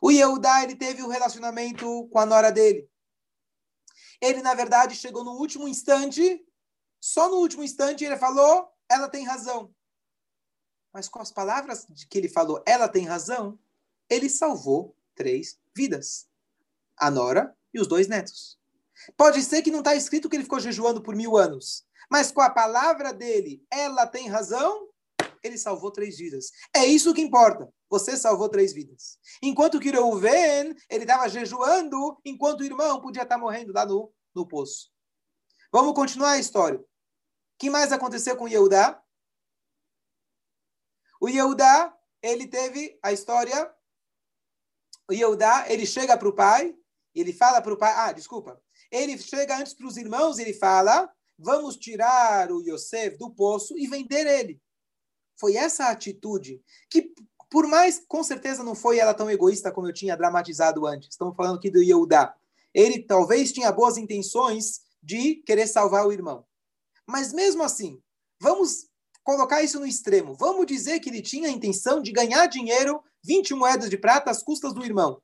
O 0.00 0.10
Yehudá, 0.10 0.62
ele 0.62 0.76
teve 0.76 1.02
um 1.02 1.08
relacionamento 1.08 2.06
com 2.08 2.18
a 2.18 2.26
nora 2.26 2.52
dele. 2.52 2.88
Ele, 4.20 4.42
na 4.42 4.54
verdade, 4.54 4.94
chegou 4.94 5.24
no 5.24 5.32
último 5.32 5.66
instante, 5.66 6.46
só 7.00 7.28
no 7.30 7.36
último 7.36 7.64
instante 7.64 8.04
ele 8.04 8.16
falou, 8.18 8.70
ela 8.88 9.08
tem 9.08 9.24
razão. 9.24 9.74
Mas 10.92 11.08
com 11.08 11.20
as 11.20 11.32
palavras 11.32 11.86
que 12.08 12.18
ele 12.18 12.28
falou, 12.28 12.62
ela 12.66 12.88
tem 12.88 13.06
razão, 13.06 13.58
ele 14.08 14.28
salvou 14.28 14.94
três 15.14 15.58
vidas. 15.74 16.29
A 17.00 17.10
nora 17.10 17.56
e 17.72 17.80
os 17.80 17.86
dois 17.86 18.06
netos. 18.06 18.58
Pode 19.16 19.42
ser 19.42 19.62
que 19.62 19.70
não 19.70 19.78
está 19.78 19.94
escrito 19.94 20.28
que 20.28 20.36
ele 20.36 20.44
ficou 20.44 20.60
jejuando 20.60 21.02
por 21.02 21.16
mil 21.16 21.36
anos, 21.36 21.84
mas 22.10 22.30
com 22.30 22.40
a 22.40 22.50
palavra 22.50 23.12
dele, 23.12 23.64
ela 23.70 24.06
tem 24.06 24.28
razão, 24.28 24.88
ele 25.42 25.56
salvou 25.56 25.90
três 25.90 26.18
vidas. 26.18 26.50
É 26.74 26.84
isso 26.84 27.14
que 27.14 27.20
importa. 27.20 27.72
Você 27.88 28.16
salvou 28.16 28.48
três 28.48 28.72
vidas. 28.72 29.18
Enquanto 29.42 29.80
que 29.80 29.90
Reuven, 29.90 30.76
ele 30.88 31.04
estava 31.04 31.28
jejuando, 31.28 32.20
enquanto 32.24 32.60
o 32.60 32.64
irmão 32.64 33.00
podia 33.00 33.22
estar 33.22 33.36
tá 33.36 33.40
morrendo 33.40 33.72
lá 33.72 33.86
no, 33.86 34.12
no 34.34 34.46
poço. 34.46 34.90
Vamos 35.72 35.94
continuar 35.94 36.32
a 36.32 36.38
história. 36.38 36.78
O 36.78 36.84
que 37.58 37.70
mais 37.70 37.92
aconteceu 37.92 38.36
com 38.36 38.48
Yehudá? 38.48 39.02
O 41.20 41.28
Yehudá, 41.28 41.96
ele 42.22 42.46
teve 42.46 42.98
a 43.02 43.12
história. 43.12 43.72
O 45.08 45.12
Yehudá, 45.12 45.66
ele 45.68 45.86
chega 45.86 46.16
para 46.16 46.28
o 46.28 46.34
pai, 46.34 46.74
ele 47.14 47.32
fala 47.32 47.60
para 47.60 47.72
o 47.72 47.76
pai, 47.76 47.92
ah, 47.96 48.12
desculpa. 48.12 48.60
Ele 48.90 49.16
chega 49.18 49.58
antes 49.58 49.74
para 49.74 49.86
os 49.86 49.96
irmãos, 49.96 50.38
ele 50.38 50.52
fala, 50.52 51.10
vamos 51.38 51.76
tirar 51.76 52.50
o 52.52 52.62
Yosef 52.62 53.16
do 53.16 53.30
poço 53.30 53.76
e 53.78 53.86
vender 53.86 54.26
ele. 54.26 54.60
Foi 55.38 55.56
essa 55.56 55.88
atitude 55.88 56.62
que, 56.88 57.12
por 57.50 57.66
mais, 57.66 58.04
com 58.06 58.22
certeza 58.22 58.62
não 58.62 58.74
foi 58.74 58.98
ela 58.98 59.14
tão 59.14 59.30
egoísta 59.30 59.72
como 59.72 59.88
eu 59.88 59.92
tinha 59.92 60.16
dramatizado 60.16 60.86
antes. 60.86 61.08
Estamos 61.10 61.34
falando 61.34 61.56
aqui 61.56 61.70
do 61.70 61.82
Yehudá. 61.82 62.34
Ele 62.74 63.02
talvez 63.02 63.52
tinha 63.52 63.72
boas 63.72 63.96
intenções 63.96 64.82
de 65.02 65.36
querer 65.36 65.66
salvar 65.66 66.06
o 66.06 66.12
irmão. 66.12 66.44
Mas 67.06 67.32
mesmo 67.32 67.62
assim, 67.62 68.00
vamos 68.40 68.90
colocar 69.24 69.62
isso 69.62 69.80
no 69.80 69.86
extremo. 69.86 70.34
Vamos 70.34 70.66
dizer 70.66 71.00
que 71.00 71.08
ele 71.08 71.22
tinha 71.22 71.48
a 71.48 71.52
intenção 71.52 72.02
de 72.02 72.12
ganhar 72.12 72.46
dinheiro, 72.46 73.02
20 73.24 73.54
moedas 73.54 73.90
de 73.90 73.96
prata, 73.96 74.30
às 74.30 74.42
custas 74.42 74.72
do 74.72 74.84
irmão. 74.84 75.20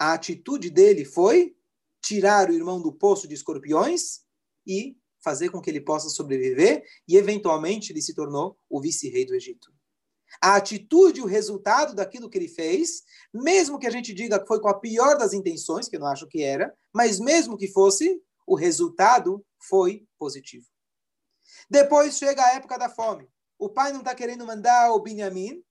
A 0.00 0.14
atitude 0.14 0.70
dele 0.70 1.04
foi 1.04 1.54
tirar 2.00 2.48
o 2.48 2.54
irmão 2.54 2.80
do 2.80 2.90
poço 2.90 3.28
de 3.28 3.34
escorpiões 3.34 4.20
e 4.66 4.96
fazer 5.22 5.50
com 5.50 5.60
que 5.60 5.68
ele 5.68 5.82
possa 5.82 6.08
sobreviver 6.08 6.82
e, 7.06 7.18
eventualmente, 7.18 7.92
ele 7.92 8.00
se 8.00 8.14
tornou 8.14 8.58
o 8.66 8.80
vice-rei 8.80 9.26
do 9.26 9.34
Egito. 9.34 9.70
A 10.40 10.56
atitude, 10.56 11.20
o 11.20 11.26
resultado 11.26 11.94
daquilo 11.94 12.30
que 12.30 12.38
ele 12.38 12.48
fez, 12.48 13.02
mesmo 13.34 13.78
que 13.78 13.86
a 13.86 13.90
gente 13.90 14.14
diga 14.14 14.40
que 14.40 14.46
foi 14.46 14.58
com 14.58 14.68
a 14.68 14.80
pior 14.80 15.18
das 15.18 15.34
intenções, 15.34 15.86
que 15.86 15.96
eu 15.96 16.00
não 16.00 16.06
acho 16.06 16.26
que 16.26 16.42
era, 16.42 16.74
mas 16.94 17.20
mesmo 17.20 17.58
que 17.58 17.68
fosse, 17.68 18.22
o 18.46 18.54
resultado 18.54 19.44
foi 19.58 20.06
positivo. 20.18 20.66
Depois 21.68 22.16
chega 22.16 22.42
a 22.42 22.54
época 22.54 22.78
da 22.78 22.88
fome. 22.88 23.28
O 23.58 23.68
pai 23.68 23.92
não 23.92 23.98
está 23.98 24.14
querendo 24.14 24.46
mandar 24.46 24.92
o 24.92 25.00
Benjamim. 25.00 25.62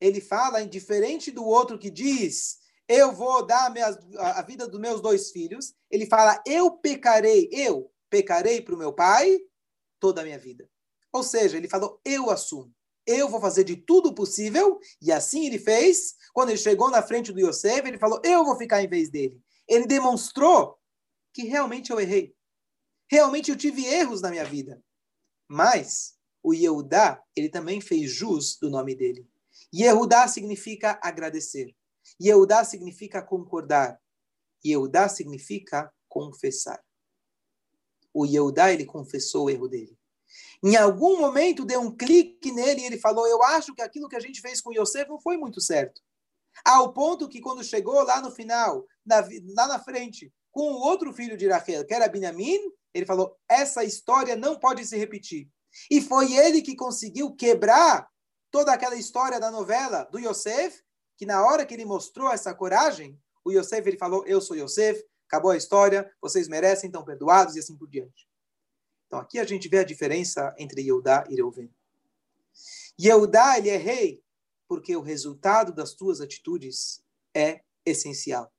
Ele 0.00 0.20
fala, 0.20 0.66
diferente 0.66 1.30
do 1.30 1.44
outro 1.44 1.78
que 1.78 1.90
diz, 1.90 2.58
eu 2.88 3.12
vou 3.12 3.44
dar 3.44 3.72
a 4.18 4.42
vida 4.42 4.66
dos 4.66 4.80
meus 4.80 5.00
dois 5.00 5.30
filhos. 5.30 5.74
Ele 5.90 6.06
fala, 6.06 6.42
eu 6.46 6.70
pecarei, 6.70 7.48
eu, 7.52 7.92
pecarei 8.08 8.62
para 8.62 8.74
o 8.74 8.78
meu 8.78 8.92
pai 8.92 9.38
toda 10.00 10.22
a 10.22 10.24
minha 10.24 10.38
vida. 10.38 10.68
Ou 11.12 11.22
seja, 11.22 11.56
ele 11.56 11.68
falou: 11.68 12.00
eu 12.04 12.30
assumo, 12.30 12.72
eu 13.06 13.28
vou 13.28 13.40
fazer 13.40 13.64
de 13.64 13.76
tudo 13.76 14.14
possível, 14.14 14.78
e 15.00 15.10
assim 15.10 15.46
ele 15.46 15.58
fez. 15.58 16.14
Quando 16.32 16.50
ele 16.50 16.58
chegou 16.58 16.90
na 16.90 17.02
frente 17.02 17.32
do 17.32 17.40
Yosef, 17.40 17.86
ele 17.86 17.98
falou: 17.98 18.20
eu 18.24 18.44
vou 18.44 18.56
ficar 18.56 18.82
em 18.82 18.88
vez 18.88 19.10
dele. 19.10 19.40
Ele 19.66 19.86
demonstrou 19.86 20.78
que 21.32 21.42
realmente 21.42 21.90
eu 21.90 22.00
errei. 22.00 22.34
Realmente 23.10 23.50
eu 23.50 23.56
tive 23.56 23.86
erros 23.86 24.20
na 24.20 24.30
minha 24.30 24.44
vida. 24.44 24.82
Mas 25.46 26.14
o 26.42 26.54
Yehudá, 26.54 27.22
ele 27.34 27.48
também 27.48 27.80
fez 27.80 28.10
jus 28.10 28.58
do 28.58 28.70
nome 28.70 28.94
dele. 28.94 29.26
Yehudá 29.74 30.28
significa 30.28 30.98
agradecer. 31.02 31.74
Yehudá 32.20 32.64
significa 32.64 33.22
concordar. 33.22 34.00
Yehudá 34.64 35.08
significa 35.08 35.92
confessar 36.08 36.82
o 38.18 38.26
Yehudá, 38.26 38.72
ele 38.72 38.84
confessou 38.84 39.46
o 39.46 39.50
erro 39.50 39.68
dele. 39.68 39.96
Em 40.62 40.76
algum 40.76 41.18
momento 41.18 41.64
deu 41.64 41.80
um 41.80 41.94
clique 41.94 42.50
nele 42.50 42.82
e 42.82 42.84
ele 42.84 42.98
falou: 42.98 43.26
Eu 43.26 43.42
acho 43.42 43.74
que 43.74 43.82
aquilo 43.82 44.08
que 44.08 44.16
a 44.16 44.20
gente 44.20 44.40
fez 44.40 44.60
com 44.60 44.72
Yosef 44.72 45.08
não 45.08 45.20
foi 45.20 45.36
muito 45.36 45.60
certo. 45.60 46.00
Ao 46.64 46.92
ponto 46.92 47.28
que 47.28 47.40
quando 47.40 47.62
chegou 47.62 48.02
lá 48.02 48.20
no 48.20 48.32
final, 48.32 48.84
na, 49.06 49.20
lá 49.54 49.66
na 49.68 49.78
frente, 49.78 50.32
com 50.50 50.72
o 50.72 50.80
outro 50.80 51.12
filho 51.12 51.36
de 51.36 51.48
Rachel, 51.48 51.86
que 51.86 51.94
era 51.94 52.08
Benjamin, 52.08 52.58
ele 52.92 53.06
falou: 53.06 53.36
Essa 53.48 53.84
história 53.84 54.34
não 54.34 54.58
pode 54.58 54.84
se 54.84 54.96
repetir. 54.96 55.48
E 55.90 56.00
foi 56.00 56.34
ele 56.34 56.60
que 56.60 56.74
conseguiu 56.74 57.34
quebrar 57.34 58.08
toda 58.50 58.72
aquela 58.72 58.96
história 58.96 59.38
da 59.38 59.50
novela 59.50 60.04
do 60.04 60.18
Yosef, 60.18 60.82
que 61.18 61.26
na 61.26 61.44
hora 61.44 61.66
que 61.66 61.74
ele 61.74 61.84
mostrou 61.84 62.32
essa 62.32 62.54
coragem, 62.54 63.20
o 63.44 63.50
Yosef 63.50 63.86
ele 63.86 63.98
falou: 63.98 64.24
Eu 64.24 64.40
sou 64.40 64.56
Yosef, 64.56 65.04
acabou 65.26 65.50
a 65.50 65.56
história, 65.56 66.10
vocês 66.22 66.48
merecem, 66.48 66.86
estão 66.86 67.04
perdoados 67.04 67.56
e 67.56 67.58
assim 67.58 67.76
por 67.76 67.88
diante. 67.88 68.26
Então 69.06 69.18
aqui 69.18 69.38
a 69.38 69.44
gente 69.44 69.68
vê 69.68 69.78
a 69.78 69.84
diferença 69.84 70.54
entre 70.56 70.80
Yehudá 70.80 71.24
e 71.28 71.34
Reuven. 71.34 71.70
Yehudá, 73.00 73.58
ele 73.58 73.68
é 73.68 73.76
rei 73.76 74.22
porque 74.68 74.94
o 74.94 75.00
resultado 75.00 75.72
das 75.72 75.90
suas 75.90 76.20
atitudes 76.20 77.02
é 77.34 77.62
essencial. 77.84 78.52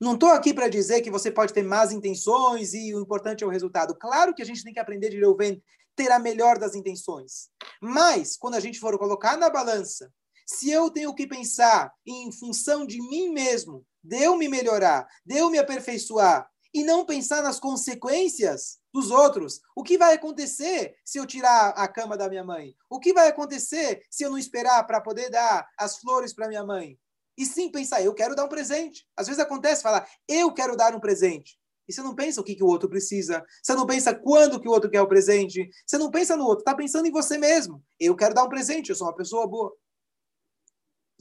Não 0.00 0.14
estou 0.14 0.30
aqui 0.30 0.54
para 0.54 0.68
dizer 0.68 1.02
que 1.02 1.10
você 1.10 1.30
pode 1.30 1.52
ter 1.52 1.62
más 1.62 1.92
intenções 1.92 2.72
e 2.74 2.94
o 2.94 3.00
importante 3.00 3.44
é 3.44 3.46
o 3.46 3.50
resultado. 3.50 3.94
Claro 3.96 4.34
que 4.34 4.42
a 4.42 4.44
gente 4.44 4.62
tem 4.62 4.72
que 4.72 4.80
aprender 4.80 5.10
de 5.10 5.18
Reuven 5.18 5.62
ter 5.94 6.10
a 6.12 6.18
melhor 6.18 6.58
das 6.58 6.74
intenções. 6.74 7.50
Mas, 7.82 8.36
quando 8.36 8.54
a 8.54 8.60
gente 8.60 8.78
for 8.78 8.96
colocar 8.98 9.36
na 9.36 9.50
balança, 9.50 10.12
se 10.48 10.70
eu 10.70 10.90
tenho 10.90 11.14
que 11.14 11.26
pensar 11.26 11.92
em 12.06 12.32
função 12.32 12.86
de 12.86 12.98
mim 13.06 13.28
mesmo, 13.28 13.84
de 14.02 14.22
eu 14.22 14.36
me 14.38 14.48
melhorar, 14.48 15.06
de 15.24 15.36
eu 15.36 15.50
me 15.50 15.58
aperfeiçoar 15.58 16.48
e 16.72 16.82
não 16.82 17.04
pensar 17.04 17.42
nas 17.42 17.60
consequências 17.60 18.78
dos 18.92 19.10
outros. 19.10 19.60
O 19.76 19.82
que 19.82 19.98
vai 19.98 20.14
acontecer 20.14 20.96
se 21.04 21.18
eu 21.18 21.26
tirar 21.26 21.70
a 21.70 21.86
cama 21.86 22.16
da 22.16 22.30
minha 22.30 22.42
mãe? 22.42 22.74
O 22.88 22.98
que 22.98 23.12
vai 23.12 23.28
acontecer 23.28 24.02
se 24.10 24.24
eu 24.24 24.30
não 24.30 24.38
esperar 24.38 24.84
para 24.86 25.02
poder 25.02 25.28
dar 25.28 25.68
as 25.78 25.98
flores 25.98 26.32
para 26.32 26.48
minha 26.48 26.64
mãe? 26.64 26.98
E 27.36 27.44
sim 27.44 27.70
pensar, 27.70 28.02
eu 28.02 28.14
quero 28.14 28.34
dar 28.34 28.46
um 28.46 28.48
presente. 28.48 29.06
Às 29.16 29.26
vezes 29.26 29.40
acontece 29.40 29.82
falar, 29.82 30.08
eu 30.26 30.52
quero 30.52 30.76
dar 30.76 30.94
um 30.94 31.00
presente. 31.00 31.58
E 31.86 31.92
você 31.92 32.02
não 32.02 32.14
pensa 32.14 32.40
o 32.40 32.44
que, 32.44 32.54
que 32.54 32.64
o 32.64 32.66
outro 32.66 32.88
precisa. 32.88 33.44
Você 33.62 33.74
não 33.74 33.86
pensa 33.86 34.14
quando 34.14 34.60
que 34.60 34.68
o 34.68 34.72
outro 34.72 34.90
quer 34.90 35.00
o 35.00 35.08
presente. 35.08 35.70
Você 35.86 35.96
não 35.96 36.10
pensa 36.10 36.36
no 36.36 36.44
outro. 36.44 36.60
Está 36.60 36.74
pensando 36.74 37.06
em 37.06 37.10
você 37.10 37.38
mesmo. 37.38 37.82
Eu 37.98 38.14
quero 38.14 38.34
dar 38.34 38.44
um 38.44 38.48
presente. 38.48 38.90
Eu 38.90 38.96
sou 38.96 39.06
uma 39.06 39.14
pessoa 39.14 39.46
boa. 39.46 39.74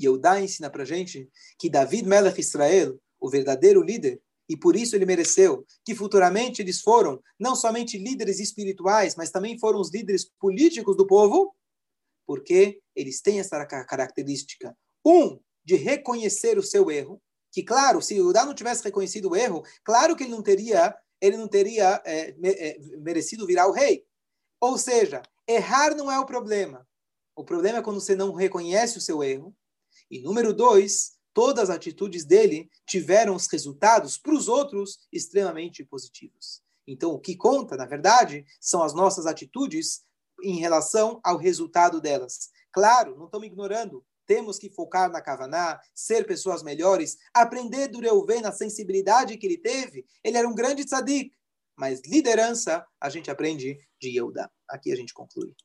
Eudá 0.06 0.40
ensina 0.40 0.70
para 0.70 0.86
gente 0.86 1.30
que 1.58 1.70
David 1.70 2.08
Melech 2.08 2.40
Israel, 2.40 3.00
o 3.20 3.30
verdadeiro 3.30 3.82
líder, 3.82 4.22
e 4.50 4.56
por 4.56 4.76
isso 4.76 4.96
ele 4.96 5.06
mereceu 5.06 5.66
que 5.84 5.94
futuramente 5.94 6.62
eles 6.62 6.82
foram 6.82 7.22
não 7.40 7.56
somente 7.56 7.98
líderes 7.98 8.40
espirituais, 8.40 9.16
mas 9.16 9.32
também 9.32 9.60
foram 9.60 9.80
os 9.80 9.92
líderes 9.92 10.30
políticos 10.40 10.96
do 10.96 11.06
povo, 11.06 11.54
porque 12.26 12.80
eles 12.96 13.22
têm 13.22 13.40
essa 13.40 13.66
característica. 13.66 14.76
Um, 15.06 15.40
de 15.64 15.76
reconhecer 15.76 16.58
o 16.58 16.64
seu 16.64 16.90
erro, 16.90 17.22
que 17.52 17.62
claro, 17.62 18.02
se 18.02 18.16
Judá 18.16 18.46
não 18.46 18.54
tivesse 18.54 18.84
reconhecido 18.84 19.30
o 19.30 19.36
erro, 19.36 19.64
claro 19.84 20.16
que 20.16 20.24
ele 20.24 20.32
não 20.32 20.42
teria, 20.42 20.96
ele 21.20 21.36
não 21.36 21.48
teria 21.48 22.02
é, 22.06 22.34
é, 22.42 22.80
merecido 23.00 23.46
virar 23.46 23.68
o 23.68 23.74
rei. 23.74 24.06
Ou 24.62 24.78
seja, 24.78 25.22
errar 25.48 25.94
não 25.96 26.10
é 26.10 26.18
o 26.20 26.26
problema. 26.26 26.88
O 27.36 27.44
problema 27.44 27.80
é 27.80 27.82
quando 27.82 28.00
você 28.00 28.16
não 28.16 28.34
reconhece 28.34 28.98
o 28.98 29.02
seu 29.02 29.22
erro, 29.22 29.54
e 30.10 30.22
número 30.22 30.54
dois, 30.54 31.18
todas 31.34 31.70
as 31.70 31.76
atitudes 31.76 32.26
dele 32.26 32.70
tiveram 32.86 33.36
os 33.36 33.48
resultados 33.48 34.18
para 34.18 34.34
os 34.34 34.48
outros 34.48 35.00
extremamente 35.12 35.84
positivos. 35.84 36.62
Então, 36.88 37.12
o 37.12 37.20
que 37.20 37.36
conta, 37.36 37.76
na 37.76 37.86
verdade, 37.86 38.46
são 38.60 38.82
as 38.82 38.94
nossas 38.94 39.26
atitudes 39.26 40.02
em 40.42 40.58
relação 40.60 41.20
ao 41.24 41.38
resultado 41.38 42.00
delas. 42.00 42.50
Claro, 42.72 43.18
não 43.18 43.26
estamos 43.26 43.48
ignorando. 43.48 44.06
Temos 44.26 44.58
que 44.58 44.70
focar 44.70 45.12
na 45.12 45.22
Kavaná, 45.22 45.80
ser 45.94 46.26
pessoas 46.26 46.64
melhores, 46.64 47.18
aprender 47.34 47.88
do 47.88 48.00
Reuven, 48.00 48.46
a 48.46 48.52
sensibilidade 48.52 49.38
que 49.38 49.46
ele 49.46 49.58
teve. 49.58 50.06
Ele 50.24 50.38
era 50.38 50.48
um 50.48 50.56
grande 50.56 50.84
tzadik. 50.84 51.32
Mas 51.76 52.02
liderança, 52.06 52.86
a 53.00 53.10
gente 53.10 53.30
aprende 53.30 53.78
de 54.02 54.10
Yehuda. 54.10 54.52
Aqui 54.68 54.92
a 54.92 54.96
gente 54.96 55.14
conclui. 55.14 55.56